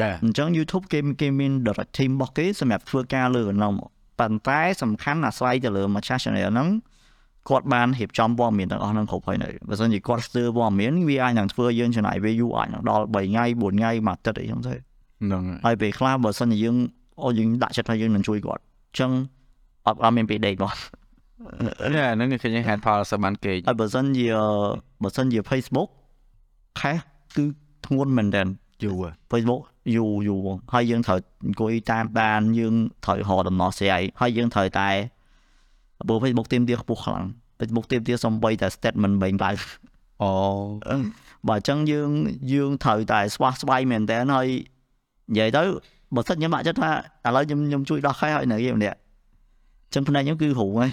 [0.00, 3.72] ចាអញ្ចឹង YouTube គេគេមាន direct team របស់គេសម្រាប់ធ្វើការលើកណ្ដុំ
[4.20, 6.68] ប៉ុន្តែសំខាន់អាស្រ័យទៅលើម្ចាស់ channel ហ្នឹង
[7.48, 16.76] គាត់បានរៀបចំព័ត៌មានទាំងអស់ហ្នឹងគ្រប់ហើយនៅបើមិនជាគាត់ស្ទើរព័ត៌មានវាអាចនឹងធ្វើយើងចំណាយពេលយូរអាចនឹងដល់3ថ្ងៃ4ថ្ងៃមួយអាទិត្យអីចឹងទៅហ្នឹងហើយហើយពេលខ្លះបើសិនជាយើង
[17.24, 19.10] អូយើងដាក់ចិត្តថាយើងនឹងជួយគាត់អញ្ចឹង
[19.86, 20.72] អត់អត់មានពេលដេកបង
[21.94, 24.28] នេះហ្នឹងគេឃើញហេតុផលសបានគេហើយបើសិនជា
[25.02, 25.88] បើសិនជា Facebook
[26.80, 26.96] ខេះ
[27.36, 27.44] គឺ
[27.86, 28.42] ធ្ងន់មែនតើ
[28.84, 29.62] យូរ Facebook
[29.96, 32.74] យូរយូរហ្មងហើយយើងត្រូវអង្គុយតាមដានយើង
[33.04, 34.90] ត្រូវរកដំណោះស្រាយហើយយើងត្រូវតែ
[36.08, 37.24] បើ Facebook ទៀមទាខ្ពស់ខ្លាំង
[37.58, 39.56] Facebook ទៀមទាសំបីតែ statement បែងឡើង
[40.22, 40.30] អូ
[41.48, 42.10] បើអញ្ចឹងយើង
[42.52, 44.46] យើងត្រូវតែស្វះស្វែងមែនតើហើយ
[45.30, 45.62] និយាយទៅ
[46.14, 46.90] បើសិនខ្ញុំអត់ចិត្តថា
[47.26, 50.90] ឥឡូវខ្ញុំខ្ញុំជួយដោះខេះឲ្យនៅគេម្នាក់អញ្ចឹងផ្នែកខ្ញុំគឺគ្រូហើយ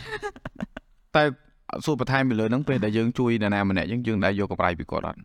[1.16, 1.24] តែ
[1.86, 5.20] សួរបន្ថែមពីលើហ្នឹងពេលដែលយើងជួយនរណាម្នាក់យើងយើងដែរយកកម្រៃពីគាត់អត់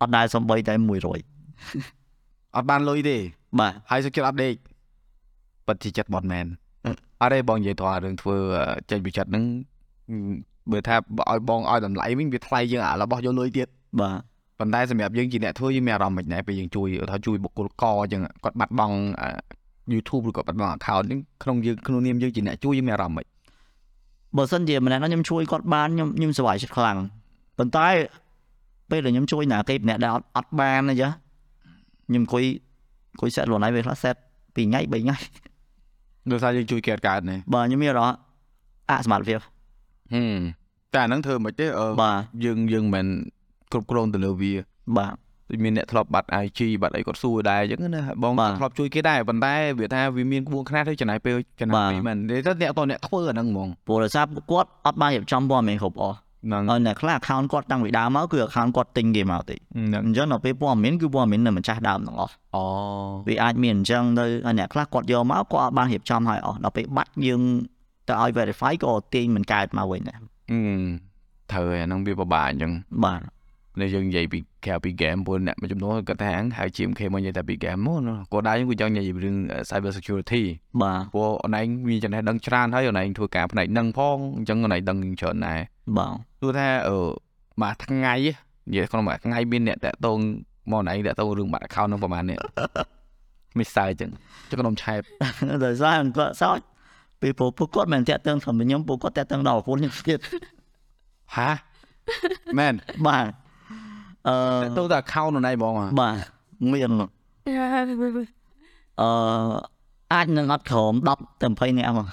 [0.00, 3.16] អត់ដែរសំបីតែ100អត់បានលុយទេ
[3.60, 4.54] បាទហើយសុខចិត្តអត់ដេក
[5.66, 6.46] ពិតជាចិត្តបត់មែន
[7.20, 8.36] អត់ទេបងនិយាយទៅអារឿងធ្វើ
[8.90, 9.44] ចេញពីចិត្តហ្នឹង
[10.70, 13.68] បើថាបើឲ្យបងឲ្យតម្លៃវិញវាថ្លៃជាងអារបស់យកលុយទៀត
[14.00, 14.14] បាទ
[14.58, 18.96] ប៉ុន្តែសម្រាប់យើងជាអ្នកធ្វើយើងមានអារម្មណ៍មិនដែរពេលយើងជួយថាជួយបុគ្គលកអញ្ចឹងគាត់បាត់បង់
[19.94, 23.26] YouTube ឬក៏បាត់បង់ account ហ្នឹងក្នុងយើងក្នុងនាមយើងជាអ្នកជួយយើងមានអារម្មណ៍មិន
[24.36, 26.98] បើសិនជាម្នាក់ណាខ្ញុំជួយគាត់បានខ្ញុំខ្ញុំសប្បាយចិត្តខ្លាំង
[27.58, 27.88] ប៉ុន្តែ
[28.90, 31.12] ពេលដែលខ្ញុំជួយណាគេម្នាក់ដែលអត់អត់បានអញ្ចឹង
[32.08, 32.44] ខ្ញុំអង្គុយ
[33.12, 35.16] អង្គុយ set ខ្លួនឯងពេលខ្លះ set 2ថ្ងៃ3ថ្ងៃ
[36.30, 38.18] ដោយសារយើងជួយគេអត់កើតនេះបាទខ្ញុំមានអារម្មណ៍
[38.90, 39.38] អសមត្ថភាព
[40.12, 40.40] ហឹម
[40.94, 43.40] តែអាហ្នឹងធ្វើមិនទេអឺបាទយើងយើងមិនមែន
[43.72, 44.52] គ្រប់គ្រងទៅលើវា
[44.98, 45.14] បាទ
[45.50, 62.64] ដូចមានអ្នកធ្លាប់បាត់ IG បាត់អីគាត់សួរដែរអញ្ចឹងណាបងបាទធ្លាប់ជួយគេដែរប៉ុន្តែវាថាវាមានក្បួនខ្នាតទៅចំណាយពេលចំណាយបាទពេលមែនទេទៅអ្នកតអ្នកធ្វើអាហ្នឹងហ្មងព្រោះដោយសារពួកគាត់អត់បានរៀបចំព័ត៌មានគ្រប់អស់ហ្នឹងហើយអ្នកខ្លះ account គាត់តាំងពីដើមមកគឺ account គាត់ទិញគេមកទេហ្នឹងអញ្ចឹងដល់ពេលព័ត៌មានគឺព័ត៌មាននៅម្ចាស់ដើមទាំងអស់អូ
[63.28, 67.40] វាអាចមានអញ្ចឹងទៅហើយអ្នកខ្លះគាត់យកមកគាត់អត់បានរៀបចំឲ្យអស់ដល់ពេលបាត់យើង
[68.08, 70.18] ទៅឲ្យ verify ក៏ទាញមិនកើតមកវិញដែរ
[70.52, 70.60] អឺ
[71.52, 72.72] ត្រូវហើយអាហ្នឹងវាពិបាកអញ្ចឹង
[73.04, 73.20] បាទ
[73.82, 78.00] នេះយើងនិយាយពីក្រៅពី game ព្រោះអ្នកមួយចំនួនគាត់ថាហៅ GMK មកនិយាយតែពី game មក
[78.32, 79.36] គាត់ដែរយើងគឺចង់និយាយពីរឿង
[79.70, 80.42] cyber security
[80.82, 85.60] បាទព្រោះអូនឯងមានចំណេះដឹងច្រើនហើយអូនឯងធ្វើការផ្នែកហ្នឹងផងអញ្ចឹងអូនឯងដឹងច្រើនដែរ
[85.98, 86.98] បាទទោះថាអឺ
[87.62, 88.14] មួយថ្ងៃ
[88.70, 90.18] និយាយក្នុងមួយថ្ងៃមានអ្នកតាក់ទង
[90.70, 92.38] មកអូនឯងតាក់ទងរឿងបាត់ account ហ្នឹងប្រហែលនេះ
[93.58, 94.10] មិនសើអញ្ចឹង
[94.50, 95.00] ចុះខ្ញុំឆែប
[95.64, 96.58] ដោយសារគាត់សោច
[97.20, 100.18] ពេលពួកពួកគាត់មិនតាក់ទងធំខ្ញុំពួកគាត់តាក់ទងដល់ប្រពន្ធខ្ញុំទៀត
[101.36, 101.50] ហា
[102.58, 102.74] មែន
[103.06, 103.24] បាទ
[104.28, 104.34] អឺ
[104.76, 106.16] ទៅតែ account អូនឯងហ្មងហ៎បាទ
[106.72, 106.90] មាន
[109.00, 109.08] អឺ
[110.12, 112.08] អាចនឹងអត់ក្រោម10ទៅ20នាក់មក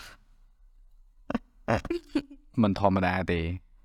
[2.62, 3.40] មិនធម្មតាទេ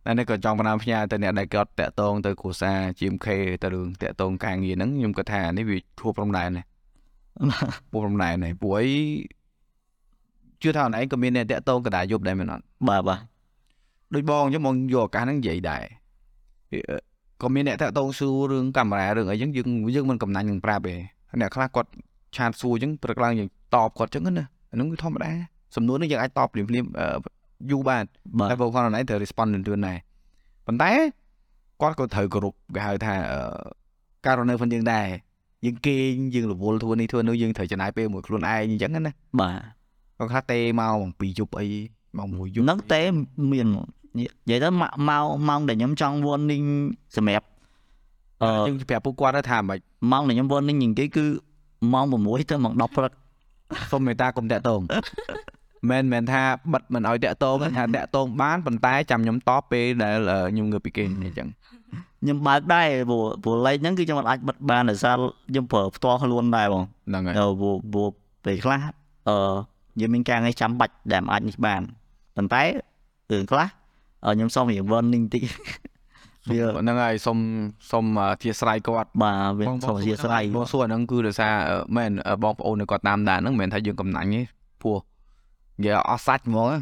[0.05, 3.29] តែនេះក៏ចង់បណ្ដាំផ្ញើទៅអ្នកដែលគាត់តាក់ទងទៅគ្រួសារ GMK
[3.63, 6.63] ទៅរឿងតាក់ទងការងារហ្នឹងខ្ញុំគាត់ថានេះវាធួព្រំដែនណា
[7.91, 8.89] ពួព្រំដែននេះព្រោះអី
[10.63, 13.21] ជឿថាអូនឯងក៏មានអ្នកតាក់ទងកណ្ដាលយប់ដែរមែនអត់បាទបាទ
[14.15, 15.85] ដូចបងអញ្ចឹងបងយកឱកាសហ្នឹងនិយាយដែរ
[16.73, 17.12] វាអឺ
[17.43, 20.95] ក៏មានអ្នកតាក់ទងសួររឿងកាមេរ៉ារឿងអីចឹងយើងយើងមិនកំណាញ់នឹងប្រាប់ទេ
[21.31, 21.91] ហើយអ្នកខ្លះគាត់
[22.37, 25.33] ឆាតសួរចឹងព្រឹកឡើងយើងតបគាត់ចឹងណាអាហ្នឹងគឺធម្មតា
[25.77, 27.07] សំណួរនេះយើងអាចតបភ្លាមភ្លាមៗអឺ
[27.71, 28.05] យូរបាន
[28.39, 29.99] បាទហើយបងផងណៃត្រូវ respond លឿនៗដែរ
[30.67, 30.91] ប៉ុន្តែ
[31.81, 33.41] គាត់ក៏ត្រូវគោរពគេហៅថាអឺ
[34.27, 35.07] ការរស់នៅផងយើងដែរ
[35.67, 39.57] យើងគេងយើងរវល់ធ្វើនេះធ្វើនោះយើងត្រូវចំណាយពេលមួយខ្លួនឯងអញ្ចឹងណាបាទ
[40.19, 41.69] គាត់ថាទេមកអំពីយប់អី
[42.19, 43.03] មកមួយយប់ហ្នឹងទេ
[43.53, 43.67] មាន
[44.19, 46.67] និយាយទៅម៉ោងម៉ោងម៉ោងដែលខ្ញុំចង់ warning
[47.17, 47.47] សម្រាប់
[48.43, 49.79] អឺយើងប្រាប់ពួកគាត់ទៅថាមិន
[50.13, 51.27] ម៉ោងដែលខ្ញុំ warning និយាយគឺ
[51.93, 53.13] ម៉ោង6ទៅម៉ោង10ព្រឹក
[53.93, 54.81] សុំមេត្តាកុំតាក់ទង
[55.91, 56.43] មិនមែនថា
[56.73, 61.49] បិទមិនឲ្យតាក់ទងទេថាតាក់ទងបានប៉ុន្តែចាំខ្ញុំតបពេលដែលអឺខ្ញុំងើបពីគេងអញ្ចឹង
[62.23, 65.17] ខ្ញុំបើកដែរព្រោះព្រោះលេខហ្នឹងគឺខ្ញុំអត់អាចបិទបានដោយសារ
[65.51, 68.09] ខ្ញុំប្រើផ្ទាល់ខ្លួនដែរបងហ្នឹងហើយអឺព្រោះព្រោះ
[68.45, 68.81] ពេលខ្លះ
[69.29, 69.37] អឺ
[70.01, 71.83] យើងមានការងារចាំបាច់ដែលមិនអាចនេះបាន
[72.37, 72.63] ប៉ុន្តែ
[73.33, 73.82] រឿងខ្លះអឺ
[74.25, 75.43] ខ្ញុំសូមរៀង warning តិច
[76.51, 77.39] វាហ្នឹងហើយសុំ
[77.93, 84.43] សុំអធិស្ឋានគាត់បាទវាសូមអធិស្ឋានបងសួរហ្នឹងគឺដោយសារអឺមែនអឺបងប្អូននៅគាត់តាមដានហ្នឹងមិនមែនថាយើងកំណាញ់ទេ
[84.83, 84.97] ព្រោះ
[85.79, 86.79] និយាយអស់សាច់ហ្មងណា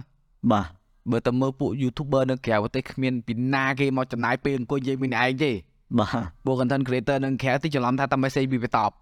[0.52, 0.66] បាទ
[1.10, 5.52] បើតែមើលពួក YouTuber នៅក្រៅប្រទេសគ្មានពីណាគេមកចំណាយពេលអង្គុយនិយាយមួយឯងទេ
[5.98, 8.92] បាទពួក content creator នៅក្រៅទីច្រឡំថាតែ message ពីវាតប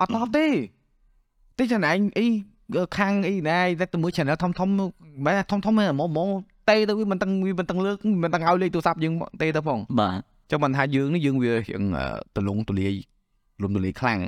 [0.00, 0.46] អត់តបទេ
[1.58, 2.26] ទីចំណាយអី
[2.98, 4.68] ខាងអីណែតែទៅមើល channel ធំធំ
[5.24, 6.30] បែរធំធំហ្មងហ្មង
[6.70, 10.18] ទេទៅវាមិនទាំងវាមិនទាំងលើកមិនទាំងឲ្យលេខទូរស័ព្ទយើងទេទៅផងបាទ
[10.50, 11.82] ចឹងមិនថាយើងនេះយើងវារៀង
[12.36, 12.94] ទលងទលាយ
[13.62, 14.20] លំទលាយខ្លាំង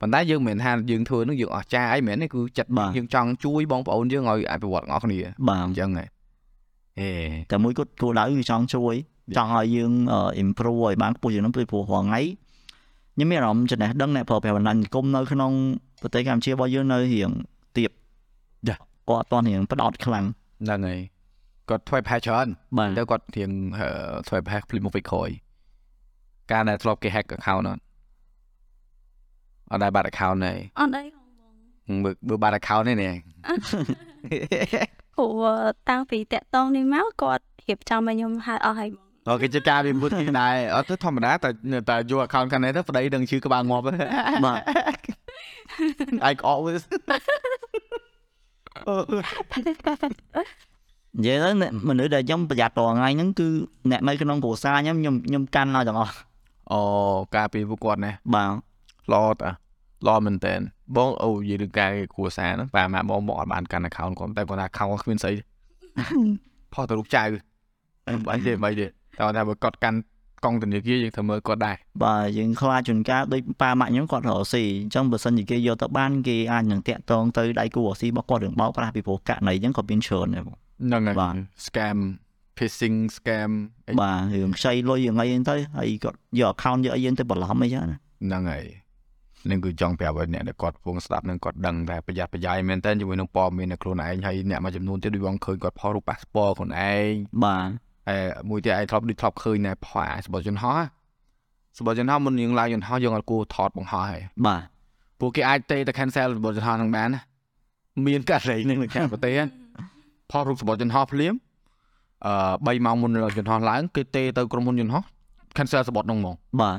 [0.00, 6.04] ប៉ុន្តែយើងមិនមែនថាយើងធ្វើនឹងយើងអស់ចាអីមែនទេគឺចិត្តយើងចង់ជួយបងប្អូនយើងឲ្យអភិវឌ្ឍទាំងអស់គ្នាបាទអញ្ចឹងហ៎
[7.00, 7.10] ហេ
[7.50, 8.94] តែមួយគត់គោលដៅគឺចង់ជួយ
[9.36, 12.20] ចង់ឲ្យយើងអឺ improve ឲ្យបានខ្ពស់ជាងនោះពីព្រោះរាល់ថ្ងៃ
[13.14, 15.52] ខ្ញុំមានអារម្មណ៍ចំណេះដឹងអ្នកប្រើប្រាស់បណ្ដាញសង្គមនៅក្នុង
[16.02, 17.30] ប្រទេសកម្ពុជារបស់យើងនៅរៀង
[17.76, 17.90] ទៀប
[18.66, 20.24] គាត់អត់ទាន់រៀងផ្ដោតខ្លាំង
[20.62, 21.00] ហ្នឹងហើយ
[21.70, 22.48] គាត់ធ្វើផែច្រើន
[22.78, 23.88] បាទទៅគាត់រៀងអឺ
[24.28, 25.30] ធ្វើផែភ្លីមកវិញក្រោយ
[26.52, 27.82] ការដែលធ្លាប់គេ hack account អត់
[29.70, 31.18] អត់ដែរបាត់ account ទេអត់អីផ
[31.94, 33.14] ងបងមើលមើលបាត់ account ទេនេះ
[35.16, 35.44] ព្រោះ
[35.90, 41.50] តាំងពីតាក់តងនេះមកគាត់រៀបចំឲ្យខ្ញុំហៅអស់ហើយបងអូគេជាការវាមុតទីដែរអត់ទៅធម្មតាតែ
[41.90, 44.60] តែយក account ខាងនេះទៅប្តីដឹងឈឺក្បាលងាប់បាទ
[46.24, 46.72] អាយក្អកវា
[51.16, 53.48] និយាយទៅអ្នកមនុស្សដែលខ្ញុំប្រយ័ត្នរាល់ថ្ងៃហ្នឹងគឺ
[53.90, 56.16] អ្នកនៅក្នុងគ្រួសារខ្ញុំខ្ញុំខ្ញុំកាន់ឲ្យទាំងអស់
[56.72, 56.80] អូ
[57.36, 58.50] ការពីពួកគាត់ណាបាទ
[59.12, 59.50] ល្អតា
[60.06, 60.54] ល្អមែនតើ
[60.96, 65.42] បងអូនិយាយរឿងការគ្រួសារហ្នឹងប៉ាម៉ាក់បងមកអត់បានកាន់ account គាត់តែគាត់ថា account គាត់គ្មានស្អីទេ
[66.72, 67.22] ផុសទៅរូបចៅ
[68.32, 68.88] អីទេមិនទេតែ
[69.18, 69.98] គាត់ថាបើគាត់កាន់
[70.44, 80.56] កង់ធនាគារយើងត្រូវមើលគាត់ដែរបាទយើងខ្លាចជួនកាលដូចប៉ាម៉ាក់ខ្ញុំគាត់រកស៊ីអញ្ចឹងបើសិនជាគេយកទៅបានគេអាចនឹងតាក់ទងទៅដៃគូរកស៊ីរបស់គាត់រឿងបោកប្រាស់ពីព្រោះករណីអញ្ចឹងក៏មានច្រើនដែរបង
[80.86, 81.34] ហ្នឹងហើយបាទ
[81.66, 81.98] scam
[82.56, 83.50] phishing scam
[83.88, 88.66] អីបាទរឿងខ្ចីលុយយ៉ាងអីហ្នឹងទៅហើយគាត់យក account យកអីយើងទៅបន្លំអីចឹងណាហ្នឹងហើយ
[89.50, 97.12] នឹងគឺចង់ប្រាប់ឲ្យអ្នកដែលគាត់កំពុងស្ដាប់នឹងគាត់ដឹងថាប្រយ័ត្នប្រយែងមែនតើជាមួយនឹងព័ត៌មាននៅខ្លួនឯងហើយអ្នកមួយចំនួនទៀតដូចបងឃើញគាត់ផុសរូប passport ខ្លួនឯង
[97.44, 97.68] បាទ
[98.08, 100.78] ហើយមួយទៀតឯងធ្លាប់ដូចធ្លាប់ឃើញណែផុសអាសបយន្តហោះ
[101.78, 104.62] សបយន្តហោះមុនយើងឡើងយន្តហោះយើងអត់គួរថតបង្ហោះហើយបាទ
[105.20, 107.20] ពួកគេអាចទេតែ cancel សបយន្តហោះនឹងបានណា
[108.06, 109.48] មានករណីនឹងនៅខាងប្រទេសហ្នឹង
[110.30, 111.34] ផុសរូបសបយន្តហោះភ្លាម
[112.26, 115.02] អឺ3ម៉ោងមុនយន្តហោះឡើងគេទេទៅក្រុមហ៊ុនយន្តហោះ
[115.56, 116.78] cancel សបត់ហ្នឹងហ្មងបាទ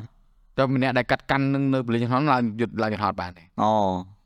[0.57, 3.71] តែម្នាក់ដែលកាត់កាន់នឹងនៅពលិយន្តហោះឡើងយុទ្ធឡើងយន្តហោះបានទេអូ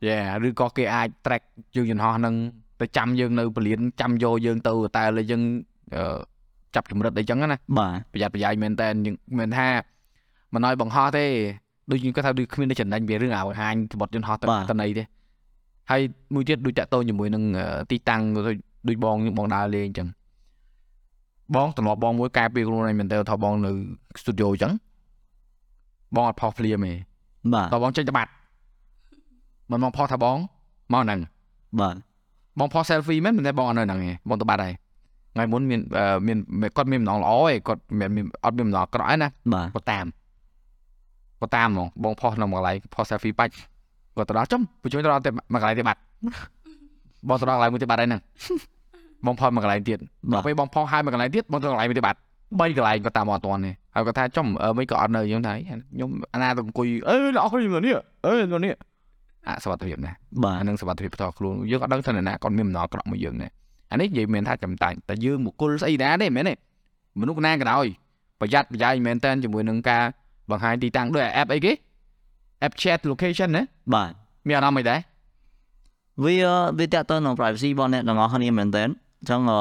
[0.05, 0.15] យេ
[0.47, 1.43] ឬក៏គេអាច track
[1.75, 2.35] យើងយន្តហោះហ្នឹង
[2.81, 5.41] ទៅចាំយើងនៅពលានចាំយកយើងទៅតែលើយើង
[5.95, 6.19] អឺ
[6.75, 9.67] ចាប់ចម្រិតអីចឹងណាបាទប្រយ័ត្នប្រយែងមែនតើយើងមិនថា
[10.53, 11.25] មិនឲ្យបង្ហោះទេ
[11.91, 15.03] ដូចយើងគាត់ថាដូចគ្មានតែចំណេញពីរឿងឲ្យហាញច្បត់យន្តហោះទៅតន័យទេ
[15.91, 16.01] ហើយ
[16.33, 18.21] មួយទៀតដូចតាក់ទងជាមួយនឹងអឺទីតាំង
[18.87, 20.07] ដូចដូចបងបងដើរលេងចឹង
[21.55, 23.71] បងតំណបងមួយកែពីខ្លួនឯងមែនតើថាបងនៅ
[24.21, 24.71] studio ចឹង
[26.15, 26.93] បងអត់ផុសភ្លាមទេ
[27.53, 28.31] បាទតើបងចេញទៅបាត់
[29.71, 30.37] មិនបងផុសថាបង
[30.93, 31.19] មកហ្នឹង
[31.79, 31.95] បាទ
[32.59, 34.73] បងផុស selfie មែនមិនតែបងអត់នៅហ្នឹងទេបងទៅបាត់ហើយ
[35.33, 36.37] ថ្ងៃមុនមានអឺមាន
[36.77, 40.05] គាត់មានម្ដងល្អឯងគាត់មានមានអត់មានម្ដងអាក្រក់ឯណាបាទគាត់តាម
[41.39, 43.53] គាត់តាមហ្មងបងផុសនៅមួយកន្លែងផុស selfie បាច់
[44.15, 45.99] គាត់ទៅដល់ចំបញ្ជួយទៅដល់ទៅមួយកន្លែងទៀតបាត់
[47.27, 48.21] បងទៅដល់កន្លែងមួយទៀតបាត់ហើយហ្នឹង
[49.25, 49.99] បងផុសមួយកន្លែងទៀត
[50.31, 52.19] បាទពេលបងផុសហើយមួយកន្លែងទៀតបងទៅកន្លែងមួយទៀតបាត់
[52.59, 57.95] បីកន្លែងគាត់តាមមកអត់ទាន់ទេហើយគាត់ថាចំអឺមិនក៏អត់នៅខ្ញុំថាខ្ញុំអាណាទៅអង្គុយអឺអស់គ្នានេះ
[58.25, 58.73] អឺនេះ
[59.47, 60.11] អសុវត្ថិភាពណា
[60.43, 63.51] បាទអានឹងសុវត្ថិភាពផ្ទាល់ខ្លួនយើងអត់ដឹងថានរណាគាត់មានអំណរអាក្រក់មួយយើងដែរ
[63.91, 66.53] អានេះនិយាយមិនថាចំតាញ់តែយើងបុគ្គលស្អីណាទេមែនទេ
[67.19, 67.85] មនុស្សណាក៏ដោយ
[68.39, 70.03] ប្រយ័ត្នប្រយែងមែនតើជាមួយនឹងការ
[70.51, 71.71] បង្ហាញទីតាំងដូច app អីគេ
[72.65, 73.63] app chat location ណា
[73.93, 74.11] បាទ
[74.47, 74.99] មានអារម្មណ៍អីដែរ
[76.21, 76.35] វា
[76.79, 79.59] វាតាក់ទងនឹង privacy របស់អ្នកទាំងអស់គ្នាមែនតើអញ្ចឹងអឺ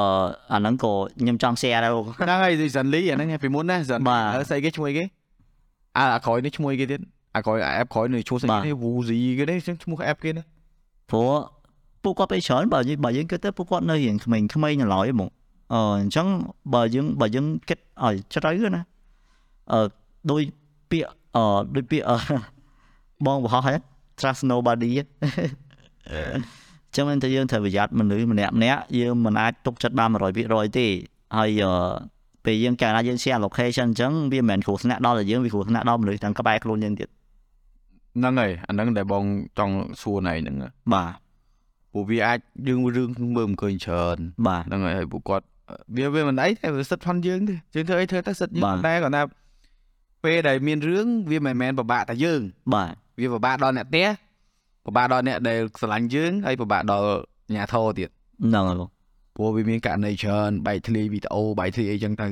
[0.53, 5.05] អាហ្នឹងក៏ខ្ញុំចង់ share ដែរបងហ្នឹងហើយ Zen Lee អាហ្នឹងឯងពីមុនណា Zen បាទហើយស្អីគេឈ្មោះអីគេ
[5.97, 6.99] អាអាក្រោយនេះឈ្មោះអីគេទៀត
[7.35, 10.43] អាក្រោយ app ក្រោយនេះឈ្មោះស្អីបាទគេ Woozy គេទេឈ្មោះ app គេណា
[11.09, 11.29] ព្រោះ
[12.03, 15.29] ពួកគាត់ពេលច្រើនបើយើងបើយើងគិតទៅពួកគាត់នៅរៀងក្មេងៗនៅឡើយហ្មង
[15.73, 16.27] អឺអញ្ចឹង
[16.73, 18.81] បើយើងបើយើងគិតឲ្យជ្រៅណា
[19.71, 19.79] អឺ
[20.31, 20.41] ដូច
[20.91, 21.43] ពាក្យអឺ
[21.75, 22.17] ដូចពាក្យអឺ
[23.25, 23.75] បងបរោះហ៎
[24.19, 24.89] trust nobody
[26.95, 30.09] ចឹងមិនថាយើងត្រូវប្រយ័ត្នមនុស្សម្នាក់ម្នាក់យើងមិនអាចទុកចិត្តបាន
[30.43, 30.87] 100%ទេ
[31.37, 31.73] ហើយអឺ
[32.45, 37.09] ពេលយើងកាលណាយើង share location អញ្ចឹងវាមិនមែនគ្រោះថ្នាក់ដល់តែយើងវាគ្រោះថ្នាក់ដល់មនុស្សទាំងក្បែរខ្លួនយើងទៀត
[38.17, 39.23] ហ្នឹងហើយអាហ្នឹងដែលបង
[39.59, 40.55] ចង់សួរណៃហ្នឹង
[40.93, 41.11] បាទ
[41.91, 45.45] ព្រោះវាអាចយើងរឿងមើលមិនឃើញច្រើនបាទហ្នឹងហើយហើយពួកគាត់
[45.95, 49.23] វាវាមិនអីតែវាសិតផនយើងទេយើងធ្វើអីធ្វើទៅសិតយើងបាទតែគាត់ថា
[50.23, 52.41] ពេលដែលមានរឿងវាមិនមែនពិបាកតែយើង
[52.73, 54.07] បាទវាពិបាកដល់អ្នកផ្ទះ
[54.85, 57.15] ពិបាកដល់អ្នកដែលស្រឡាញ់យើងហើយពិបាកដល់អា
[57.49, 58.09] ជ្ញាធរទៀត
[58.45, 58.89] ហ្នឹងហើយបង
[59.35, 62.29] ព្រោះវាមានករណីច្រើនបែកធ្លាយវីដេអូបែកធ្លាយអីចឹងទៅ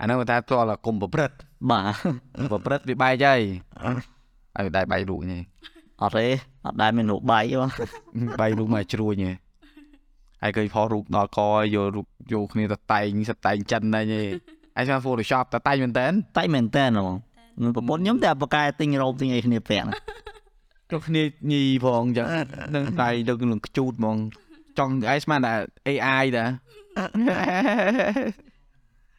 [0.00, 0.36] អាហ្នឹងគាត់ថា
[0.70, 1.36] តើកុំប្រព្រឹត្ត
[1.70, 3.40] បាទប្រព្រឹត្តវាបែកហើយ
[4.56, 5.40] ហើយដែរបែករូបនេះ
[6.00, 6.26] អត់ទេ
[6.66, 7.70] អត់ដែលមានរូបបាយទេបង
[8.40, 9.32] បែករូបមកជ្រួញហ៎
[10.42, 14.26] ហើយឃើញផុសរូបដល់កឲ្យយករូបយកគ្នាទៅតែងសិតតែងចិនហ្នឹងឯង
[14.76, 16.06] ហើយស្មាន Photoshop តែតែងមែនតើ
[16.38, 19.86] តែមែនតើហ្មងប្រពន្ធខ្ញុំតែបកកែទិញរ៉ូបទិញអីគ្នាពាក់
[20.92, 21.22] ណាទៅគ្នា
[21.52, 22.26] ញីផងចឹង
[22.74, 24.16] នឹងដៃទៅនឹងខ្ជូតហ្មង
[24.78, 25.52] ចង់ឯងស្មានតែ
[25.88, 26.44] AI តា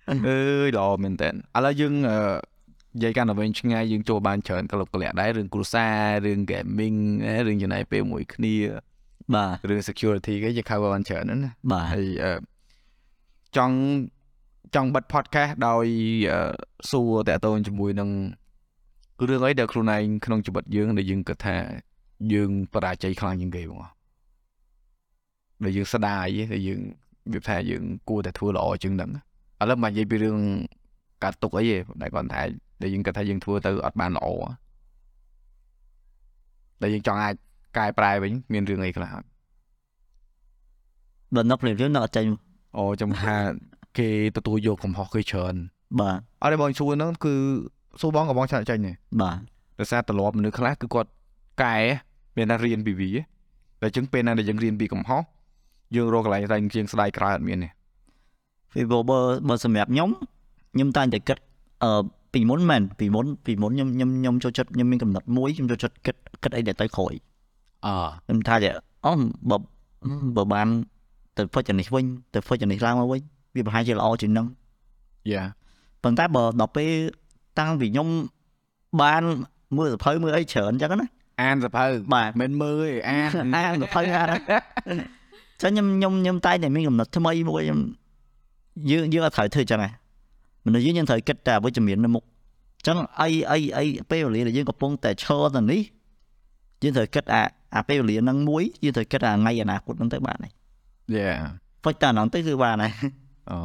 [0.09, 1.32] អើយល្អមែនតើឥ
[1.65, 2.17] ឡូវយើងអឺ
[2.95, 6.97] និយាយកាន់តែវិញឆ្ងាយយើងចូលបានច្រើនក្លុបក្លាក់ដែររឿងគ្រួសាររឿង gaming
[7.47, 8.55] រឿងចំណាយពេលមួយគ្នា
[9.34, 12.34] បាទរឿង security គេយើង cover បានច្រើនណាស់ណាបាទហើយអឺ
[13.57, 13.78] ចង់
[14.76, 15.86] ចង់បិទ podcast ដោយ
[16.32, 16.39] អឺ
[16.91, 18.09] សួរតើតូនជាមួយនឹង
[19.28, 21.55] រឿងអីដែលខ្លួនឯងក្នុងជីវិតយើងដែលយើងគិតថា
[22.34, 23.93] យើងបរាជ័យខ្លាំងជាងគេបងអស់
[25.64, 26.80] ដែលយើងស្ដាយឯងដែលយើង
[27.34, 29.11] វាថាយើងគួរតែធ្វើល្អជាងហ្នឹង
[29.61, 30.38] ឥឡូវមិននិយាយពីរឿង
[31.24, 32.41] កាត់ទុកអីទេតែគាត់ថា
[32.82, 34.28] ដែលយើងគិតថាយើងធ្វើទៅអត់បានល្អ
[36.82, 37.34] ដែលយើងចង់អាច
[37.78, 39.28] កែប្រែវិញមានរឿងអីខ្លះអត់
[41.36, 42.26] ដល់នឹករឿងយើងនឹកអត់ចេញ
[42.78, 43.36] អូចាំថា
[43.97, 45.55] គេទទួលយកកំហុសគេច្រើន
[45.99, 47.36] បាទអត់ទេបងសួរហ្នឹងគឺ
[48.02, 49.38] សួរបងក៏បងឆ្លាតចាញ់ដែរបាទ
[49.80, 51.10] ដោយសារត្រឡប់មនុស្សខ្លះគឺគាត់
[51.64, 51.78] កែ
[52.38, 55.22] មានតែរៀនពីវាតែអញ្ចឹងពេលណាដែលយើងរៀនពីកំហុស
[55.96, 57.70] យើងរកកន្លែងតែជាងស្ដាយក្រោយអត់មានទេ
[58.74, 60.10] ពីព្រោះបើបើសម្រាប់ខ្ញុំ
[60.74, 61.38] ខ្ញុំតែងតែគិត
[61.84, 67.14] អឺពីមុនមែនពីមុនពីមុនខ្ញុំខ្ញុំខ្ញុំចូលចិត្តខ្ញុំមានកំណត់មួយខ្ញុំចូលចិត្តគិតគិតអីដែលទៅក្រោយ
[67.86, 67.88] អ
[68.26, 68.70] ខ្ញុំថាជា
[69.06, 69.12] អូ
[69.50, 69.58] បើ
[70.38, 70.68] បើបាន
[71.38, 73.22] ទៅធ្វើចំណនេះវិញទៅធ្វើចំណនេះឡើងមកវិញ
[73.56, 74.48] វាប្រហែលជាល្អជាងហ្នឹង
[75.32, 75.44] យ៉ា
[76.04, 76.91] ប៉ុន្តែបើដល់ពេល
[77.60, 78.08] តាំងពីខ្ញុំ
[79.01, 79.24] បាន
[79.78, 81.08] មើលសភៅមើលអីច្រើនអញ្ចឹងណា
[81.41, 84.28] អានសភៅបាទមិនមើលទេអានអានសភៅអាន
[85.62, 87.80] ចឹងខ្ញុំខ្ញុំខ្ញុំតែងតែមានកំណត់ថ្មីមួយខ្ញុំ
[88.91, 89.89] យើងយើងអត់ត្រូវធ្វើចឹងហ៎
[90.66, 92.24] មនុស្សយើងយើងត្រូវគិតតែវិជ្ជមាននៅមុខ
[92.88, 95.82] ចឹងអីអីអីពេលវេលាដែលយើងកំពុងតែឈរទៅនេះ
[96.84, 97.43] យើងត្រូវគិតអា
[97.76, 100.51] អាពេលវេលាហ្នឹងមួយយើងត្រូវគិតអាថ្ងៃអនាគតហ្នឹងទៅបានហើយ
[101.16, 101.30] យ៉ា
[101.84, 102.93] ហ្វិចតែអាហ្នឹងទៅគឺបានហើយ
[103.51, 103.58] អូ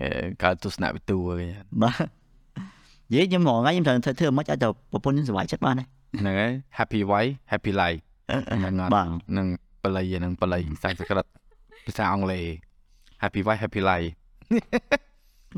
[0.00, 0.08] អេ
[0.42, 1.46] កើតទស្សនវិទូគេ
[1.82, 2.06] បាទ
[3.12, 5.88] និយាយខ្ញុំរងថ្ងៃខ្ញុំត្រូវធ្វើធ្វើមិនអាចទៅប្រពន្ធខ្ញុំសុខចិត្តបានហើយ
[6.20, 8.00] ហ្នឹងហើយ happy wife happy life
[8.30, 9.46] ហ្នឹងអត់បាទនឹង
[9.82, 11.26] បល័យហ្នឹងបល័យសាច់សក្រិត
[11.86, 12.44] ភាសាអង់គ្លេស
[13.22, 14.08] happy wife happy life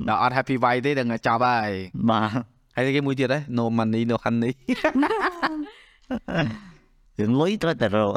[0.08, 1.72] ដល់អត់ happy wife ទេដឹងតែចប់ហើយ
[2.10, 2.30] បាទ
[2.76, 4.52] ហើយគេមួយទៀតហ៎ no money no honey
[7.20, 8.12] រឿងលុយត្រូវតែរក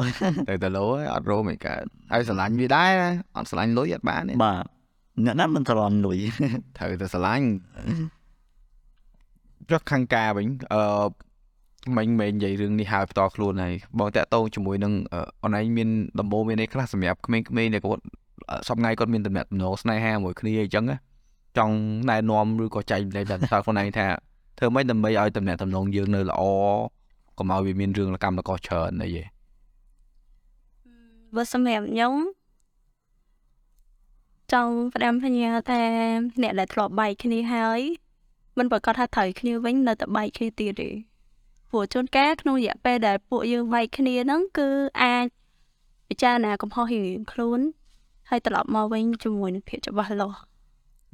[0.48, 2.92] ទៅទៅលោហើយអត់រោមិនកើតហើយស្រឡាញ់វាដែរ
[3.36, 4.64] អត់ស្រឡាញ់លុយអត់បានទេបាទ
[5.24, 6.18] អ្នកណាមិនត្រឡន់លុយ
[6.78, 7.46] ត្រូវតែស្រឡាញ់
[9.72, 11.08] ចុះខាងការវិញអឺ
[11.96, 15.88] មិញមែននិយាយរឿងនេះហើយបន្តខ្លួនហើយបងតាក់តងជាមួយនឹងអឺអនឡាញមាន
[16.20, 18.02] ដំបូងមានអីខ្លះសម្រាប់ក្មេងៗដែលគាត់
[18.50, 20.96] អឺសប្ងៃគាត់មានតំណែងតំណងស្នេហាមួយគ្នាអញ្ចឹងណា
[21.58, 21.76] ចង់
[22.10, 24.06] ណែនាំឬក៏ចែកម្លែកដល់តើខ្លួនឯងថា
[24.58, 26.42] ធ្វើម៉េចដើម្បីឲ្យតំណែងតំណងយើងនៅល្អ
[27.38, 29.24] កុំឲ្យវាមានរឿងកម្មលកោច្រើនអីទេ
[31.34, 32.14] បើសម្រាប់ខ្ញុំ
[34.52, 35.80] ចង់ផ្ដាំផ្ញើថា
[36.42, 37.80] អ្នកដែលធ្លាប់បែកគ្នាហើយ
[38.60, 40.90] មិនប្រកាសថាត្រូវគ្នាវិញនៅតែបែកគ្នាទៀតទេ
[41.70, 44.68] ព្រោះជួនកាលក្នុងរយៈពេលដែលពួកយើងបែកគ្នាហ្នឹងគឺ
[45.02, 45.26] អាច
[46.08, 47.60] ពិចារណាកំហុសរៀងៗខ្លួន
[48.30, 50.38] ហើយត្រឡប់មកវិញជាមួយនឹងភាពច្បាស់លាស់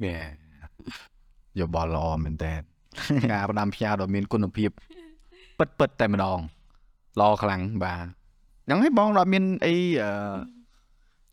[0.05, 0.15] យេ
[1.59, 2.53] យោបល់ល្អមែនតើ
[3.31, 4.69] ការផ្ដាំផ្ញើដ៏មានគុណភាព
[5.57, 6.39] ពិតពិតតែម្ដង
[7.19, 8.05] ល្អខ្លាំងបាទ
[8.65, 10.35] ហ្នឹងហើយបងដល់មានអីអឺ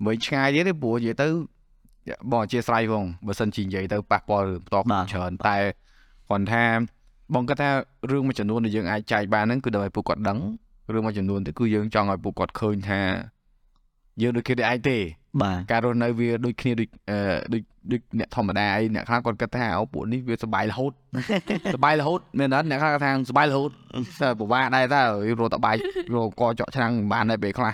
[0.04, 1.28] មួយឆ្ងាយទៀតទេព្រោះនិយាយទៅ
[2.30, 5.56] បងអធិស្ឋានផងបើសិនជានិយាយទៅប៉ះពាល់រឿងបន្តខ្លួនច្រើនតែ
[6.30, 6.64] គាត់ថា
[7.34, 7.70] បងគាត់ថា
[8.10, 10.38] រឿងមួយចំនួនដែលយើងអាចចែកបានហ្នឹងគឺដើម្បីពួកគាត់ដឹង
[10.92, 13.00] រឿងមួយចំនួនទៅគឺយើងចង់ឲ្យពួកគាត់ឃើញថា
[14.22, 14.98] យើងដូចគេឯងទេ
[15.42, 17.18] បាទការរស់នៅវាដូចគ្នាដូចអឺ
[17.52, 17.62] ដូច
[17.92, 20.92] ដូចអ្នកធម្មតាអីអ្នកខ្លះគាត់គិតថាអូពួកនេះវាសុបាយរហូត
[21.74, 23.70] សុបាយរហូតមែនអត់អ្នកខ្លះគាត់ថាសុបាយរហូត
[24.20, 25.02] តែពិបាកដែរតើ
[25.40, 25.76] រត់តបាយ
[26.14, 27.72] រកកចកឆ្នាំងមិនបានដែរពេលខ្លះ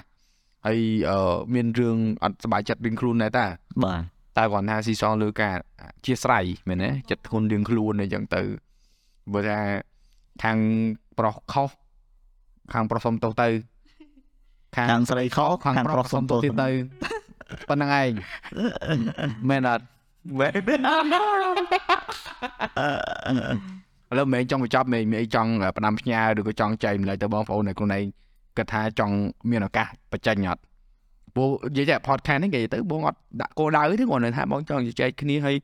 [0.67, 0.81] ហើយ
[1.11, 3.47] អឺមានរឿងអត់សុបាយចិត្តរៀងខ្លួនដែរតើ
[3.85, 4.01] បាទ
[4.41, 8.43] តែគាត់ថាស៊ីសងលើការអធិស្ស្រ័យមែនទេចិត្តធ្ងន់រៀងខ្លួនអីចឹងទៅ
[9.33, 9.61] បើថា
[10.43, 10.59] ខាង
[11.19, 11.71] ប្រុសខុស
[12.73, 13.49] ខាងប្រុសសុំទោសទៅ
[14.77, 16.71] ខាងខាងស្រីខុសខាងប្រុសសុំទោសទៀតទៅ
[17.69, 18.11] ប៉ុណ្្នឹងឯង
[19.49, 19.85] មែនអត់
[20.39, 20.51] មែន
[24.11, 28.05] ឥឡូវមិនមែនចង់បញ្ចប់មិនមែនអីចង់ផ្ដាំផ្ញើឬក៏ចង់ចែកម្លែកទៅបងប្អូននៅខ្លួនឯង
[28.57, 29.15] គិតថាចង់
[29.51, 30.63] មានឱកាសបញ្ចេញអត់
[31.35, 35.57] ព្រោះនិយាយតែ podcast នេះគេទៅបងអត់ដាក់គោលដៅទេគាត់នៅថាបងចង់ជជែកគ្នាហើយ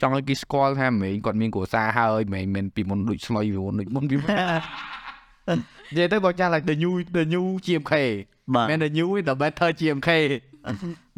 [0.00, 4.30] ចង់ឲ្យគេស្គាល់ថាមិនមែនគាត់មានគ្រួសារហើយមិនមែនពីមុនដូចស្លុយពីមុនដូចមុនពីមុន
[5.92, 7.94] និយាយទៅបងចាស់ឡើង the new the new GMK
[8.54, 10.10] បាទមែន the new the better GMK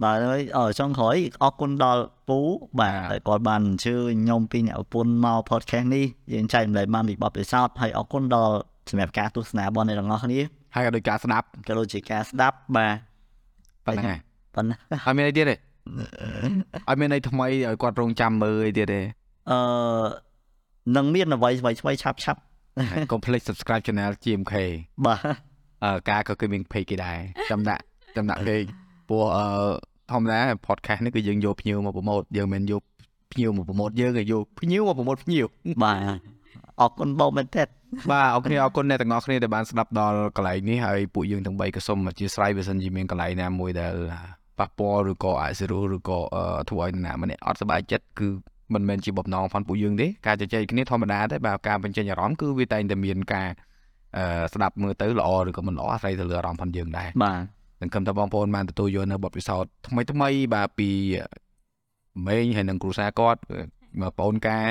[0.02, 2.38] បាទហើយអឺចុងក្រោយអរគុណដល់ពូ
[2.80, 8.54] បាទបាទហើយគាត់បានអញ្ជើញខ្ញុំពីអ្នកប្រពន្ធមក podcast នេះយើងចែកម្លែកបានពីបទពិសោធន៍ហើយអរគុណដល់
[8.90, 10.40] សម្រាប់ការទស្សនារបស់អ្នកទាំងអស់គ្នា
[10.74, 13.13] ហើយក៏ដូចការស្ដាប់ក៏ដូចជាការស្ដាប់បាទ
[13.86, 14.18] ប៉ុណ្ណឹងហើយ
[14.54, 14.76] ប៉ុណ្ណា
[15.06, 15.56] អត់មានអីទៀតទេ
[16.88, 19.00] អត់មានអីថ្មីឲ្យគាត់រងចាំមើលអីទៀតទេ
[19.50, 19.58] អឺ
[20.96, 22.40] នឹងមានអ្វីអ្វីឆ្វៃឆាប់ឆាប់
[23.12, 24.54] កុំភ្លេច subscribe channel GMK
[25.06, 25.18] បាទ
[25.84, 27.18] អឺការក៏គឺមាន page គេដែរ
[27.50, 27.82] ចាំដាក់
[28.16, 28.68] ចាំដាក់ page
[29.08, 29.44] ព្រោះអឺ
[30.10, 32.82] ធម្មតា podcast នេះគឺយើងយកភ្ញៀវមកប្រម៉ូទយើងមិនមែនយក
[33.32, 35.46] ភ្ញៀវមកប្រម៉ូទយើងទេយកភ្ញៀវមកប្រម៉ូទភ្ញៀវ
[35.82, 35.98] បាទ
[36.80, 37.64] អរគុណបងមែនទេ
[38.10, 43.94] បាទអរគុណអរគុណអ្នកទាំងអស់គ្នាដែលបានស្ដាប់ដល់កន្លែងនេះហើយពួកយើងទាំង3ក៏សូមអធិស្ឋានបើសិនជាមានកន្លែងណាមួយដែល
[44.58, 48.28] ប៉ះពាល់ឬក៏អសិរោឬក៏អឺធ្វើឲ្យនរណាម្នាក់អត់សប្បាយចិត្តគឺ
[48.74, 53.48] មិនមែនជាបំណងផងពួកយើងទេការជជែកគ្នាធម្មតាទេបាទការបញ្ចេញអារម្មណ៍គឺវាតែងតែមានការ
[54.16, 57.42] អឺស្ដាប់មើលទៅល្អឬក៏មិនល្អអាស្រ័យទៅលើអារម្មណ៍ផងយើងដែរបាទ
[57.80, 60.90] សង្ឃឹមថាបងប្អូនបានទទួលយកនៅបទពិសោធន៍ថ្មីថ្មីៗបាទពី
[62.26, 63.40] ម៉េងហើយនិងគ្រូសាគាត់
[64.00, 64.66] មកបងប្អូនការ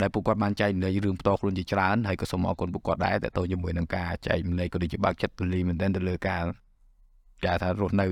[0.00, 6.42] ដែលពួកគាត់បានចែកម្លែករឿងផ្ទាល់ខ្លួនជាច្រើនហើយក៏សូមអរគុណពួកគាត់ដែរតទៅជាមួយនឹងការចែកម្លែកក៏ដូចជាបើកចិត្តទូលាយមែនទែនទៅលើការ
[7.44, 8.06] គេថារស់នៅ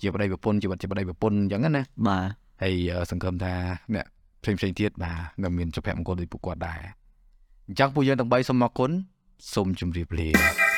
[0.00, 2.24] ជាប្តីប្រពន្ធជីវិតជាប្តីប្រពន្ធអញ្ចឹងណាបាទ
[2.62, 3.54] ហើយអឺសង្ឃឹមថា
[3.94, 4.06] អ្នក
[4.42, 6.80] ផ្សេងផ្សេងៗទៀតបាទនឹងមានសុភមង្គលដូចពួកគាត់ដែរ
[7.68, 8.90] អញ្ចឹងពួកយើងទាំង3សូមអរគុណ
[9.54, 10.75] សូមជម្រាបលា